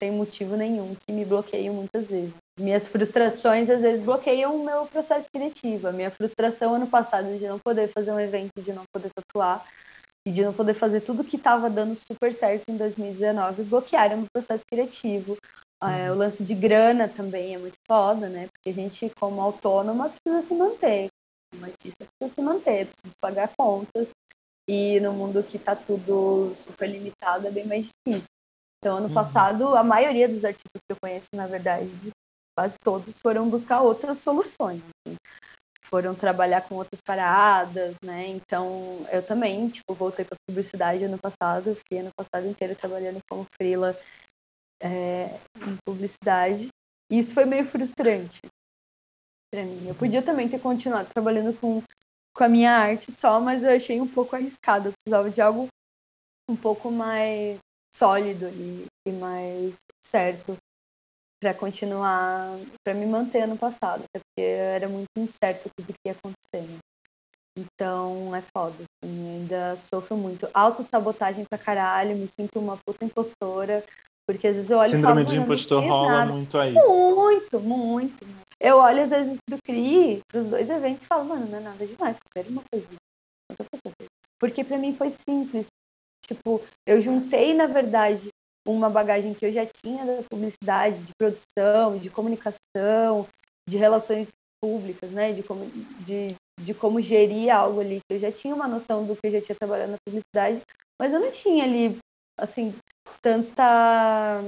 sem 0.00 0.12
motivo 0.12 0.56
nenhum 0.56 0.94
que 0.94 1.12
me 1.12 1.24
bloqueiam 1.24 1.74
muitas 1.74 2.06
vezes. 2.06 2.32
Minhas 2.58 2.86
frustrações 2.86 3.68
às 3.68 3.80
vezes 3.80 4.04
bloqueiam 4.04 4.54
o 4.54 4.64
meu 4.64 4.86
processo 4.86 5.26
criativo. 5.32 5.88
A 5.88 5.92
minha 5.92 6.10
frustração 6.10 6.74
ano 6.74 6.86
passado 6.86 7.36
de 7.38 7.46
não 7.46 7.58
poder 7.58 7.88
fazer 7.88 8.12
um 8.12 8.20
evento, 8.20 8.62
de 8.62 8.72
não 8.72 8.84
poder 8.92 9.10
tatuar 9.14 9.66
e 10.26 10.30
de 10.30 10.44
não 10.44 10.52
poder 10.52 10.74
fazer 10.74 11.00
tudo 11.00 11.24
que 11.24 11.36
estava 11.36 11.70
dando 11.70 11.98
super 12.10 12.34
certo 12.34 12.64
em 12.68 12.76
2019 12.76 13.64
bloquearam 13.64 14.16
o 14.16 14.18
meu 14.20 14.28
processo 14.32 14.64
criativo. 14.70 15.36
É, 15.82 16.10
o 16.10 16.14
lance 16.14 16.42
de 16.42 16.54
grana 16.54 17.08
também 17.08 17.54
é 17.54 17.58
muito 17.58 17.76
foda, 17.86 18.28
né? 18.28 18.48
Porque 18.52 18.70
a 18.70 18.72
gente, 18.72 19.10
como 19.18 19.40
autônoma, 19.40 20.10
precisa 20.10 20.46
se 20.46 20.54
manter. 20.54 21.08
Como 21.50 21.64
artista, 21.64 22.06
precisa 22.18 22.34
se 22.34 22.42
manter, 22.42 22.86
precisa 22.86 23.14
pagar 23.20 23.50
contas. 23.56 24.08
E 24.68 24.98
no 25.00 25.12
mundo 25.12 25.42
que 25.42 25.58
tá 25.58 25.76
tudo 25.76 26.54
super 26.56 26.88
limitado, 26.88 27.46
é 27.46 27.50
bem 27.50 27.66
mais 27.66 27.84
difícil. 27.84 28.28
Então, 28.78 28.98
ano 28.98 29.08
Uhum. 29.08 29.14
passado, 29.14 29.76
a 29.76 29.82
maioria 29.82 30.28
dos 30.28 30.44
artistas 30.44 30.82
que 30.86 30.92
eu 30.92 30.96
conheço, 31.00 31.28
na 31.34 31.46
verdade, 31.46 31.90
quase 32.56 32.76
todos, 32.82 33.18
foram 33.20 33.48
buscar 33.48 33.80
outras 33.80 34.18
soluções. 34.18 34.82
assim. 35.06 35.16
Foram 35.84 36.16
trabalhar 36.16 36.62
com 36.62 36.74
outras 36.74 37.00
paradas, 37.00 37.94
né? 38.04 38.26
Então, 38.26 39.06
eu 39.12 39.22
também, 39.24 39.68
tipo, 39.68 39.94
voltei 39.94 40.24
para 40.24 40.36
publicidade 40.48 41.04
ano 41.04 41.18
passado. 41.18 41.70
Eu 41.70 41.76
fiquei 41.76 42.00
ano 42.00 42.10
passado 42.16 42.46
inteiro 42.48 42.74
trabalhando 42.74 43.20
como 43.30 43.46
freela 43.56 43.96
é, 44.82 45.26
em 45.56 45.76
publicidade. 45.86 46.68
E 47.10 47.18
isso 47.20 47.32
foi 47.32 47.44
meio 47.44 47.64
frustrante 47.64 48.40
para 49.52 49.64
mim. 49.64 49.86
Eu 49.88 49.94
podia 49.94 50.22
também 50.22 50.48
ter 50.48 50.60
continuado 50.60 51.08
trabalhando 51.14 51.56
com, 51.58 51.80
com 52.36 52.44
a 52.44 52.48
minha 52.48 52.70
arte 52.72 53.10
só, 53.10 53.40
mas 53.40 53.62
eu 53.62 53.70
achei 53.70 54.00
um 54.00 54.06
pouco 54.06 54.36
arriscado. 54.36 54.88
Eu 54.88 54.92
precisava 54.92 55.30
de 55.30 55.40
algo 55.40 55.66
um 56.50 56.56
pouco 56.56 56.90
mais 56.90 57.58
sólido 57.96 58.46
e, 58.48 58.86
e 59.08 59.12
mais 59.12 59.74
certo 60.04 60.56
para 61.42 61.54
continuar, 61.54 62.56
para 62.84 62.94
me 62.94 63.06
manter 63.06 63.42
ano 63.42 63.56
passado, 63.56 64.04
porque 64.12 64.40
era 64.40 64.88
muito 64.88 65.08
incerto 65.18 65.70
tudo 65.76 65.88
que 65.92 66.08
ia 66.08 66.12
acontecer. 66.12 66.70
né? 66.70 66.78
Então 67.58 68.34
é 68.36 68.42
foda, 68.54 68.76
assim, 68.84 69.36
ainda 69.40 69.78
sofro 69.92 70.16
muito. 70.16 70.48
Autossabotagem 70.52 71.44
pra 71.48 71.58
caralho, 71.58 72.16
me 72.16 72.28
sinto 72.38 72.58
uma 72.58 72.76
puta 72.86 73.04
impostora, 73.04 73.82
porque 74.28 74.46
às 74.48 74.56
vezes 74.56 74.70
eu 74.70 74.78
olho 74.78 74.88
e 74.88 74.90
Síndrome 74.90 75.24
falo, 75.24 75.30
de 75.30 75.38
"Mano, 75.38 75.40
eu 75.40 75.54
impostor 75.54 75.82
rola 75.82 76.12
nada." 76.12 76.32
muito 76.32 76.58
aí. 76.58 76.74
Muito, 76.74 77.60
muito. 77.60 78.26
Eu 78.60 78.78
olho 78.78 79.02
às 79.02 79.10
vezes 79.10 79.38
pro 79.46 79.58
CRI, 79.62 80.22
pros 80.28 80.46
dois 80.48 80.68
eventos 80.68 81.02
e 81.02 81.06
falo, 81.06 81.24
mano, 81.26 81.46
não 81.46 81.58
é 81.58 81.60
nada 81.60 81.86
demais, 81.86 82.16
quero 82.34 82.50
uma 82.50 82.62
coisinha. 82.70 82.98
Porque 84.38 84.64
pra 84.64 84.78
mim 84.78 84.96
foi 84.96 85.14
simples. 85.28 85.66
Tipo, 86.26 86.60
eu 86.86 87.00
juntei, 87.00 87.54
na 87.54 87.66
verdade, 87.66 88.28
uma 88.66 88.90
bagagem 88.90 89.34
que 89.34 89.46
eu 89.46 89.52
já 89.52 89.64
tinha 89.66 90.04
da 90.04 90.22
publicidade, 90.28 90.98
de 90.98 91.12
produção, 91.18 91.98
de 91.98 92.10
comunicação, 92.10 93.28
de 93.68 93.76
relações 93.76 94.28
públicas, 94.60 95.10
né? 95.12 95.32
De 95.32 95.42
como, 95.42 95.66
de, 96.04 96.34
de 96.60 96.74
como 96.74 97.00
gerir 97.00 97.54
algo 97.54 97.80
ali. 97.80 98.00
Eu 98.10 98.18
já 98.18 98.32
tinha 98.32 98.54
uma 98.54 98.66
noção 98.66 99.06
do 99.06 99.14
que 99.14 99.28
eu 99.28 99.32
já 99.32 99.40
tinha 99.40 99.56
trabalhado 99.56 99.92
na 99.92 99.98
publicidade, 100.04 100.60
mas 101.00 101.12
eu 101.12 101.20
não 101.20 101.30
tinha 101.30 101.64
ali, 101.64 101.96
assim, 102.38 102.74
tanta 103.22 104.42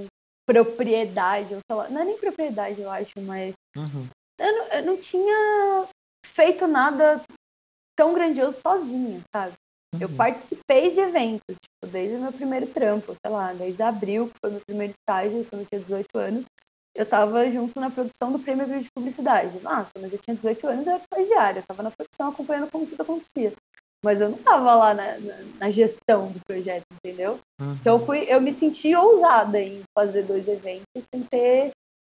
propriedade, 0.48 1.54
ou 1.54 1.60
sei 1.70 1.76
lá, 1.76 1.88
não 1.90 2.00
é 2.00 2.04
nem 2.06 2.16
propriedade, 2.18 2.80
eu 2.80 2.90
acho, 2.90 3.20
mas 3.20 3.52
Uhum. 3.76 4.08
eu 4.40 4.52
não, 4.56 4.66
eu 4.68 4.82
não 4.86 4.96
tinha 4.96 5.86
feito 6.24 6.66
nada 6.66 7.20
tão 7.94 8.14
grandioso 8.14 8.58
sozinha, 8.66 9.20
sabe? 9.34 9.52
Eu 10.00 10.08
Uhum. 10.08 10.16
participei 10.16 10.90
de 10.90 11.00
eventos, 11.00 11.54
tipo, 11.60 11.92
desde 11.92 12.16
o 12.16 12.20
meu 12.20 12.32
primeiro 12.32 12.66
trampo, 12.68 13.14
sei 13.22 13.30
lá, 13.30 13.52
desde 13.52 13.82
abril, 13.82 14.28
que 14.28 14.34
foi 14.40 14.50
meu 14.52 14.60
primeiro 14.66 14.94
estágio, 14.98 15.44
quando 15.50 15.62
eu 15.62 15.66
tinha 15.68 15.80
18 15.82 16.18
anos, 16.18 16.44
eu 16.94 17.04
tava 17.06 17.48
junto 17.50 17.78
na 17.78 17.90
produção 17.90 18.32
do 18.32 18.38
Prêmio 18.38 18.64
Abril 18.64 18.80
de 18.80 18.88
Publicidade. 18.94 19.60
Nossa, 19.60 19.90
mas 20.00 20.12
eu 20.12 20.18
tinha 20.18 20.34
18 20.36 20.66
anos, 20.66 20.86
eu 20.86 20.92
era 20.94 21.02
estagiária, 21.02 21.60
eu 21.60 21.64
tava 21.66 21.82
na 21.82 21.90
produção 21.90 22.28
acompanhando 22.30 22.70
como 22.70 22.86
tudo 22.86 23.02
acontecia. 23.02 23.52
Mas 24.04 24.20
eu 24.20 24.30
não 24.30 24.38
tava 24.38 24.74
lá 24.74 24.94
na, 24.94 25.18
na, 25.18 25.34
na 25.58 25.70
gestão 25.70 26.30
do 26.30 26.40
projeto, 26.46 26.84
entendeu? 26.92 27.40
Uhum. 27.60 27.72
Então 27.80 27.98
eu, 27.98 28.06
fui, 28.06 28.26
eu 28.28 28.40
me 28.40 28.52
senti 28.52 28.94
ousada 28.94 29.60
em 29.60 29.82
fazer 29.96 30.22
dois 30.22 30.46
eventos 30.46 30.86
sem 31.12 31.22
ter 31.24 31.72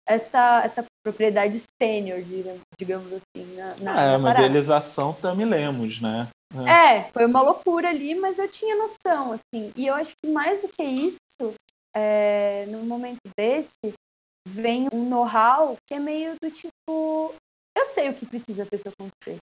essa, 0.08 0.64
essa 0.64 0.86
propriedade 1.04 1.62
sênior, 1.82 2.22
digamos, 2.22 2.62
digamos 2.78 3.14
assim, 3.14 3.56
na, 3.56 3.76
na, 3.78 3.96
Ah, 3.96 4.02
é 4.02 4.18
uma 4.18 4.32
idealização 4.32 5.14
Tami 5.14 5.46
Lemos, 5.46 6.02
né? 6.02 6.28
É, 6.68 7.04
foi 7.12 7.26
uma 7.26 7.42
loucura 7.42 7.90
ali, 7.90 8.14
mas 8.14 8.38
eu 8.38 8.48
tinha 8.48 8.76
noção, 8.76 9.32
assim. 9.32 9.74
E 9.76 9.88
eu 9.88 9.94
acho 9.96 10.12
que 10.24 10.32
mais 10.32 10.62
do 10.62 10.68
que 10.68 10.84
isso, 10.84 11.56
é, 11.96 12.66
num 12.68 12.86
momento 12.86 13.22
desse, 13.36 13.94
vem 14.48 14.88
um 14.94 15.10
know-how 15.10 15.76
que 15.88 15.96
é 15.96 16.00
meio 16.00 16.36
do 16.42 16.52
tipo, 16.52 17.34
eu 17.76 17.86
sei 17.94 18.10
o 18.10 18.14
que 18.14 18.26
precisa 18.26 18.64
a 18.64 18.68
pessoa 18.68 18.94
acontecer. 18.94 19.40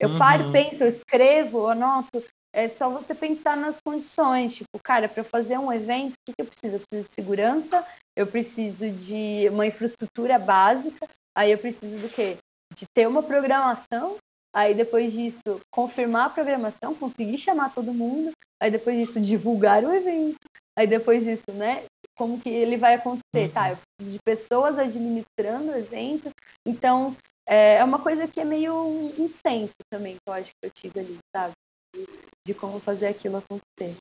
Eu 0.00 0.16
paro, 0.16 0.44
Uhum. 0.44 0.52
penso, 0.52 0.82
eu 0.84 0.88
escrevo, 0.88 1.66
anoto. 1.66 2.22
É 2.52 2.68
só 2.68 2.88
você 2.88 3.14
pensar 3.14 3.56
nas 3.56 3.76
condições. 3.84 4.54
Tipo, 4.54 4.78
cara, 4.82 5.08
para 5.08 5.22
fazer 5.24 5.58
um 5.58 5.72
evento, 5.72 6.12
o 6.12 6.16
que, 6.26 6.32
que 6.34 6.42
eu 6.42 6.46
preciso? 6.46 6.76
Eu 6.76 6.80
preciso 6.80 7.08
de 7.08 7.14
segurança, 7.14 7.86
eu 8.16 8.26
preciso 8.26 8.90
de 8.90 9.48
uma 9.50 9.66
infraestrutura 9.66 10.38
básica, 10.38 11.06
aí 11.36 11.52
eu 11.52 11.58
preciso 11.58 11.98
do 12.00 12.08
quê? 12.08 12.36
De 12.74 12.84
ter 12.94 13.06
uma 13.06 13.22
programação, 13.22 14.16
aí 14.54 14.74
depois 14.74 15.12
disso, 15.12 15.60
confirmar 15.70 16.26
a 16.26 16.30
programação, 16.30 16.94
conseguir 16.94 17.38
chamar 17.38 17.74
todo 17.74 17.92
mundo, 17.92 18.32
aí 18.60 18.70
depois 18.70 18.96
disso, 18.96 19.20
divulgar 19.20 19.84
o 19.84 19.92
evento, 19.92 20.38
aí 20.76 20.86
depois 20.86 21.22
disso, 21.22 21.52
né? 21.54 21.84
Como 22.16 22.40
que 22.40 22.48
ele 22.48 22.76
vai 22.76 22.94
acontecer? 22.94 23.46
Uhum. 23.46 23.50
Tá, 23.50 23.70
eu 23.70 23.76
preciso 23.76 24.16
de 24.16 24.18
pessoas 24.24 24.78
administrando 24.78 25.70
o 25.70 25.76
evento, 25.76 26.30
então 26.66 27.16
é 27.48 27.76
é 27.76 27.84
uma 27.84 27.98
coisa 27.98 28.28
que 28.28 28.40
é 28.40 28.44
meio 28.44 28.74
um 28.74 29.28
senso 29.28 29.74
também, 29.90 30.14
que 30.14 30.20
eu 30.28 30.34
acho 30.34 30.50
que 30.50 30.66
eu 30.66 30.70
tive 30.70 31.00
ali, 31.00 31.18
sabe? 31.34 31.54
De, 31.94 32.06
de 32.46 32.54
como 32.54 32.78
fazer 32.78 33.06
aquilo 33.06 33.38
acontecer. 33.38 33.96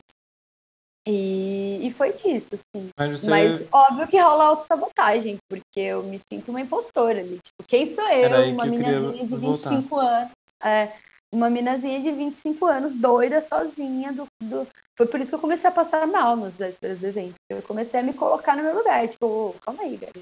E, 1.09 1.87
e 1.87 1.93
foi 1.93 2.11
disso, 2.11 2.49
assim. 2.53 2.89
Mas 2.99 3.21
você 3.21 3.29
Mas 3.29 3.65
óbvio 3.71 4.07
que 4.09 4.19
rola 4.19 4.43
autossabotagem, 4.43 5.37
porque 5.49 5.79
eu 5.79 6.03
me 6.03 6.19
sinto 6.29 6.49
uma 6.49 6.59
impostora 6.59 7.19
ali. 7.19 7.39
Tipo, 7.39 7.63
quem 7.65 7.95
sou 7.95 8.05
eu? 8.09 8.51
Uma 8.51 8.65
minazinha 8.65 9.25
de 9.25 9.35
voltar. 9.37 9.69
25 9.69 9.95
anos. 9.97 10.31
É, 10.61 10.91
uma 11.33 11.49
minazinha 11.49 12.01
de 12.01 12.11
25 12.11 12.65
anos, 12.65 12.93
doida, 12.93 13.39
sozinha. 13.39 14.11
Do, 14.11 14.27
do... 14.43 14.67
Foi 14.97 15.07
por 15.07 15.21
isso 15.21 15.29
que 15.29 15.35
eu 15.35 15.39
comecei 15.39 15.69
a 15.69 15.73
passar 15.73 16.05
mal 16.05 16.35
nas 16.35 16.57
vésperas 16.57 16.99
do 16.99 17.07
evento. 17.07 17.35
Eu 17.49 17.61
comecei 17.61 18.01
a 18.01 18.03
me 18.03 18.13
colocar 18.13 18.57
no 18.57 18.63
meu 18.63 18.75
lugar. 18.75 19.07
Tipo, 19.07 19.25
ô, 19.25 19.55
calma 19.61 19.83
aí, 19.83 19.95
galera. 19.95 20.19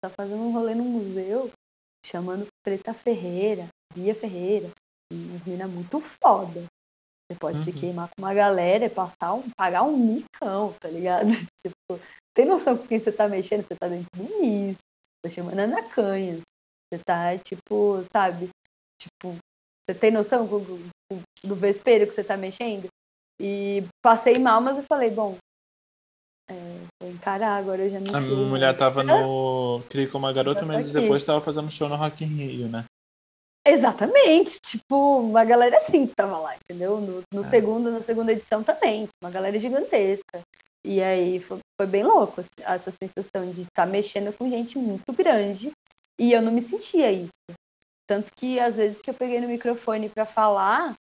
Tá 0.00 0.08
fazendo 0.08 0.42
um 0.42 0.52
rolê 0.52 0.74
no 0.74 0.84
museu, 0.84 1.50
chamando 2.06 2.46
Preta 2.62 2.94
Ferreira, 2.94 3.68
Bia 3.94 4.14
Ferreira. 4.14 4.70
Umas 5.12 5.44
mina 5.44 5.68
muito 5.68 6.00
foda. 6.00 6.64
Você 7.30 7.38
pode 7.38 7.64
se 7.64 7.70
Uhum. 7.70 7.80
queimar 7.80 8.08
com 8.08 8.22
uma 8.22 8.34
galera 8.34 8.86
e 8.86 8.90
passar 8.90 9.34
um, 9.34 9.48
pagar 9.56 9.82
um 9.82 9.96
micão, 9.96 10.74
tá 10.80 10.88
ligado? 10.88 11.26
Tipo, 11.66 12.00
tem 12.34 12.44
noção 12.46 12.76
com 12.76 12.86
quem 12.86 12.98
você 12.98 13.12
tá 13.12 13.28
mexendo? 13.28 13.66
Você 13.66 13.74
tá 13.76 13.88
dentro 13.88 14.08
do 14.16 14.22
MIS, 14.22 14.76
tá 15.24 15.30
chamando 15.30 15.58
Ana 15.58 15.82
Canhas. 15.88 16.40
Você 16.92 17.00
tá, 17.04 17.38
tipo, 17.38 18.02
sabe? 18.12 18.48
Tipo, 19.00 19.36
você 19.88 19.98
tem 19.98 20.10
noção 20.10 20.46
do, 20.46 20.58
do, 20.60 21.22
do 21.44 21.54
vespeiro 21.54 22.06
que 22.06 22.14
você 22.14 22.24
tá 22.24 22.36
mexendo? 22.36 22.88
E 23.40 23.84
passei 24.02 24.38
mal, 24.38 24.60
mas 24.60 24.76
eu 24.76 24.84
falei, 24.84 25.10
bom, 25.10 25.36
é, 26.50 26.54
vou 27.00 27.10
encarar, 27.10 27.56
agora 27.56 27.82
eu 27.82 27.90
já 27.90 28.00
não 28.00 28.14
A 28.14 28.20
sou- 28.20 28.46
mulher 28.46 28.76
tava 28.76 29.02
no 29.02 29.82
Crie 29.88 30.06
como 30.08 30.26
uma 30.26 30.32
garota, 30.32 30.64
mas 30.66 30.90
aqui. 30.90 31.00
depois 31.00 31.24
tava 31.24 31.40
fazendo 31.40 31.70
show 31.70 31.88
no 31.88 31.96
Rock 31.96 32.24
in 32.24 32.28
Rio, 32.28 32.68
né? 32.68 32.84
Exatamente, 33.66 34.58
tipo, 34.60 35.20
uma 35.20 35.44
galera 35.44 35.78
assim 35.78 36.06
que 36.06 36.14
tava 36.16 36.36
lá, 36.38 36.56
entendeu? 36.56 37.00
No, 37.00 37.22
no 37.32 37.44
É. 37.46 37.48
segundo, 37.50 37.92
na 37.92 38.00
segunda 38.00 38.32
edição 38.32 38.62
também, 38.62 39.08
uma 39.22 39.30
galera 39.30 39.58
gigantesca. 39.58 40.40
E 40.84 41.00
aí 41.00 41.38
foi, 41.38 41.58
foi 41.80 41.86
bem 41.86 42.02
louco 42.02 42.40
assim, 42.40 42.48
essa 42.66 42.90
sensação 42.90 43.52
de 43.52 43.62
estar 43.62 43.86
mexendo 43.86 44.36
com 44.36 44.50
gente 44.50 44.76
muito 44.76 45.12
grande 45.16 45.70
e 46.20 46.32
eu 46.32 46.42
não 46.42 46.50
me 46.50 46.60
sentia 46.60 47.12
isso. 47.12 47.28
Tanto 48.04 48.32
que 48.36 48.58
às 48.58 48.74
vezes 48.74 49.00
que 49.00 49.08
eu 49.10 49.14
peguei 49.14 49.40
no 49.40 49.46
microfone 49.46 50.08
pra 50.08 50.26
falar, 50.26 50.92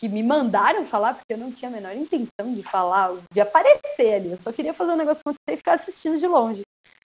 que 0.00 0.08
me 0.08 0.22
mandaram 0.22 0.86
falar, 0.86 1.14
porque 1.14 1.32
eu 1.32 1.38
não 1.38 1.50
tinha 1.50 1.68
a 1.68 1.72
menor 1.72 1.94
intenção 1.94 2.54
de 2.54 2.62
falar, 2.62 3.16
de 3.32 3.40
aparecer 3.40 4.14
ali. 4.14 4.30
Eu 4.32 4.40
só 4.40 4.52
queria 4.52 4.72
fazer 4.72 4.92
um 4.92 4.96
negócio 4.96 5.20
acontecer 5.20 5.54
e 5.54 5.56
ficar 5.56 5.74
assistindo 5.74 6.18
de 6.18 6.26
longe. 6.26 6.62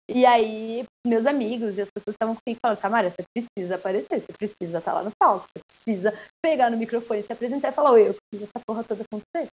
E 0.10 0.26
aí, 0.26 0.86
meus 1.06 1.26
amigos 1.26 1.78
e 1.78 1.82
as 1.82 1.90
pessoas 1.90 2.14
estavam 2.16 2.34
comigo 2.36 2.60
falando, 2.62 2.80
Tamara, 2.80 3.10
você 3.10 3.24
precisa 3.36 3.76
aparecer, 3.76 4.22
você 4.22 4.34
precisa 4.40 4.78
estar 4.78 4.94
lá 4.94 5.04
no 5.04 5.12
palco, 5.20 5.46
você 5.48 5.62
precisa 5.68 6.18
pegar 6.42 6.70
no 6.70 6.78
microfone, 6.78 7.24
se 7.24 7.34
apresentar 7.34 7.70
e 7.70 7.72
falar, 7.74 8.00
eu 8.00 8.16
preciso 8.16 8.46
dessa 8.52 8.66
porra 8.66 8.86
toda 8.86 9.04
acontecer. 9.04 9.50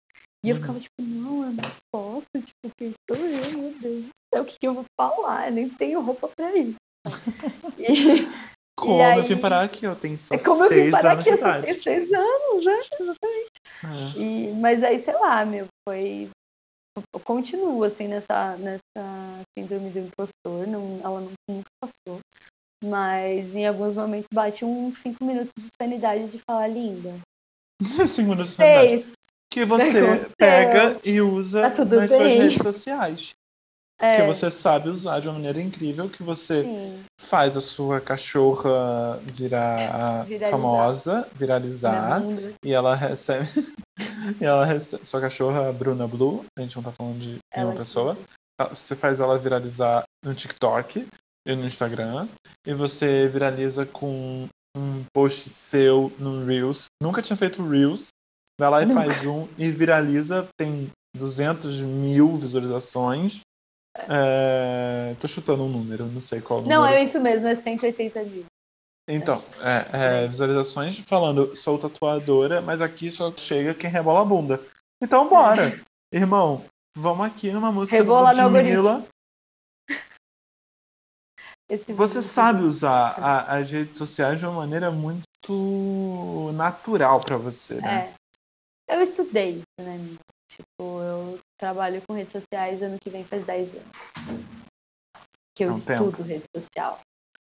E 0.45 0.51
eu 0.51 0.57
Uhum. 0.57 0.61
ficava 0.61 0.81
tipo, 0.81 0.95
não, 1.01 1.45
eu 1.45 1.53
não 1.53 1.71
posso, 1.91 2.27
tipo, 2.35 2.75
quem 2.77 2.93
sou 3.09 3.17
eu, 3.17 3.51
meu 3.53 3.73
Deus 3.81 4.03
do 4.05 4.11
céu, 4.35 4.43
o 4.43 4.45
que 4.45 4.57
eu 4.63 4.75
vou 4.75 4.85
falar? 5.01 5.49
Eu 5.49 5.53
nem 5.55 5.69
tenho 5.71 6.03
roupa 6.03 6.29
pra 6.37 6.55
isso. 6.55 6.77
E, 7.79 8.29
Como 8.83 9.03
aí- 9.03 9.19
eu 9.19 9.25
vim 9.25 9.37
parar 9.39 9.63
aqui? 9.63 9.85
Eu 9.87 9.95
tenho 9.97 10.19
só 10.19 10.35
é 10.35 10.39
como 10.39 10.65
eu 10.65 10.69
vim 10.69 10.75
seis 10.77 10.91
parar 10.91 11.13
anos 11.13 11.25
de 11.25 11.31
aqui, 11.31 11.39
eu 11.41 11.45
só 11.45 11.49
idade. 11.51 11.67
tenho 11.67 11.83
seis 11.83 12.13
anos, 12.13 12.65
né? 12.65 12.81
Exatamente. 13.01 13.51
É. 13.85 14.19
E, 14.21 14.53
mas 14.55 14.83
aí, 14.83 15.03
sei 15.03 15.15
lá, 15.15 15.45
meu, 15.45 15.67
foi. 15.89 16.29
Eu 17.15 17.21
continuo, 17.21 17.85
assim, 17.85 18.07
nessa, 18.09 18.57
nessa 18.59 18.81
síndrome 19.57 19.91
do 19.91 19.99
impostor. 20.01 20.67
Não, 20.67 21.01
ela 21.03 21.21
não, 21.21 21.33
nunca 21.49 21.69
passou. 21.81 22.21
Mas 22.85 23.55
em 23.55 23.67
alguns 23.67 23.95
momentos 23.95 24.27
bate 24.35 24.65
uns 24.65 24.99
cinco 24.99 25.25
minutos 25.25 25.53
de 25.57 25.69
sanidade 25.81 26.27
de 26.29 26.39
falar 26.41 26.67
linda. 26.69 27.15
Cinco 28.09 28.31
minutos 28.31 28.51
de 28.51 28.57
sanidade. 28.57 28.89
Seis. 29.05 29.13
Que 29.53 29.65
você 29.65 30.29
pega 30.37 30.99
e 31.05 31.21
usa 31.21 31.71
Tá 31.71 31.85
nas 31.85 32.11
suas 32.11 32.23
bem. 32.23 32.41
redes 32.43 32.63
sociais. 32.63 33.31
É, 34.03 34.17
Que 34.17 34.27
você 34.27 34.51
sabe 34.51 34.89
usar 34.89 35.21
de 35.21 35.29
uma 35.29 35.35
maneira 35.35 35.61
incrível, 35.61 36.09
que 36.09 36.25
você 36.25 36.65
sim, 36.65 37.05
faz 37.21 37.57
a 37.57 37.61
sua 37.61 38.01
cachorra 38.01 39.21
virar 39.33 40.25
Viralizar. 40.25 40.51
famosa, 40.51 41.29
viralizar, 41.37 42.21
e 42.65 42.73
ela 42.73 42.97
recebe. 42.97 43.49
e 44.41 44.45
ela 44.45 44.65
recebe. 44.65 45.07
Sua 45.07 45.21
cachorra 45.21 45.73
Bruna 45.73 46.09
Blue, 46.09 46.45
a 46.59 46.63
gente 46.63 46.75
não 46.75 46.83
tá 46.83 46.91
falando 46.91 47.21
de 47.21 47.39
nenhuma 47.57 47.77
pessoa. 47.77 48.17
Você 48.71 48.97
faz 48.97 49.21
ela 49.21 49.39
viralizar 49.39 50.03
no 50.25 50.35
TikTok 50.35 51.07
e 51.47 51.55
no 51.55 51.65
Instagram. 51.65 52.27
E 52.67 52.75
você 52.75 53.29
viraliza 53.29 53.87
com 53.87 54.49
um 54.77 55.05
post 55.15 55.49
seu 55.51 56.13
no 56.19 56.45
Reels. 56.45 56.87
Nunca 57.01 57.23
tinha 57.23 57.37
feito 57.37 57.67
Reels. 57.67 58.09
Vai 58.61 58.71
lá 58.71 58.83
e 58.83 58.87
Nunca. 58.87 59.05
faz 59.05 59.27
um 59.27 59.47
e 59.59 59.71
viraliza. 59.71 60.49
Tem 60.57 60.91
200 61.17 61.81
mil 61.81 62.37
visualizações. 62.37 63.41
É, 63.99 65.15
Tô 65.21 65.29
chutando 65.29 65.65
um 65.65 65.69
número, 65.69 66.07
não 66.07 66.21
sei 66.21 66.41
qual 66.41 66.63
Não, 66.63 66.81
número. 66.83 66.95
é 66.97 67.05
isso 67.05 67.21
mesmo, 67.21 67.47
é 67.47 67.55
180 67.57 68.23
mil. 68.25 68.47
Então, 69.09 69.43
é, 69.61 70.23
é, 70.25 70.29
visualizações 70.29 70.99
falando, 71.01 71.55
sou 71.57 71.79
tatuadora, 71.79 72.61
mas 72.63 72.81
aqui 72.81 73.11
só 73.11 73.33
chega 73.33 73.75
quem 73.75 73.91
rebola 73.91 74.23
a 74.23 74.25
bunda. 74.25 74.61
Então 75.03 75.29
bora! 75.29 75.73
Irmão, 76.13 76.65
vamos 76.97 77.27
aqui 77.27 77.51
numa 77.51 77.73
música 77.73 77.97
Rebola 77.97 78.33
do 78.35 78.49
Ludmilla. 78.49 79.05
Você 81.89 82.23
sabe 82.23 82.63
usar 82.63 83.15
a- 83.19 83.57
as 83.57 83.71
redes 83.71 83.97
sociais 83.97 84.39
de 84.39 84.45
uma 84.47 84.55
maneira 84.57 84.91
muito 84.91 86.53
natural 86.55 87.21
pra 87.21 87.37
você, 87.37 87.75
né? 87.81 88.15
É. 88.89 88.95
Eu 88.95 89.03
estudei 89.03 89.51
isso, 89.53 89.63
né, 89.81 89.95
amiga? 89.95 90.19
Tipo, 90.49 91.01
eu 91.01 91.39
trabalho 91.63 92.03
com 92.03 92.15
redes 92.15 92.33
sociais 92.33 92.83
ano 92.83 92.99
que 93.01 93.09
vem 93.09 93.23
faz 93.23 93.47
10 93.47 93.69
anos. 93.71 94.43
Que 95.57 95.63
eu 95.65 95.69
É 95.69 95.73
um 95.73 95.81
tempo. 95.81 96.09
estudo 96.09 96.23
rede 96.25 96.45
social. 96.57 96.99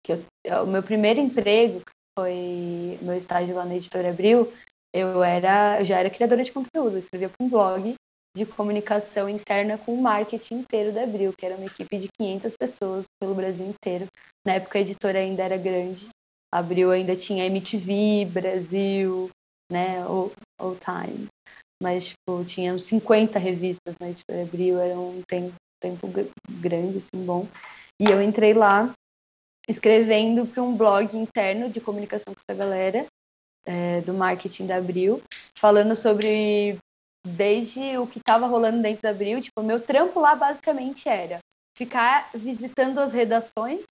Que 0.03 0.11
eu- 0.11 0.25
eu- 0.43 0.63
o 0.63 0.67
meu 0.67 0.83
primeiro 0.83 1.21
emprego, 1.21 1.79
que 1.79 1.91
foi 2.19 2.99
meu 3.01 3.17
estágio 3.17 3.55
lá 3.55 3.63
na 3.63 3.75
Editora 3.75 4.09
Abril, 4.09 4.51
eu 4.93 5.23
era, 5.23 5.79
eu 5.79 5.85
já 5.85 5.99
era 5.99 6.09
criadora 6.09 6.43
de 6.43 6.51
conteúdo, 6.51 6.97
eu 6.97 6.99
escrevia 6.99 7.29
para 7.29 7.45
um 7.45 7.49
blog 7.49 7.95
de 8.35 8.45
comunicação 8.45 9.29
interna 9.29 9.77
com 9.77 9.93
o 9.93 10.01
marketing 10.01 10.55
inteiro 10.55 10.91
da 10.91 11.03
Abril, 11.03 11.31
que 11.31 11.45
era 11.45 11.55
uma 11.55 11.65
equipe 11.65 11.97
de 11.97 12.09
500 12.19 12.57
pessoas 12.57 13.05
pelo 13.21 13.33
Brasil 13.35 13.65
inteiro. 13.65 14.07
Na 14.45 14.55
época 14.55 14.79
a 14.79 14.81
editora 14.81 15.19
ainda 15.19 15.43
era 15.43 15.55
grande. 15.55 16.09
A 16.51 16.57
Abril 16.57 16.91
ainda 16.91 17.15
tinha 17.15 17.45
MTV, 17.45 18.25
Brasil, 18.25 19.29
né, 19.71 20.05
o 20.05 20.29
All 20.59 20.75
Time. 20.75 21.27
Mas, 21.83 22.05
tipo, 22.05 22.45
tinha 22.45 22.73
uns 22.73 22.85
50 22.85 23.37
revistas 23.37 23.93
na 23.99 24.09
editora 24.09 24.43
Abril, 24.43 24.79
era 24.79 24.97
um 24.97 25.21
tempo, 25.27 25.53
tempo 25.81 26.07
gr- 26.07 26.31
grande, 26.49 26.99
assim, 26.99 27.25
bom. 27.25 27.45
E 27.99 28.05
eu 28.05 28.21
entrei 28.21 28.53
lá 28.53 28.89
escrevendo 29.67 30.47
para 30.47 30.63
um 30.63 30.77
blog 30.77 31.17
interno 31.17 31.69
de 31.69 31.81
comunicação 31.81 32.33
com 32.33 32.39
essa 32.39 32.57
galera 32.57 33.05
é, 33.65 33.99
do 33.99 34.13
marketing 34.13 34.65
da 34.65 34.77
Abril, 34.77 35.21
falando 35.57 35.93
sobre 35.97 36.77
desde 37.27 37.97
o 37.97 38.07
que 38.07 38.19
estava 38.19 38.47
rolando 38.47 38.81
dentro 38.81 39.01
da 39.01 39.09
Abril. 39.09 39.41
Tipo, 39.41 39.61
meu 39.61 39.81
trampo 39.81 40.21
lá 40.21 40.35
basicamente 40.35 41.09
era 41.09 41.39
ficar 41.77 42.29
visitando 42.33 42.99
as 42.99 43.11
redações 43.11 43.81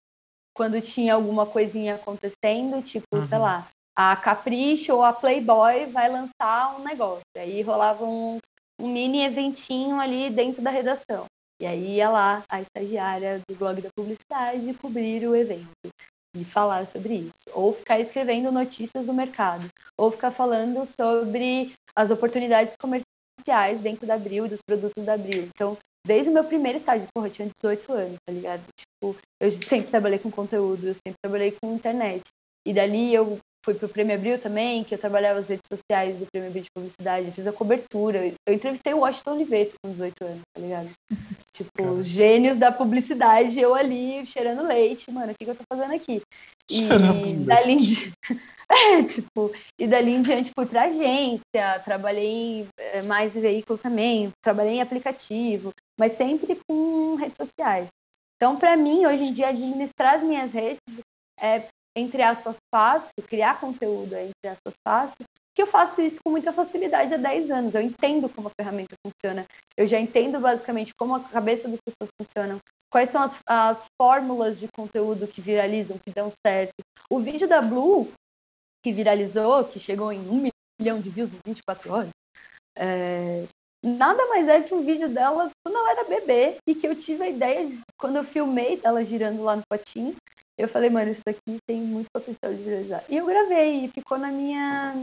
quando 0.57 0.81
tinha 0.81 1.13
alguma 1.13 1.45
coisinha 1.45 1.97
acontecendo, 1.97 2.83
tipo, 2.83 3.07
uhum. 3.13 3.29
sei 3.29 3.39
lá, 3.39 3.69
a 3.97 4.17
Capricho 4.17 4.95
ou 4.95 5.03
a 5.03 5.13
Playboy 5.13 5.87
vai 5.87 6.09
lançar 6.11 6.77
um 6.79 6.85
negócio. 6.85 7.23
Aí 7.37 7.63
rolava 7.63 8.05
um, 8.05 8.39
um 8.81 8.89
mini 8.89 9.23
eventinho 9.23 10.01
ali 10.01 10.31
dentro 10.31 10.63
da 10.63 10.71
redação. 10.71 11.27
E 11.61 11.67
aí 11.67 11.97
ia 11.97 12.11
lá 12.11 12.43
a 12.49 12.61
estagiária 12.61 13.41
do 13.49 13.55
blog 13.55 13.81
da 13.81 13.89
publicidade 13.95 14.75
cobrir 14.75 15.27
o 15.29 15.37
evento 15.37 15.71
e 16.37 16.45
falar 16.45 16.87
sobre 16.87 17.15
isso. 17.15 17.33
Ou 17.53 17.73
ficar 17.75 18.01
escrevendo 18.01 18.51
notícias 18.51 19.07
do 19.07 19.13
mercado. 19.13 19.69
Ou 19.97 20.11
ficar 20.11 20.31
falando 20.31 20.89
sobre 20.99 21.73
as 21.95 22.11
oportunidades 22.11 22.75
comerciais 22.81 23.81
dentro 23.81 24.07
da 24.07 24.15
Abril, 24.15 24.49
dos 24.49 24.61
produtos 24.67 25.05
da 25.05 25.15
Abril. 25.15 25.45
Então, 25.45 25.77
desde 26.05 26.31
o 26.31 26.33
meu 26.33 26.45
primeiro 26.45 26.79
estágio, 26.79 27.07
porra, 27.15 27.29
eu 27.29 27.33
tinha 27.33 27.51
18 27.63 27.93
anos, 27.93 28.17
tá 28.27 28.33
ligado? 28.33 28.65
Tipo, 28.77 29.17
eu 29.41 29.53
sempre 29.53 29.91
trabalhei 29.91 30.19
com 30.19 30.31
conteúdo, 30.31 30.89
eu 30.89 30.95
sempre 30.95 31.19
trabalhei 31.23 31.53
com 31.53 31.75
internet. 31.75 32.23
E 32.67 32.73
dali 32.73 33.13
eu 33.15 33.39
fui 33.65 33.75
pro 33.75 33.89
Prêmio 33.89 34.15
Abril 34.15 34.39
também, 34.39 34.83
que 34.83 34.95
eu 34.95 34.99
trabalhava 34.99 35.41
nas 35.41 35.49
redes 35.49 35.67
sociais 35.71 36.17
do 36.17 36.27
Prêmio 36.27 36.49
Abril 36.49 36.65
de 36.65 36.71
Publicidade, 36.75 37.31
fiz 37.31 37.47
a 37.47 37.53
cobertura. 37.53 38.27
Eu 38.47 38.55
entrevistei 38.55 38.93
o 38.93 39.01
Washington 39.01 39.35
Oliveto 39.35 39.75
com 39.83 39.93
18 39.93 40.25
anos, 40.25 40.41
tá 40.55 40.61
ligado? 40.61 40.91
tipo, 41.55 42.03
gênios 42.03 42.59
da 42.59 42.73
publicidade, 42.73 43.61
eu 43.61 43.75
ali 43.75 44.27
cheirando 44.27 44.67
leite, 44.67 45.11
mano, 45.11 45.33
o 45.33 45.35
que, 45.39 45.45
que 45.45 45.51
eu 45.51 45.55
tô 45.55 45.65
fazendo 45.73 45.95
aqui? 45.95 46.21
E 46.69 46.89
dali 47.45 47.73
em... 47.73 48.13
é, 48.71 49.03
tipo, 49.05 49.53
e 49.79 49.87
dali 49.87 50.13
em 50.13 50.23
diante 50.23 50.51
fui 50.57 50.67
pra 50.67 50.85
agência, 50.85 51.81
trabalhei 51.85 52.67
eh, 52.79 53.03
mais 53.03 53.37
em 53.37 53.41
veículo 53.41 53.79
também, 53.79 54.31
trabalhei 54.43 54.75
em 54.75 54.83
aplicativo, 54.83 55.73
mas 55.99 56.15
sempre 56.15 56.59
com 56.67 57.17
redes 57.17 57.37
sociais. 57.37 57.89
Então, 58.37 58.57
para 58.57 58.77
mim, 58.77 59.07
hoje 59.07 59.25
em 59.25 59.33
dia, 59.33 59.49
administrar 59.49 60.17
as 60.17 60.23
minhas 60.23 60.51
redes 60.51 60.81
é 61.39 61.63
entre 61.97 62.23
aspas, 62.23 62.57
fácil, 62.75 63.11
criar 63.27 63.61
conteúdo 63.61 64.15
é, 64.15 64.25
entre 64.25 64.49
aspas, 64.49 64.75
fácil, 64.87 65.25
que 65.55 65.63
eu 65.63 65.67
faço 65.67 66.01
isso 66.01 66.19
com 66.25 66.31
muita 66.31 66.53
facilidade 66.53 67.13
há 67.13 67.19
10 67.19 67.51
anos. 67.51 67.75
Eu 67.75 67.83
entendo 67.83 68.29
como 68.29 68.49
a 68.49 68.53
ferramenta 68.59 68.95
funciona, 69.07 69.47
eu 69.77 69.87
já 69.87 69.99
entendo 69.99 70.41
basicamente 70.41 70.93
como 70.99 71.15
a 71.15 71.21
cabeça 71.21 71.69
das 71.69 71.79
pessoas 71.81 72.11
funcionam, 72.21 72.59
quais 72.91 73.11
são 73.11 73.23
as, 73.23 73.35
as 73.47 73.85
fórmulas 74.01 74.59
de 74.59 74.69
conteúdo 74.75 75.27
que 75.27 75.41
viralizam, 75.41 75.99
que 75.99 76.13
dão 76.13 76.33
certo. 76.47 76.73
O 77.11 77.19
vídeo 77.19 77.47
da 77.47 77.61
Blue, 77.61 78.11
que 78.83 78.93
viralizou, 78.93 79.65
que 79.65 79.79
chegou 79.79 80.13
em 80.13 80.21
um 80.21 80.51
milhão 80.81 81.01
de 81.01 81.11
views 81.11 81.31
em 81.33 81.41
24 81.47 81.93
horas, 81.93 82.11
é, 82.77 83.47
nada 83.85 84.27
mais 84.27 84.49
é 84.49 84.63
que 84.63 84.75
um 84.75 84.85
vídeo 84.85 85.09
dela 85.09 85.51
quando 85.63 85.77
ela 85.77 85.91
era 85.91 86.05
bebê 86.05 86.57
e 86.67 86.75
que 86.75 86.87
eu 86.87 86.95
tive 86.95 87.25
a 87.25 87.29
ideia, 87.29 87.67
de, 87.67 87.81
quando 87.99 88.17
eu 88.17 88.25
filmei 88.25 88.81
ela 88.83 89.05
girando 89.05 89.43
lá 89.43 89.57
no 89.57 89.63
potinho, 89.69 90.17
eu 90.59 90.69
falei, 90.69 90.91
mano, 90.91 91.11
isso 91.11 91.23
aqui 91.27 91.59
tem 91.67 91.81
muito 91.81 92.09
potencial 92.13 92.53
de 92.53 92.63
viralizar. 92.63 93.05
E 93.09 93.17
eu 93.17 93.27
gravei, 93.27 93.85
e 93.85 93.89
ficou 93.89 94.19
na 94.19 94.29
minha. 94.29 94.95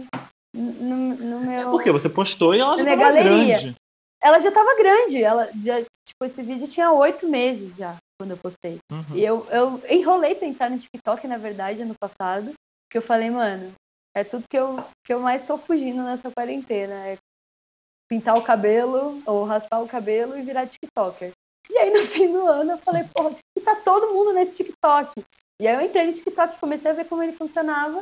No, 0.56 0.95
no 1.16 1.39
meu. 1.41 1.70
É 1.70 1.72
porque 1.72 1.91
você 1.91 2.10
postou 2.10 2.56
e 2.56 2.60
ela 2.60 2.78
já 2.78 2.86
tava 2.86 2.95
galeria. 2.95 3.60
grande. 3.60 3.76
Ela 4.22 4.39
já 4.39 4.52
tava 4.52 4.76
grande. 4.76 5.24
Ela 5.24 5.50
já, 5.64 5.82
tipo, 5.82 6.26
esse 6.26 6.41
vídeo 6.41 6.68
tinha 6.68 6.91
oito 6.91 7.28
meses 7.28 7.76
já, 7.76 7.95
quando 8.20 8.32
eu 8.32 8.38
postei. 8.38 8.80
Uhum. 8.91 9.16
E 9.16 9.24
eu, 9.24 9.47
eu 9.50 9.82
enrolei 9.89 10.36
pra 10.36 10.47
entrar 10.47 10.70
no 10.70 10.80
TikTok, 10.80 11.28
na 11.28 11.38
verdade, 11.38 11.82
ano 11.82 11.95
passado. 12.00 12.54
Que 12.91 12.97
eu 12.97 13.02
falei, 13.02 13.30
mano, 13.30 13.72
é 14.16 14.24
tudo 14.24 14.43
que 14.50 14.58
eu, 14.58 14.84
que 15.06 15.14
eu 15.14 15.20
mais 15.20 15.45
tô 15.45 15.58
fugindo 15.58 16.04
nessa 16.04 16.32
quarentena. 16.32 16.93
É 17.08 17.18
pintar 18.10 18.36
o 18.36 18.43
cabelo, 18.43 19.22
ou 19.26 19.45
raspar 19.45 19.82
o 19.82 19.88
cabelo 19.88 20.38
e 20.38 20.41
virar 20.41 20.68
TikToker. 20.68 21.32
E 21.72 21.78
aí, 21.78 21.91
no 21.91 22.05
fim 22.07 22.32
do 22.32 22.45
ano, 22.47 22.72
eu 22.72 22.78
falei, 22.80 23.03
porra, 23.13 23.36
que 23.55 23.63
tá 23.63 23.76
todo 23.76 24.13
mundo 24.13 24.34
nesse 24.34 24.57
TikTok. 24.57 25.24
E 25.61 25.67
aí 25.67 25.76
eu 25.76 25.82
entrei 25.82 26.07
no 26.07 26.13
TikTok, 26.13 26.57
comecei 26.59 26.89
a 26.91 26.93
ver 26.93 27.05
como 27.05 27.22
ele 27.22 27.34
funcionava. 27.34 28.01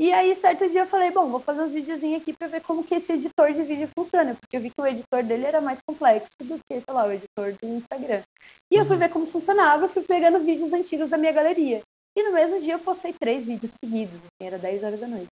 E 0.00 0.12
aí, 0.12 0.34
certo 0.34 0.68
dia, 0.68 0.80
eu 0.80 0.86
falei, 0.86 1.10
bom, 1.10 1.28
vou 1.28 1.38
fazer 1.38 1.62
uns 1.62 1.72
videozinhos 1.72 2.22
aqui 2.22 2.32
pra 2.32 2.48
ver 2.48 2.62
como 2.62 2.82
que 2.82 2.94
esse 2.94 3.12
editor 3.12 3.52
de 3.52 3.62
vídeo 3.62 3.88
funciona. 3.96 4.34
Porque 4.34 4.56
eu 4.56 4.60
vi 4.60 4.70
que 4.70 4.80
o 4.80 4.86
editor 4.86 5.22
dele 5.22 5.44
era 5.44 5.60
mais 5.60 5.78
complexo 5.86 6.28
do 6.40 6.58
que, 6.58 6.80
sei 6.80 6.94
lá, 6.94 7.06
o 7.06 7.12
editor 7.12 7.54
do 7.60 7.68
Instagram. 7.68 8.22
E 8.70 8.76
eu 8.76 8.84
fui 8.84 8.94
uhum. 8.94 8.98
ver 8.98 9.10
como 9.10 9.26
funcionava, 9.26 9.88
fui 9.88 10.02
pegando 10.02 10.40
vídeos 10.40 10.72
antigos 10.72 11.08
da 11.08 11.16
minha 11.16 11.32
galeria. 11.32 11.82
E 12.16 12.22
no 12.22 12.32
mesmo 12.32 12.60
dia 12.60 12.74
eu 12.74 12.78
postei 12.78 13.12
três 13.12 13.44
vídeos 13.46 13.72
seguidos, 13.82 14.16
assim, 14.16 14.46
era 14.46 14.58
10 14.58 14.84
horas 14.84 15.00
da 15.00 15.06
noite. 15.06 15.30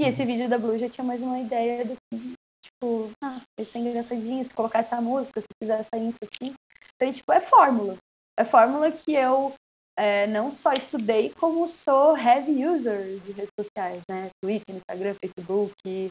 E 0.00 0.04
esse 0.04 0.20
uhum. 0.20 0.26
vídeo 0.26 0.48
da 0.48 0.58
Blue 0.58 0.78
já 0.78 0.88
tinha 0.88 1.04
mais 1.04 1.20
uma 1.20 1.38
ideia 1.40 1.84
do 1.84 1.96
que, 1.96 2.34
tipo, 2.62 3.10
ah, 3.22 3.40
esse 3.58 3.76
é 3.76 3.80
engraçadinho, 3.80 4.44
se 4.44 4.54
colocar 4.54 4.80
essa 4.80 5.00
música, 5.00 5.40
se 5.40 5.46
fizer 5.62 5.80
essa 5.80 5.96
intro 5.96 6.18
assim. 6.24 6.54
Então, 7.00 7.12
tipo, 7.12 7.32
é 7.32 7.40
fórmula. 7.40 7.96
É 8.38 8.44
fórmula 8.44 8.92
que 8.92 9.14
eu 9.14 9.54
é, 9.96 10.26
não 10.26 10.52
só 10.52 10.72
estudei, 10.72 11.30
como 11.30 11.66
sou 11.68 12.16
heavy 12.16 12.66
user 12.66 13.18
de 13.20 13.32
redes 13.32 13.52
sociais, 13.58 14.02
né? 14.08 14.30
Twitter, 14.42 14.76
Instagram, 14.76 15.14
Facebook, 15.14 16.10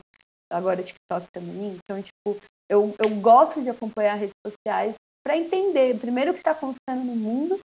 agora 0.51 0.81
TikTok 0.81 1.27
também. 1.31 1.77
Então, 1.77 2.01
tipo, 2.01 2.41
eu, 2.67 2.95
eu 2.97 3.09
gosto 3.21 3.61
de 3.61 3.69
acompanhar 3.69 4.15
redes 4.15 4.35
sociais 4.45 4.95
para 5.23 5.37
entender, 5.37 5.99
primeiro, 5.99 6.31
o 6.31 6.33
que 6.33 6.39
está 6.39 6.51
acontecendo 6.51 7.05
no 7.05 7.15
mundo, 7.15 7.59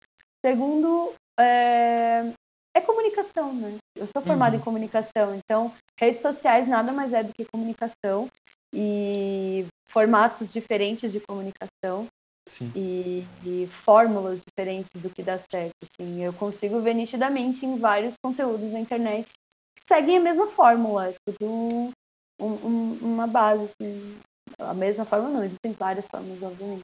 segundo, 0.46 1.14
é, 1.40 2.34
é 2.76 2.82
comunicação, 2.82 3.54
né? 3.54 3.78
Eu 3.96 4.08
sou 4.08 4.22
formada 4.22 4.56
uhum. 4.56 4.62
em 4.62 4.66
comunicação, 4.66 5.36
então 5.36 5.74
redes 5.98 6.22
sociais 6.22 6.68
nada 6.68 6.92
mais 6.92 7.14
é 7.14 7.24
do 7.24 7.34
que 7.34 7.46
comunicação 7.46 8.30
e 8.74 9.66
formatos 9.88 10.52
diferentes 10.52 11.12
de 11.12 11.20
comunicação 11.20 12.08
e, 12.76 13.26
e, 13.46 13.68
fórmulas 13.68 14.40
diferentes 14.46 15.02
do 15.02 15.10
que 15.10 15.24
dá 15.24 15.38
certo. 15.38 15.74
Assim. 15.84 16.24
Eu 16.24 16.34
consigo 16.34 16.82
ver 16.82 16.94
nitidamente 16.94 17.66
em 17.66 17.78
vários 17.78 18.14
conteúdos 18.24 18.72
na 18.72 18.80
internet 18.80 19.28
que 19.76 19.84
seguem 19.88 20.18
a 20.18 20.22
mesma 20.22 20.48
fórmula, 20.48 21.10
é 21.10 21.16
tudo 21.26 21.46
um, 22.40 22.46
um, 22.46 23.00
uma 23.02 23.28
base. 23.28 23.66
Assim. 23.66 24.18
A 24.60 24.74
mesma 24.74 25.06
fórmula 25.06 25.34
não, 25.34 25.44
existem 25.44 25.72
várias 25.74 26.06
fórmulas, 26.08 26.42
obviamente. 26.44 26.84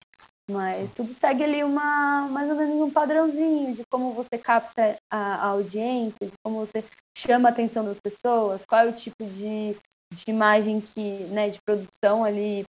Mas 0.49 0.77
Sim. 0.77 0.93
tudo 0.95 1.13
segue 1.13 1.43
ali 1.43 1.63
uma, 1.63 2.27
mais 2.31 2.49
ou 2.49 2.55
menos 2.55 2.81
um 2.81 2.89
padrãozinho 2.89 3.75
de 3.75 3.83
como 3.91 4.13
você 4.13 4.35
capta 4.37 4.97
a, 5.11 5.35
a 5.35 5.45
audiência, 5.49 6.25
de 6.25 6.33
como 6.43 6.65
você 6.65 6.83
chama 7.15 7.49
a 7.49 7.51
atenção 7.51 7.85
das 7.85 7.99
pessoas, 7.99 8.61
qual 8.67 8.81
é 8.81 8.89
o 8.89 8.95
tipo 8.95 9.23
de, 9.23 9.77
de 10.11 10.23
imagem 10.27 10.81
que, 10.81 11.25
né, 11.25 11.51
de 11.51 11.59
produção 11.63 12.23
ali 12.23 12.63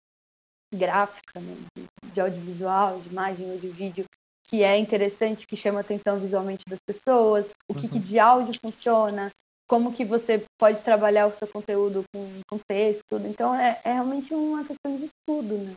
gráfica, 0.73 1.39
né, 1.39 1.55
de 1.75 1.85
audiovisual, 2.19 2.99
de 2.99 3.09
imagem 3.09 3.51
ou 3.51 3.57
de 3.57 3.67
vídeo, 3.69 4.05
que 4.47 4.63
é 4.63 4.77
interessante, 4.77 5.45
que 5.45 5.57
chama 5.57 5.79
a 5.79 5.81
atenção 5.81 6.19
visualmente 6.19 6.63
das 6.67 6.79
pessoas, 6.85 7.45
o 7.69 7.73
que, 7.73 7.85
uhum. 7.85 7.91
que 7.91 7.99
de 7.99 8.19
áudio 8.19 8.59
funciona, 8.59 9.29
como 9.67 9.93
que 9.93 10.05
você 10.05 10.43
pode 10.57 10.81
trabalhar 10.81 11.27
o 11.27 11.35
seu 11.35 11.47
conteúdo 11.47 12.03
com, 12.13 12.41
com 12.49 12.57
texto, 12.57 13.01
tudo. 13.09 13.27
Então 13.27 13.53
é, 13.53 13.79
é 13.83 13.93
realmente 13.93 14.33
uma 14.33 14.63
questão 14.63 14.95
de 14.97 15.05
estudo, 15.05 15.57
né? 15.57 15.73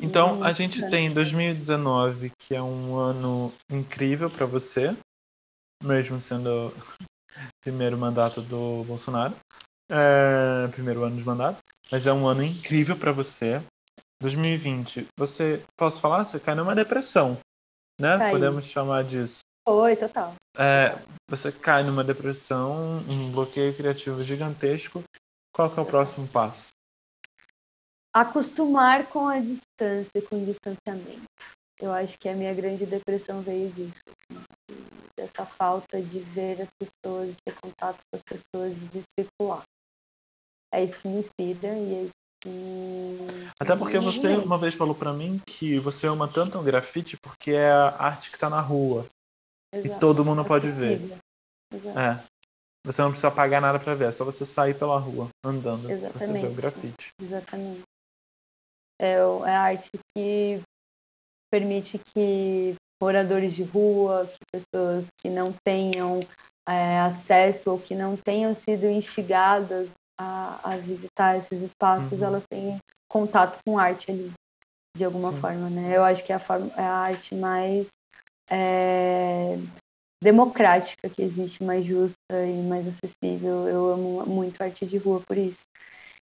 Então, 0.00 0.44
a 0.44 0.52
gente 0.52 0.88
tem 0.90 1.12
2019, 1.12 2.30
que 2.38 2.54
é 2.54 2.62
um 2.62 2.96
ano 2.96 3.52
incrível 3.68 4.30
para 4.30 4.46
você, 4.46 4.96
mesmo 5.82 6.20
sendo 6.20 6.68
o 6.68 6.72
primeiro 7.60 7.98
mandato 7.98 8.40
do 8.40 8.84
Bolsonaro, 8.84 9.34
é, 9.90 10.68
primeiro 10.68 11.02
ano 11.02 11.16
de 11.16 11.24
mandato, 11.24 11.58
mas 11.90 12.06
é 12.06 12.12
um 12.12 12.26
ano 12.26 12.44
incrível 12.44 12.96
para 12.96 13.10
você. 13.10 13.60
2020, 14.22 15.08
você, 15.18 15.62
posso 15.76 16.00
falar? 16.00 16.24
Você 16.24 16.38
cai 16.40 16.54
numa 16.54 16.74
depressão, 16.74 17.36
né? 18.00 18.16
Cai. 18.16 18.30
Podemos 18.30 18.64
chamar 18.64 19.04
disso. 19.04 19.40
Foi, 19.68 19.96
total. 19.96 20.34
É, 20.56 20.96
você 21.28 21.52
cai 21.52 21.82
numa 21.82 22.02
depressão, 22.02 22.98
um 23.08 23.30
bloqueio 23.30 23.76
criativo 23.76 24.22
gigantesco. 24.22 25.02
Qual 25.54 25.70
que 25.70 25.78
é 25.78 25.82
o 25.82 25.86
próximo 25.86 26.26
passo? 26.28 26.68
Acostumar 28.14 29.06
com 29.06 29.28
a 29.28 29.38
distância, 29.38 30.22
com 30.28 30.42
o 30.42 30.46
distanciamento. 30.46 31.24
Eu 31.80 31.92
acho 31.92 32.16
que 32.18 32.28
a 32.28 32.34
minha 32.34 32.54
grande 32.54 32.86
depressão 32.86 33.42
veio 33.42 33.70
disso. 33.72 34.02
Dessa 35.16 35.44
falta 35.44 36.00
de 36.00 36.20
ver 36.20 36.62
as 36.62 36.68
pessoas, 36.78 37.28
de 37.28 37.36
ter 37.44 37.54
contato 37.60 37.98
com 38.10 38.16
as 38.16 38.22
pessoas, 38.22 38.74
de 38.90 39.02
circular. 39.18 39.62
É 40.72 40.84
isso 40.84 40.98
que 41.00 41.08
me 41.08 41.18
inspira 41.18 41.68
e 41.68 41.94
é 41.94 42.02
isso 42.04 42.21
até 43.58 43.76
porque 43.76 43.98
você 43.98 44.36
uma 44.36 44.58
vez 44.58 44.74
falou 44.74 44.94
para 44.94 45.12
mim 45.12 45.40
que 45.46 45.78
você 45.78 46.06
ama 46.06 46.26
tanto 46.26 46.58
o 46.58 46.62
grafite 46.62 47.16
porque 47.16 47.52
é 47.52 47.70
a 47.70 47.94
arte 47.98 48.30
que 48.30 48.38
tá 48.38 48.50
na 48.50 48.60
rua. 48.60 49.06
Exato. 49.72 49.96
E 49.96 50.00
todo 50.00 50.24
mundo 50.24 50.42
é 50.42 50.44
pode 50.44 50.70
ver. 50.70 51.00
Exato. 51.72 51.98
É. 51.98 52.24
Você 52.84 53.00
não 53.00 53.10
precisa 53.10 53.30
pagar 53.30 53.60
nada 53.60 53.78
para 53.78 53.94
ver, 53.94 54.08
é 54.08 54.12
só 54.12 54.24
você 54.24 54.44
sair 54.44 54.76
pela 54.76 54.98
rua 54.98 55.28
andando 55.44 55.88
Exatamente. 55.88 56.18
você 56.18 56.32
ver 56.32 56.48
o 56.48 56.54
grafite. 56.54 57.08
Exatamente. 57.20 57.82
É, 59.00 59.12
é 59.12 59.56
a 59.56 59.62
arte 59.62 59.90
que 60.16 60.60
permite 61.50 61.98
que 61.98 62.74
moradores 63.00 63.52
de 63.52 63.62
rua, 63.62 64.26
que 64.26 64.60
pessoas 64.60 65.06
que 65.20 65.30
não 65.30 65.52
tenham 65.64 66.18
é, 66.68 66.98
acesso 67.00 67.70
ou 67.70 67.78
que 67.78 67.94
não 67.94 68.16
tenham 68.16 68.54
sido 68.54 68.86
instigadas 68.86 69.88
a, 70.18 70.72
a 70.72 70.76
visitar 70.76 71.38
esses 71.38 71.62
espaços, 71.62 72.12
Uhum. 72.12 72.24
elas 72.24 72.44
têm 72.50 72.78
contato 73.08 73.58
com 73.66 73.78
arte 73.78 74.10
ali, 74.10 74.32
de 74.96 75.04
alguma 75.04 75.32
Sim. 75.32 75.40
forma, 75.40 75.70
né? 75.70 75.96
Eu 75.96 76.04
acho 76.04 76.24
que 76.24 76.32
é 76.32 76.36
a, 76.36 76.40
forma, 76.40 76.70
é 76.76 76.82
a 76.82 76.94
arte 76.94 77.34
mais 77.34 77.88
é, 78.50 79.58
democrática 80.22 81.08
que 81.08 81.22
existe, 81.22 81.62
mais 81.64 81.84
justa 81.84 82.46
e 82.46 82.62
mais 82.62 82.86
acessível. 82.86 83.68
Eu 83.68 83.90
amo 83.92 84.26
muito 84.26 84.60
a 84.60 84.66
arte 84.66 84.86
de 84.86 84.98
rua 84.98 85.22
por 85.26 85.36
isso. 85.36 85.62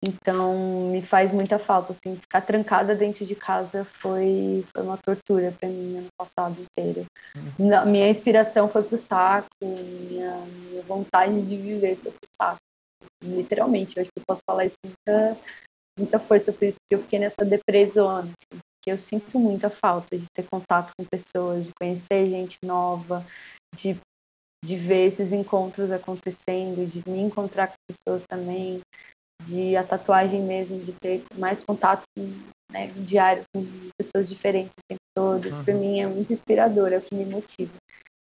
Então, 0.05 0.91
me 0.91 1.01
faz 1.03 1.33
muita 1.33 1.59
falta, 1.59 1.93
assim, 1.93 2.17
ficar 2.17 2.43
trancada 2.43 2.95
dentro 2.95 3.25
de 3.25 3.35
casa 3.35 3.85
foi, 3.85 4.65
foi 4.75 4.85
uma 4.85 4.99
tortura 4.99 5.53
para 5.59 5.69
mim 5.69 5.97
ano 5.99 6.09
passado 6.19 6.57
inteiro. 6.61 7.07
Não, 7.59 7.87
minha 7.87 8.09
inspiração 8.11 8.69
foi 8.69 8.83
pro 8.83 8.99
saco, 8.99 9.49
minha, 9.63 10.37
minha 10.69 10.83
vontade 10.83 11.41
de 11.43 11.57
viver 11.57 11.97
foi 11.97 12.13
pro 12.13 12.29
saco. 12.41 12.59
Literalmente, 13.27 13.97
eu 13.97 14.03
acho 14.03 14.11
que 14.11 14.21
eu 14.21 14.25
posso 14.27 14.41
falar 14.49 14.67
isso 14.67 14.77
com 14.83 14.89
muita, 14.89 15.39
muita 15.99 16.19
força 16.19 16.53
por 16.53 16.65
isso, 16.65 16.77
porque 16.81 16.95
eu 16.95 17.03
fiquei 17.03 17.19
nessa 17.19 17.45
depressão, 17.45 18.09
assim, 18.09 18.61
que 18.83 18.93
eu 18.93 18.99
sinto 18.99 19.39
muita 19.39 19.69
falta 19.69 20.17
de 20.17 20.27
ter 20.35 20.47
contato 20.49 20.93
com 20.99 21.05
pessoas, 21.05 21.65
de 21.67 21.73
conhecer 21.81 22.29
gente 22.29 22.57
nova, 22.65 23.25
de, 23.77 23.97
de 24.65 24.77
ver 24.77 25.09
esses 25.09 25.33
encontros 25.33 25.91
acontecendo, 25.91 26.87
de 26.89 27.03
me 27.11 27.21
encontrar 27.21 27.69
com 27.69 27.75
pessoas 27.89 28.23
também, 28.29 28.81
de 29.45 29.77
a 29.77 29.85
tatuagem 29.85 30.43
mesmo, 30.43 30.79
de 30.85 30.93
ter 30.93 31.25
mais 31.37 31.63
contato 31.65 32.03
né, 32.71 32.89
diário 32.97 33.43
com 33.55 33.65
pessoas 33.99 34.29
diferentes 34.29 34.73
o 34.73 34.89
tempo 34.89 35.01
todo. 35.15 35.49
Isso 35.49 35.63
para 35.65 35.75
Uhum. 35.75 35.81
mim 35.81 36.01
é 36.01 36.07
muito 36.07 36.33
inspirador, 36.33 36.93
é 36.93 36.99
o 36.99 37.03
que 37.03 37.15
me 37.15 37.25
motiva. 37.25 37.73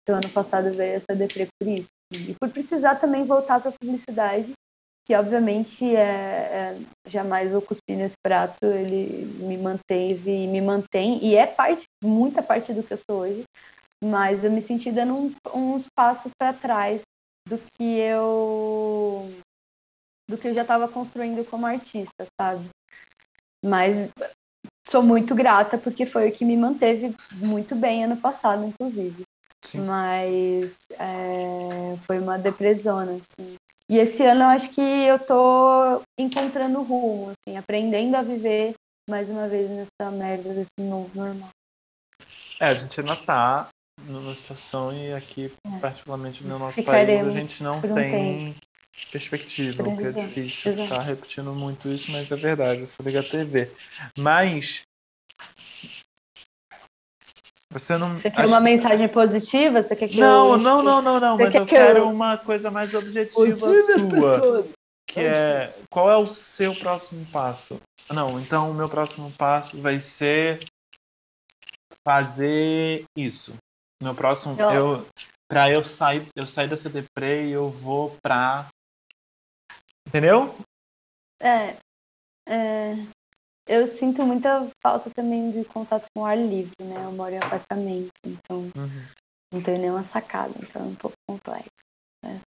Então, 0.02 0.16
ano 0.16 0.28
passado 0.30 0.72
veio 0.72 0.94
essa 0.96 1.14
deprê 1.14 1.46
por 1.58 1.68
isso. 1.68 1.88
E 2.12 2.34
por 2.34 2.50
precisar 2.50 2.96
também 2.96 3.24
voltar 3.24 3.60
para 3.60 3.70
a 3.70 3.74
publicidade, 3.80 4.52
que 5.04 5.14
obviamente 5.14 5.84
é, 5.96 6.76
é, 6.76 6.78
jamais 7.08 7.50
vou 7.50 7.60
cuspir 7.62 7.96
nesse 7.96 8.14
prato, 8.24 8.64
ele 8.64 9.24
me 9.44 9.56
manteve 9.58 10.44
e 10.44 10.46
me 10.46 10.60
mantém, 10.60 11.18
e 11.24 11.34
é 11.34 11.46
parte, 11.46 11.84
muita 12.02 12.42
parte 12.42 12.72
do 12.72 12.82
que 12.82 12.94
eu 12.94 12.98
sou 13.10 13.20
hoje, 13.22 13.42
mas 14.04 14.44
eu 14.44 14.50
me 14.50 14.62
senti 14.62 14.90
dando 14.92 15.14
um- 15.14 15.34
uns 15.54 15.84
passos 15.96 16.30
para 16.38 16.52
trás 16.52 17.00
do 17.48 17.58
que 17.58 17.98
eu 17.98 19.28
do 20.30 20.38
que 20.38 20.48
eu 20.48 20.54
já 20.54 20.62
estava 20.62 20.88
construindo 20.88 21.44
como 21.48 21.66
artista, 21.66 22.26
sabe? 22.40 22.64
Mas 23.64 24.10
sou 24.88 25.02
muito 25.02 25.34
grata 25.34 25.78
porque 25.78 26.06
foi 26.06 26.28
o 26.28 26.32
que 26.32 26.44
me 26.44 26.56
manteve 26.56 27.14
muito 27.32 27.74
bem 27.74 28.04
ano 28.04 28.16
passado, 28.16 28.64
inclusive. 28.64 29.22
Sim. 29.64 29.80
Mas 29.86 30.76
é, 30.92 31.96
foi 32.06 32.18
uma 32.18 32.38
depressona, 32.38 33.12
assim. 33.12 33.56
E 33.92 33.98
esse 33.98 34.24
ano 34.24 34.40
eu 34.44 34.46
acho 34.46 34.70
que 34.70 34.80
eu 34.80 35.18
tô 35.18 36.02
encontrando 36.18 36.80
rumo, 36.80 37.30
assim, 37.30 37.58
aprendendo 37.58 38.14
a 38.14 38.22
viver 38.22 38.72
mais 39.06 39.28
uma 39.28 39.46
vez 39.46 39.68
nessa 39.68 40.10
merda 40.10 40.54
desse 40.54 40.70
novo 40.80 41.10
normal. 41.14 41.50
É, 42.58 42.68
a 42.68 42.74
gente 42.74 42.98
ainda 42.98 43.14
tá 43.14 43.68
numa 43.98 44.34
situação 44.34 44.94
e 44.94 45.12
aqui, 45.12 45.52
É. 45.66 45.78
particularmente 45.78 46.42
no 46.42 46.58
nosso 46.58 46.76
Ficaremos 46.76 47.20
país, 47.20 47.36
a 47.36 47.38
gente 47.38 47.62
não 47.62 47.80
um 47.80 47.92
tem 47.92 48.56
perspectiva, 49.10 49.86
o 49.86 49.94
que 49.94 50.06
é 50.06 50.12
difícil 50.12 50.72
exato. 50.72 50.88
ficar 50.88 51.02
repetindo 51.02 51.52
muito 51.52 51.86
isso, 51.90 52.10
mas 52.12 52.32
é 52.32 52.36
verdade, 52.36 52.84
é 52.84 52.86
só 52.86 53.02
ligar 53.02 53.20
a 53.20 53.28
TV. 53.28 53.70
Mas. 54.16 54.80
Você 57.72 57.96
não. 57.96 58.18
Você 58.18 58.30
quer 58.30 58.40
acho- 58.40 58.48
uma 58.48 58.60
mensagem 58.60 59.08
positiva? 59.08 59.82
Você 59.82 59.96
quer 59.96 60.08
que 60.08 60.20
Não, 60.20 60.52
eu... 60.52 60.58
não, 60.58 60.82
não, 60.82 61.02
não, 61.02 61.20
não, 61.20 61.36
Você 61.36 61.44
mas 61.44 61.54
eu 61.54 61.66
que 61.66 61.74
eu- 61.74 61.78
quero 61.78 62.08
uma 62.08 62.36
coisa 62.36 62.70
mais 62.70 62.92
objetiva 62.94 63.72
sua. 63.96 64.64
Que 65.08 65.20
é 65.20 65.74
qual 65.90 66.10
é 66.10 66.16
o 66.16 66.26
seu 66.28 66.74
próximo 66.74 67.26
passo? 67.26 67.78
Não, 68.08 68.40
então 68.40 68.70
o 68.70 68.74
meu 68.74 68.88
próximo 68.88 69.30
passo 69.32 69.76
vai 69.78 70.00
ser 70.00 70.60
fazer 72.06 73.04
isso. 73.16 73.54
Meu 74.02 74.14
próximo, 74.14 74.56
Eu- 74.58 74.70
eu 74.72 75.06
para 75.48 75.70
eu 75.70 75.84
sair, 75.84 76.26
eu 76.34 76.46
sair 76.46 76.68
dessa 76.68 76.88
deprê 76.88 77.48
e 77.48 77.52
eu 77.52 77.68
vou 77.68 78.16
pra 78.22 78.66
Entendeu? 80.08 80.54
É, 81.40 81.76
é, 82.48 82.94
eu 83.66 83.86
sinto 83.96 84.24
muita 84.24 84.68
falta 84.82 85.10
também 85.10 85.50
de 85.50 85.64
contato 85.64 86.06
com 86.14 86.22
o 86.22 86.24
ar 86.24 86.36
livre, 86.36 86.74
né? 86.80 87.04
Eu 87.04 87.12
moro 87.12 87.32
em 87.32 87.38
apartamento, 87.38 88.12
então 88.24 88.58
Uhum. 88.76 89.06
não 89.52 89.62
tenho 89.62 89.78
nenhuma 89.78 90.04
sacada, 90.04 90.54
então 90.58 90.82
é 90.82 90.84
um 90.86 90.94
pouco 90.94 91.16
complexo. 91.28 91.70
Né? 92.24 92.40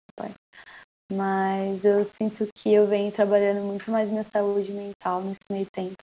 Mas 1.12 1.84
eu 1.84 2.04
sinto 2.04 2.48
que 2.54 2.72
eu 2.72 2.86
venho 2.86 3.12
trabalhando 3.12 3.64
muito 3.64 3.90
mais 3.90 4.10
minha 4.10 4.24
saúde 4.24 4.72
mental 4.72 5.22
nesse 5.22 5.38
meio 5.50 5.66
tempo. 5.70 5.96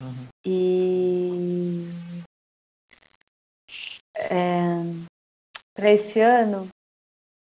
Uhum. 0.00 0.28
E 0.46 1.88
para 5.74 5.90
esse 5.90 6.20
ano, 6.20 6.68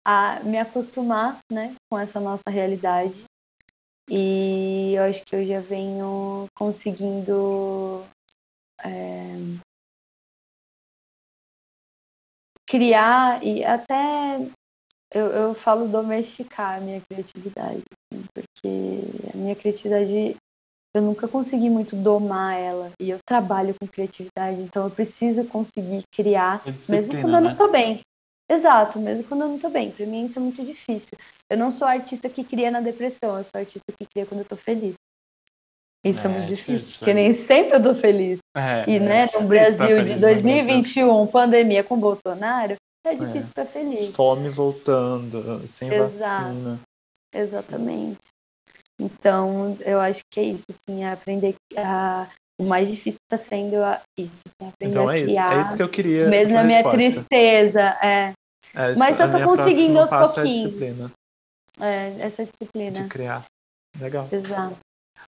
a 0.06 0.40
me 0.40 0.58
acostumar 0.58 1.38
né, 1.50 1.74
com 1.90 1.98
essa 1.98 2.20
nossa 2.20 2.48
realidade. 2.48 3.24
E 4.10 4.94
eu 4.96 5.04
acho 5.04 5.24
que 5.24 5.36
eu 5.36 5.46
já 5.46 5.60
venho 5.60 6.46
conseguindo 6.56 8.04
é, 8.84 9.36
criar 12.66 13.40
e 13.44 13.64
até 13.64 14.38
eu, 15.14 15.26
eu 15.26 15.54
falo 15.54 15.86
domesticar 15.86 16.78
a 16.78 16.80
minha 16.80 17.00
criatividade, 17.00 17.82
assim, 17.92 18.24
porque 18.34 19.30
a 19.32 19.36
minha 19.36 19.54
criatividade 19.54 20.36
eu 20.92 21.02
nunca 21.02 21.28
consegui 21.28 21.70
muito 21.70 21.94
domar 21.94 22.58
ela 22.58 22.90
e 23.00 23.10
eu 23.10 23.18
trabalho 23.24 23.74
com 23.80 23.86
criatividade, 23.86 24.60
então 24.60 24.84
eu 24.84 24.90
preciso 24.90 25.44
conseguir 25.44 26.02
criar 26.12 26.64
mesmo 26.88 27.12
quando 27.12 27.34
eu 27.34 27.40
não 27.40 27.50
né? 27.50 27.56
tô 27.56 27.70
bem. 27.70 28.00
Exato, 28.50 28.98
mesmo 28.98 29.24
quando 29.24 29.42
eu 29.42 29.48
não 29.48 29.58
tô 29.58 29.70
bem. 29.70 29.90
Pra 29.92 30.04
mim 30.06 30.26
isso 30.26 30.38
é 30.38 30.42
muito 30.42 30.64
difícil. 30.64 31.16
Eu 31.48 31.56
não 31.56 31.70
sou 31.70 31.86
artista 31.86 32.28
que 32.28 32.42
cria 32.42 32.70
na 32.70 32.80
depressão, 32.80 33.38
eu 33.38 33.44
sou 33.44 33.52
artista 33.54 33.92
que 33.98 34.06
cria 34.06 34.26
quando 34.26 34.40
eu 34.40 34.44
tô 34.44 34.56
feliz. 34.56 34.94
Isso 36.04 36.20
é, 36.20 36.24
É, 36.24 36.28
muito 36.28 36.46
difícil, 36.48 36.74
difícil, 36.76 36.98
porque 36.98 37.10
é. 37.10 37.14
nem 37.14 37.46
sempre 37.46 37.76
eu 37.76 37.82
tô 37.82 37.94
feliz. 37.94 38.38
É, 38.56 38.84
E, 38.90 38.96
é 38.96 39.00
né, 39.00 39.26
difícil 39.26 39.42
no 39.42 39.48
tá 39.48 39.54
Brasil 39.54 40.04
de 40.04 40.14
no 40.14 40.20
Brasil. 40.20 40.42
2021, 40.42 41.26
pandemia 41.26 41.84
com 41.84 41.98
Bolsonaro, 42.00 42.74
é 43.04 43.10
difícil 43.14 43.40
É. 43.40 43.44
estar 43.44 43.64
feliz. 43.66 44.14
Fome 44.16 44.48
voltando, 44.48 45.66
sem 45.68 45.92
Exato. 45.92 46.44
vacina. 46.44 46.80
Exatamente. 47.32 48.18
Então, 49.00 49.76
eu 49.84 50.00
acho 50.00 50.20
que 50.30 50.40
é 50.40 50.44
isso, 50.44 50.64
assim, 50.70 51.04
é 51.04 51.12
aprender 51.12 51.54
a... 51.76 52.26
O 52.58 52.64
mais 52.64 52.86
difícil 52.88 53.18
está 53.24 53.38
sendo 53.38 53.76
a... 53.82 54.02
isso, 54.18 54.30
assim, 54.46 54.68
aprender 54.70 54.92
Então 54.92 55.08
a 55.08 55.14
é 55.16 55.18
isso. 55.20 55.26
criar. 55.28 55.58
É 55.58 55.62
isso 55.62 55.76
que 55.76 55.82
eu 55.82 55.88
queria. 55.88 56.28
Mesmo 56.28 56.54
na 56.54 56.64
minha 56.64 56.78
resposta. 56.82 56.98
tristeza, 56.98 57.80
é, 58.02 58.32
É, 58.74 58.94
Mas 58.96 59.18
eu 59.18 59.30
tô 59.30 59.56
conseguindo 59.56 59.98
aos 59.98 60.12
é 60.12 60.18
pouquinhos. 60.18 61.12
é 61.80 62.20
essa 62.20 62.44
disciplina. 62.44 63.02
de 63.02 63.08
criar. 63.08 63.44
Legal. 63.98 64.28
Exato. 64.30 64.78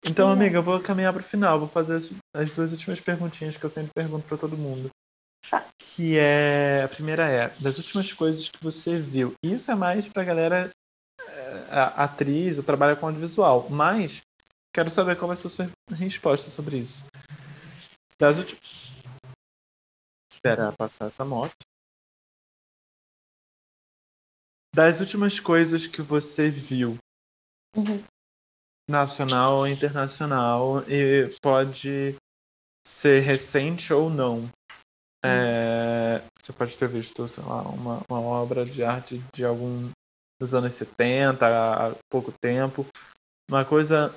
Então, 0.05 0.29
Legal. 0.29 0.33
amiga, 0.33 0.59
eu 0.59 0.63
vou 0.63 0.81
caminhar 0.81 1.13
pro 1.13 1.23
final. 1.23 1.59
Vou 1.59 1.69
fazer 1.69 1.97
as, 1.97 2.11
as 2.35 2.51
duas 2.51 2.73
últimas 2.73 3.01
perguntinhas 3.01 3.57
que 3.57 3.65
eu 3.65 3.71
sempre 3.71 3.93
pergunto 3.95 4.27
pra 4.27 4.39
todo 4.39 4.57
mundo. 4.57 4.91
Tá. 5.51 5.65
Que 5.79 6.19
é. 6.19 6.83
A 6.85 6.89
primeira 6.89 7.29
é, 7.29 7.49
das 7.61 7.79
últimas 7.79 8.13
coisas 8.13 8.49
que 8.49 8.63
você 8.63 8.99
viu. 8.99 9.35
Isso 9.43 9.71
é 9.71 9.75
mais 9.75 10.09
pra 10.09 10.25
galera 10.25 10.71
é, 11.21 11.63
atriz, 11.97 12.59
ou 12.59 12.65
trabalha 12.65 12.97
com 12.97 13.07
audiovisual. 13.07 13.69
Mas 13.69 14.23
quero 14.73 14.91
saber 14.91 15.17
qual 15.17 15.29
vai 15.29 15.37
ser 15.37 15.49
a 15.49 15.51
sua 15.51 15.71
resposta 15.91 16.51
sobre 16.51 16.79
isso. 16.79 17.05
Das 18.19 18.39
últimas. 18.39 18.93
Espera 20.33 20.73
passar 20.73 21.07
essa 21.09 21.25
moto. 21.25 21.55
Das 24.75 24.99
últimas 24.99 25.39
coisas 25.39 25.87
que 25.87 26.03
você 26.03 26.51
viu 26.51 26.99
Uhum. 27.77 28.03
nacional 28.91 29.59
ou 29.59 29.69
internacional 29.69 30.83
e 30.91 31.31
pode 31.41 32.17
ser 32.85 33.21
recente 33.21 33.93
ou 33.93 34.11
não. 34.11 34.51
É, 35.25 36.21
você 36.43 36.53
pode 36.53 36.77
ter 36.77 36.89
visto, 36.89 37.29
sei 37.29 37.45
lá, 37.45 37.63
uma, 37.63 38.03
uma 38.11 38.21
obra 38.21 38.67
de 38.67 38.83
arte 38.83 39.23
de 39.33 39.45
algum 39.45 39.91
dos 40.41 40.55
anos 40.55 40.75
70, 40.75 41.47
há 41.47 41.95
pouco 42.11 42.33
tempo, 42.43 42.85
uma 43.49 43.65
coisa 43.65 44.13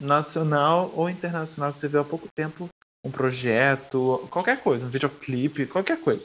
nacional 0.00 0.90
ou 0.94 1.10
internacional 1.10 1.74
que 1.74 1.78
você 1.78 1.88
viu 1.88 2.00
há 2.00 2.04
pouco 2.04 2.26
tempo, 2.34 2.70
um 3.04 3.10
projeto, 3.10 4.26
qualquer 4.30 4.62
coisa, 4.62 4.86
um 4.86 4.90
videoclipe, 4.90 5.66
qualquer 5.66 6.00
coisa 6.00 6.24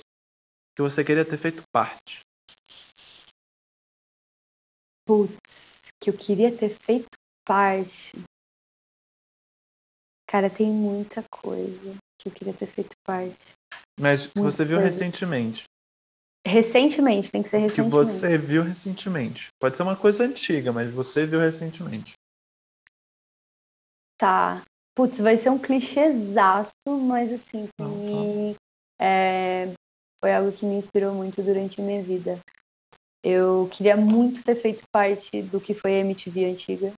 que 0.75 0.81
você 0.81 1.03
queria 1.03 1.25
ter 1.25 1.37
feito 1.37 1.61
parte. 1.73 2.21
Putz, 5.09 5.35
que 5.99 6.11
eu 6.11 6.13
queria 6.13 6.55
ter 6.55 6.69
feito 6.69 7.09
parte. 7.43 8.13
Cara, 10.29 10.51
tem 10.51 10.69
muita 10.69 11.23
coisa. 11.31 11.97
que 12.19 12.29
eu 12.29 12.31
queria 12.31 12.53
ter 12.53 12.67
feito 12.67 12.91
parte. 13.03 13.35
Mas 13.99 14.27
que 14.27 14.39
você 14.39 14.63
viu 14.63 14.77
coisa. 14.77 14.91
recentemente. 14.91 15.63
Recentemente, 16.45 17.31
tem 17.31 17.41
que 17.41 17.49
ser 17.49 17.57
Que 17.57 17.81
recentemente. 17.81 17.91
você 17.91 18.37
viu 18.37 18.61
recentemente. 18.61 19.47
Pode 19.59 19.77
ser 19.77 19.81
uma 19.81 19.95
coisa 19.97 20.25
antiga, 20.25 20.71
mas 20.71 20.93
você 20.93 21.25
viu 21.25 21.39
recentemente. 21.39 22.13
Tá. 24.15 24.61
Putz, 24.95 25.17
vai 25.17 25.37
ser 25.37 25.49
um 25.49 25.57
clichêzaço, 25.57 26.69
mas 26.87 27.33
assim, 27.33 27.67
Não, 27.79 28.53
tá. 28.53 28.59
é, 29.03 29.73
foi 30.21 30.35
algo 30.35 30.51
que 30.51 30.67
me 30.67 30.75
inspirou 30.75 31.15
muito 31.15 31.41
durante 31.41 31.81
a 31.81 31.83
minha 31.83 32.03
vida. 32.03 32.39
Eu 33.23 33.69
queria 33.71 33.97
muito 33.97 34.43
ter 34.43 34.55
feito 34.55 34.83
parte 34.91 35.41
do 35.41 35.59
que 35.59 35.73
foi 35.73 35.95
a 35.95 35.99
MTV 35.99 36.45
antiga, 36.45 36.93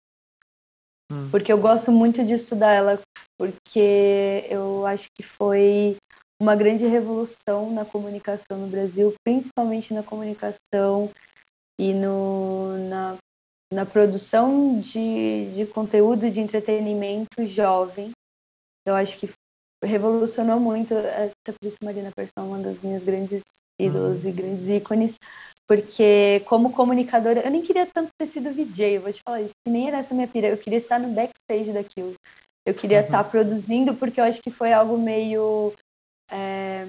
Hum. 1.11 1.29
porque 1.29 1.51
eu 1.51 1.57
gosto 1.57 1.91
muito 1.91 2.23
de 2.23 2.33
estudar 2.33 2.71
ela, 2.71 3.01
porque 3.37 4.45
eu 4.49 4.85
acho 4.85 5.07
que 5.13 5.21
foi 5.21 5.97
uma 6.41 6.55
grande 6.55 6.87
revolução 6.87 7.69
na 7.73 7.83
comunicação 7.83 8.57
no 8.57 8.67
Brasil, 8.67 9.13
principalmente 9.25 9.93
na 9.93 10.01
comunicação 10.01 11.11
e 11.77 11.93
no, 11.93 12.77
na, 12.87 13.17
na 13.73 13.85
produção 13.85 14.79
de, 14.79 15.53
de 15.53 15.65
conteúdo 15.67 16.31
de 16.31 16.39
entretenimento 16.39 17.45
jovem. 17.45 18.11
Eu 18.87 18.95
acho 18.95 19.17
que 19.19 19.29
revolucionou 19.83 20.59
muito, 20.59 20.93
até 20.95 21.51
por 21.51 21.67
isso 21.67 21.77
Marina 21.83 22.11
Persson 22.15 22.31
é 22.37 22.41
uma 22.41 22.59
das 22.59 22.81
minhas 22.81 23.03
grandes 23.03 23.41
ídolos 23.79 24.23
e 24.23 24.31
grandes 24.31 24.67
ícones, 24.69 25.15
porque 25.75 26.41
como 26.47 26.73
comunicadora, 26.73 27.39
eu 27.39 27.49
nem 27.49 27.61
queria 27.61 27.85
tanto 27.85 28.09
ter 28.19 28.27
sido 28.27 28.53
VJ, 28.53 28.95
eu 28.97 29.01
vou 29.01 29.13
te 29.13 29.21
falar 29.25 29.39
isso, 29.41 29.51
que 29.65 29.71
nem 29.71 29.87
era 29.87 29.99
essa 29.99 30.13
minha 30.13 30.27
pira, 30.27 30.49
eu 30.49 30.57
queria 30.57 30.79
estar 30.79 30.99
no 30.99 31.13
backstage 31.13 31.71
daquilo. 31.71 32.13
Eu 32.65 32.73
queria 32.73 32.99
Uhum. 32.99 33.05
estar 33.05 33.23
produzindo, 33.23 33.93
porque 33.95 34.19
eu 34.19 34.25
acho 34.25 34.41
que 34.41 34.51
foi 34.51 34.73
algo 34.73 34.97
meio. 34.97 35.71
é, 36.29 36.83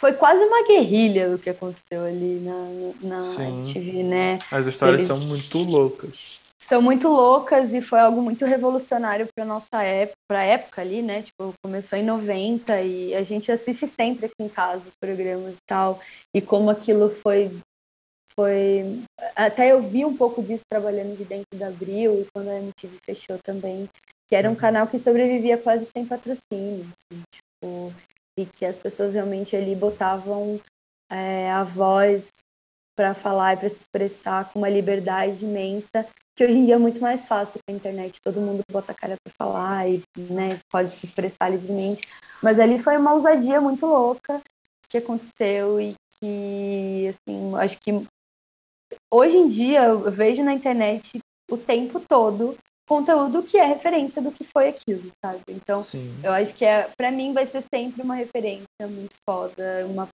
Foi 0.00 0.14
quase 0.14 0.42
uma 0.42 0.66
guerrilha 0.66 1.34
o 1.34 1.38
que 1.38 1.50
aconteceu 1.50 2.02
ali 2.02 2.40
na, 2.40 3.08
na 3.08 3.18
Sim. 3.18 3.58
MTV, 3.74 4.02
né? 4.04 4.38
As 4.50 4.64
histórias 4.66 5.00
Eles- 5.02 5.06
são 5.08 5.18
muito 5.18 5.58
loucas. 5.58 6.39
São 6.70 6.80
muito 6.80 7.08
loucas 7.08 7.74
e 7.74 7.82
foi 7.82 7.98
algo 7.98 8.22
muito 8.22 8.44
revolucionário 8.44 9.26
para 9.34 9.44
nossa 9.44 9.82
época, 9.82 10.16
para 10.28 10.44
época 10.44 10.80
ali, 10.80 11.02
né? 11.02 11.22
Tipo, 11.22 11.52
começou 11.64 11.98
em 11.98 12.04
90 12.04 12.80
e 12.80 13.12
a 13.12 13.24
gente 13.24 13.50
assiste 13.50 13.88
sempre 13.88 14.26
aqui 14.26 14.36
em 14.38 14.48
casa 14.48 14.84
os 14.86 14.94
programas 15.02 15.54
e 15.54 15.66
tal. 15.68 16.00
E 16.32 16.40
como 16.40 16.70
aquilo 16.70 17.10
foi 17.10 17.50
foi 18.38 19.02
até 19.34 19.72
eu 19.72 19.82
vi 19.82 20.04
um 20.04 20.16
pouco 20.16 20.40
disso 20.40 20.62
trabalhando 20.70 21.16
de 21.16 21.24
dentro 21.24 21.58
da 21.58 21.66
Abril 21.66 22.20
e 22.20 22.26
quando 22.32 22.48
a 22.48 22.58
MTV 22.60 22.98
fechou 23.04 23.36
também, 23.44 23.88
que 24.28 24.36
era 24.36 24.48
um 24.48 24.52
Uhum. 24.52 24.58
canal 24.58 24.86
que 24.86 24.98
sobrevivia 24.98 25.58
quase 25.58 25.86
sem 25.86 26.06
patrocínio, 26.06 26.86
assim, 26.86 27.22
tipo, 27.32 27.92
e 28.38 28.46
que 28.46 28.64
as 28.64 28.78
pessoas 28.78 29.12
realmente 29.12 29.56
ali 29.56 29.74
botavam 29.74 30.60
é, 31.10 31.50
a 31.50 31.64
voz 31.64 32.28
para 32.96 33.12
falar 33.12 33.54
e 33.54 33.56
para 33.56 33.68
se 33.70 33.80
expressar 33.80 34.52
com 34.52 34.60
uma 34.60 34.68
liberdade 34.68 35.44
imensa 35.44 36.06
que 36.40 36.44
hoje 36.44 36.54
em 36.54 36.64
dia 36.64 36.76
é 36.76 36.78
muito 36.78 36.98
mais 37.00 37.28
fácil 37.28 37.60
com 37.60 37.70
a 37.70 37.76
internet, 37.76 38.18
todo 38.24 38.40
mundo 38.40 38.62
bota 38.72 38.92
a 38.92 38.94
cara 38.94 39.14
para 39.22 39.34
falar 39.36 39.86
e 39.86 40.02
né, 40.16 40.58
pode 40.70 40.94
se 40.94 41.04
expressar 41.04 41.50
livremente. 41.50 42.00
Mas 42.42 42.58
ali 42.58 42.82
foi 42.82 42.96
uma 42.96 43.12
ousadia 43.12 43.60
muito 43.60 43.84
louca 43.84 44.40
que 44.88 44.96
aconteceu 44.96 45.78
e 45.78 45.94
que, 46.18 47.08
assim, 47.08 47.54
acho 47.56 47.78
que 47.80 47.92
hoje 49.12 49.36
em 49.36 49.48
dia 49.50 49.84
eu 49.84 50.10
vejo 50.10 50.42
na 50.42 50.54
internet 50.54 51.20
o 51.50 51.58
tempo 51.58 52.00
todo 52.00 52.56
conteúdo 52.88 53.42
que 53.42 53.58
é 53.58 53.66
referência 53.66 54.22
do 54.22 54.32
que 54.32 54.42
foi 54.42 54.70
aquilo, 54.70 55.12
sabe? 55.22 55.42
Então, 55.50 55.82
Sim. 55.82 56.10
eu 56.24 56.32
acho 56.32 56.54
que 56.54 56.64
é, 56.64 56.88
para 56.96 57.10
mim 57.10 57.34
vai 57.34 57.46
ser 57.46 57.62
sempre 57.72 58.00
uma 58.00 58.14
referência 58.14 58.88
muito 58.88 59.14
foda, 59.28 59.86
uma, 59.86 60.08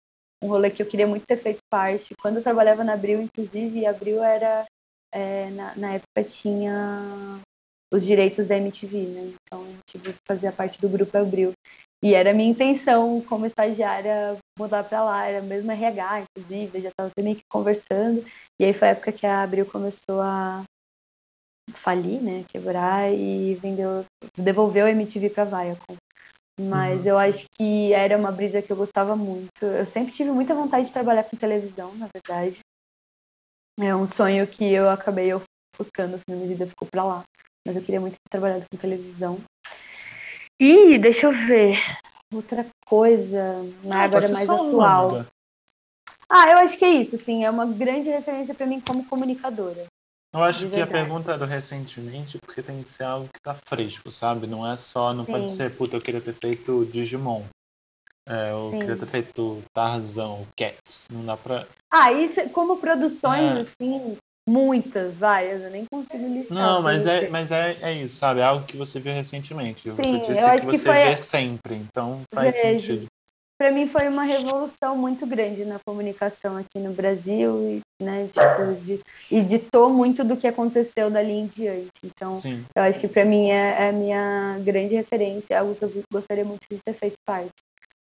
um 0.41 0.47
rolê 0.47 0.71
que 0.71 0.83
eu 0.83 0.87
queria 0.87 1.07
muito 1.09 1.27
ter 1.27 1.37
feito 1.37 1.59
parte. 1.69 2.15
Quando 2.23 2.37
eu 2.37 2.45
trabalhava 2.45 2.85
na 2.85 2.93
Abril, 2.93 3.21
inclusive, 3.21 3.85
Abril 3.87 4.23
era 4.23 4.65
é, 5.13 5.51
na, 5.51 5.75
na 5.77 5.93
época 5.95 6.25
tinha 6.25 7.41
os 7.93 8.03
direitos 8.03 8.47
da 8.49 8.57
MTV, 8.57 8.97
né? 9.09 9.33
Então 9.45 9.63
a 9.63 9.69
MTV 9.69 10.15
fazia 10.27 10.51
parte 10.51 10.81
do 10.81 10.89
grupo 10.89 11.17
Abril. 11.17 11.53
E 12.03 12.15
era 12.15 12.31
a 12.31 12.35
minha 12.35 12.51
intenção, 12.51 13.21
como 13.21 13.47
estagiária, 13.47 14.37
mudar 14.59 14.83
para 14.83 15.05
lá, 15.05 15.27
era 15.27 15.41
mesmo 15.41 15.71
RH, 15.71 16.23
inclusive, 16.23 16.79
eu 16.79 16.83
já 16.83 16.89
estava 16.89 17.13
meio 17.21 17.37
que 17.37 17.45
conversando. 17.49 18.25
E 18.61 18.65
aí 18.65 18.73
foi 18.73 18.89
a 18.89 18.91
época 18.91 19.13
que 19.13 19.25
a 19.27 19.43
Abril 19.43 19.65
começou 19.67 20.21
a 20.21 20.65
falir, 21.75 22.21
né? 22.21 22.45
Quebrar 22.49 23.13
e 23.13 23.55
vendeu, 23.57 24.05
devolveu 24.37 24.87
a 24.87 24.91
MTV 24.91 25.31
para 25.31 25.45
Viacom. 25.45 25.97
Mas 26.61 27.01
Uhum. 27.01 27.07
eu 27.07 27.19
acho 27.19 27.47
que 27.57 27.93
era 27.93 28.17
uma 28.17 28.31
brisa 28.33 28.61
que 28.61 28.71
eu 28.71 28.77
gostava 28.77 29.17
muito. 29.17 29.65
Eu 29.65 29.87
sempre 29.87 30.13
tive 30.13 30.31
muita 30.31 30.55
vontade 30.55 30.87
de 30.87 30.93
trabalhar 30.93 31.25
com 31.25 31.37
televisão, 31.37 31.95
na 31.97 32.09
verdade. 32.13 32.59
É 33.81 33.95
um 33.95 34.07
sonho 34.07 34.47
que 34.47 34.65
eu 34.65 34.91
acabei 34.91 35.33
ofuscando, 35.33 36.17
assim, 36.17 36.25
minha 36.37 36.47
vida 36.47 36.67
ficou 36.67 36.87
pra 36.91 37.05
lá. 37.05 37.23
Mas 37.67 37.77
eu 37.77 37.83
queria 37.83 38.01
muito 38.01 38.15
ter 38.15 38.31
trabalhado 38.31 38.65
com 38.71 38.77
televisão. 38.77 39.39
E 40.61 40.99
deixa 40.99 41.27
eu 41.27 41.33
ver. 41.33 41.79
Outra 42.33 42.67
coisa, 42.87 43.57
Ah, 43.91 44.05
agora 44.05 44.29
pode 44.29 44.33
mais 44.33 44.49
atual. 44.51 45.09
amiga. 45.09 45.29
Ah, 46.29 46.51
eu 46.51 46.59
acho 46.59 46.79
que 46.79 46.85
é 46.85 46.91
isso, 46.91 47.17
assim, 47.17 47.45
é 47.45 47.51
uma 47.51 47.67
grande 47.67 48.09
referência 48.09 48.55
pra 48.55 48.67
mim 48.67 48.81
como 48.81 49.05
comunicadora. 49.07 49.87
Eu 50.35 50.43
acho 50.43 50.71
que 50.71 50.81
a 50.81 50.87
pergunta 50.87 51.37
do 51.37 51.45
recentemente, 51.45 52.39
porque 52.39 52.63
tem 52.63 52.83
que 52.83 52.89
ser 52.89 53.05
algo 53.05 53.29
que 53.29 53.41
tá 53.43 53.55
fresco, 53.69 54.11
sabe? 54.11 54.47
Não 54.47 54.67
é 54.67 54.79
só, 54.79 55.13
não 55.13 55.27
pode 55.27 55.51
Sim. 55.51 55.57
ser, 55.57 55.77
puta, 55.77 55.97
eu 55.97 56.01
queria 56.01 56.23
ter 56.23 56.35
feito 56.35 56.87
Digimon. 56.87 57.45
É, 58.29 58.53
eu 58.53 58.71
Sim. 58.71 58.79
queria 58.79 58.97
ter 58.97 59.07
feito 59.07 59.63
Tarzan, 59.75 60.39
Cats. 60.57 61.09
Não 61.11 61.25
dá 61.25 61.37
pra. 61.37 61.67
Ah, 61.91 62.13
isso, 62.13 62.41
como 62.51 62.77
produções, 62.79 63.57
É. 63.57 63.61
assim, 63.61 64.17
muitas, 64.49 65.15
várias, 65.15 65.63
eu 65.63 65.71
nem 65.71 65.85
consigo 65.87 66.27
listar. 66.29 66.57
Não, 66.57 66.81
mas 66.83 67.05
é, 67.07 67.23
você. 67.23 67.29
mas 67.29 67.51
é, 67.51 67.77
é 67.83 67.93
isso, 67.95 68.17
sabe? 68.17 68.41
É 68.41 68.45
algo 68.45 68.65
que 68.67 68.77
você 68.77 69.01
viu 69.01 69.13
recentemente. 69.13 69.91
você 69.91 70.03
Sim, 70.05 70.19
disse 70.21 70.41
eu 70.41 70.47
acho 70.49 70.61
que 70.67 70.71
que 70.73 70.79
você 70.79 70.85
foi- 70.85 71.03
vê 71.03 71.17
sempre, 71.17 71.75
então 71.75 72.21
faz 72.33 72.55
Vejo. 72.55 72.87
sentido. 72.87 73.07
Pra 73.59 73.71
mim 73.71 73.89
foi 73.89 74.09
uma 74.09 74.25
revolução 74.25 74.97
muito 74.97 75.25
grande 75.25 75.65
na 75.65 75.79
comunicação 75.87 76.57
aqui 76.57 76.81
no 76.81 76.93
Brasil 76.95 77.61
e, 78.01 78.05
né, 78.05 78.27
tipo, 78.27 78.83
de- 78.85 79.01
e 79.31 79.41
ditou 79.41 79.89
muito 79.91 80.25
do 80.25 80.37
que 80.37 80.49
aconteceu 80.49 81.09
dali 81.11 81.33
em 81.33 81.47
diante. 81.47 81.91
Então, 82.05 82.41
Sim. 82.41 82.65
eu 82.75 82.83
acho 82.83 82.99
que 82.99 83.07
pra 83.07 83.25
mim 83.25 83.51
é, 83.51 83.85
é 83.85 83.89
a 83.91 83.93
minha 83.93 84.59
grande 84.65 84.95
referência, 84.97 85.55
é 85.55 85.59
algo 85.59 85.77
que 85.77 85.85
eu 85.85 85.93
gostaria 86.13 86.45
muito 86.45 86.63
de 86.69 86.79
ter 86.85 86.95
feito 86.95 87.15
parte. 87.25 87.53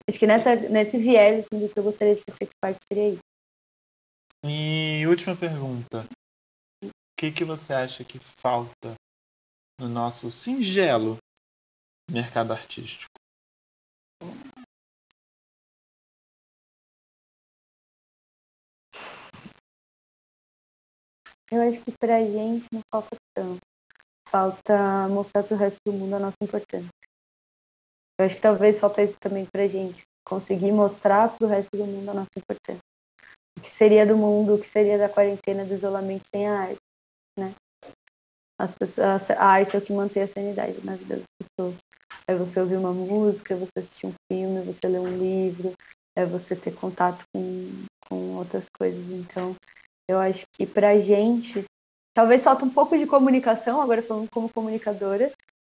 Acho 0.08 0.20
que 0.20 0.28
nessa, 0.28 0.56
nesse 0.56 0.98
viés 0.98 1.46
assim, 1.46 1.66
do 1.66 1.74
que 1.74 1.80
eu 1.80 1.84
gostaria 1.84 2.16
de 2.16 2.22
feito 2.38 2.52
parte 2.62 2.80
seria 2.92 3.10
isso. 3.10 3.24
E 4.46 5.06
última 5.08 5.36
pergunta. 5.36 6.06
O 6.84 6.90
que, 7.18 7.32
que 7.32 7.44
você 7.44 7.74
acha 7.74 8.04
que 8.04 8.20
falta 8.20 8.94
no 9.80 9.90
nosso 9.90 10.30
singelo 10.30 11.18
mercado 12.12 12.54
artístico? 12.54 13.10
Eu 21.52 21.62
acho 21.68 21.82
que 21.84 21.92
pra 22.00 22.20
gente 22.20 22.68
não 22.72 22.82
falta 22.92 23.16
tanto. 23.34 23.60
Falta 24.30 25.08
mostrar 25.10 25.44
pro 25.44 25.56
resto 25.56 25.80
do 25.86 25.94
mundo 25.94 26.16
a 26.16 26.20
nossa 26.20 26.38
importância. 26.42 27.05
Eu 28.18 28.26
acho 28.26 28.36
que 28.36 28.42
talvez 28.42 28.80
falta 28.80 29.04
isso 29.04 29.16
também 29.20 29.46
pra 29.46 29.68
gente. 29.68 30.04
Conseguir 30.26 30.72
mostrar 30.72 31.36
pro 31.38 31.48
resto 31.48 31.70
do 31.76 31.86
mundo 31.86 32.10
a 32.10 32.14
nossa 32.14 32.30
importância. 32.38 32.82
O 33.58 33.62
que 33.62 33.70
seria 33.72 34.06
do 34.06 34.18
mundo, 34.18 34.56
o 34.56 34.60
que 34.60 34.68
seria 34.68 34.98
da 34.98 35.10
quarentena, 35.10 35.66
do 35.66 35.74
isolamento 35.74 36.24
sem 36.34 36.48
a 36.48 36.60
arte, 36.60 36.80
né? 37.38 37.54
As 38.60 38.74
pessoas, 38.74 39.30
a 39.30 39.46
arte 39.46 39.76
é 39.76 39.80
o 39.80 39.82
que 39.82 39.94
mantém 39.94 40.24
a 40.24 40.28
sanidade 40.28 40.84
na 40.86 40.96
vida 40.96 41.18
das 41.18 41.26
pessoas. 41.38 41.76
É 42.28 42.36
você 42.36 42.60
ouvir 42.60 42.78
uma 42.78 42.94
música, 42.94 43.54
é 43.54 43.58
você 43.58 43.80
assistir 43.80 44.08
um 44.08 44.14
filme, 44.32 44.60
é 44.60 44.64
você 44.64 44.88
ler 44.88 45.00
um 45.00 45.18
livro, 45.18 45.74
é 46.18 46.26
você 46.26 46.56
ter 46.56 46.74
contato 46.74 47.24
com, 47.34 47.86
com 48.08 48.38
outras 48.38 48.66
coisas. 48.78 49.04
Então, 49.12 49.56
eu 50.10 50.18
acho 50.20 50.44
que 50.54 50.66
pra 50.66 50.98
gente, 51.00 51.66
talvez 52.16 52.44
falta 52.44 52.64
um 52.64 52.70
pouco 52.70 52.98
de 52.98 53.06
comunicação, 53.06 53.82
agora 53.82 54.02
falando 54.02 54.30
como 54.30 54.50
comunicadora, 54.50 55.32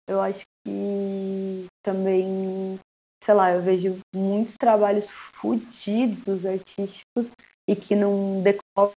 eu 0.07 0.21
acho 0.21 0.43
que 0.63 1.65
também, 1.87 2.77
sei 3.23 3.33
lá, 3.33 3.53
eu 3.53 3.61
vejo 3.61 3.97
muitos 4.13 4.57
trabalhos 4.57 5.05
fodidos 5.09 6.45
artísticos 6.45 7.31
e 7.65 7.75
que 7.77 7.95
não 7.95 8.43
decolam 8.43 8.91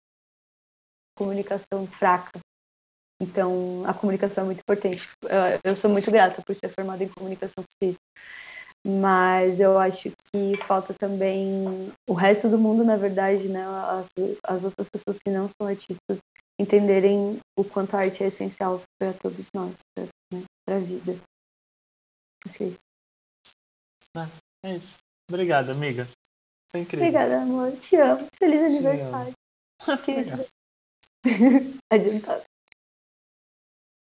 comunicação 1.18 1.86
fraca. 1.92 2.40
Então, 3.22 3.84
a 3.86 3.94
comunicação 3.94 4.44
é 4.44 4.46
muito 4.46 4.62
importante. 4.62 5.06
Eu, 5.66 5.76
sou 5.76 5.90
muito 5.90 6.10
grata 6.10 6.42
por 6.44 6.56
ser 6.56 6.70
formada 6.70 7.04
em 7.04 7.10
comunicação. 7.10 7.62
Mas 8.88 9.60
eu 9.60 9.78
acho 9.78 10.12
que 10.32 10.56
falta 10.66 10.94
também 10.94 11.92
o 12.08 12.14
resto 12.14 12.48
do 12.48 12.58
mundo, 12.58 12.86
na 12.86 12.96
verdade, 12.96 13.50
né? 13.50 13.66
As, 13.66 14.08
as 14.46 14.64
outras 14.64 14.88
pessoas 14.88 15.18
que 15.18 15.30
não 15.30 15.50
são 15.60 15.68
artistas 15.68 16.20
entenderem 16.58 17.38
o 17.60 17.66
quanto 17.66 17.96
a 17.96 18.00
arte 18.00 18.24
é 18.24 18.28
essencial 18.28 18.82
para 18.98 19.12
todos 19.14 19.48
nós, 19.54 19.74
para 19.94 20.08
né, 20.32 20.46
a 20.70 20.80
vida. 20.80 21.20
Acho 22.48 22.58
que 22.58 22.64
é 22.64 22.68
isso. 22.68 22.80
É 24.64 24.76
isso. 24.76 24.98
Obrigada, 25.30 25.74
amiga. 25.74 26.08
Foi 26.72 26.82
incrível. 26.82 27.08
Obrigada, 27.08 27.42
amor. 27.42 27.78
Te 27.78 27.98
amo. 27.98 28.28
Feliz 28.34 28.62
Te 28.62 28.68
aniversário. 28.78 29.34
Obrigado. 29.88 30.46
Adiantado. 31.92 32.44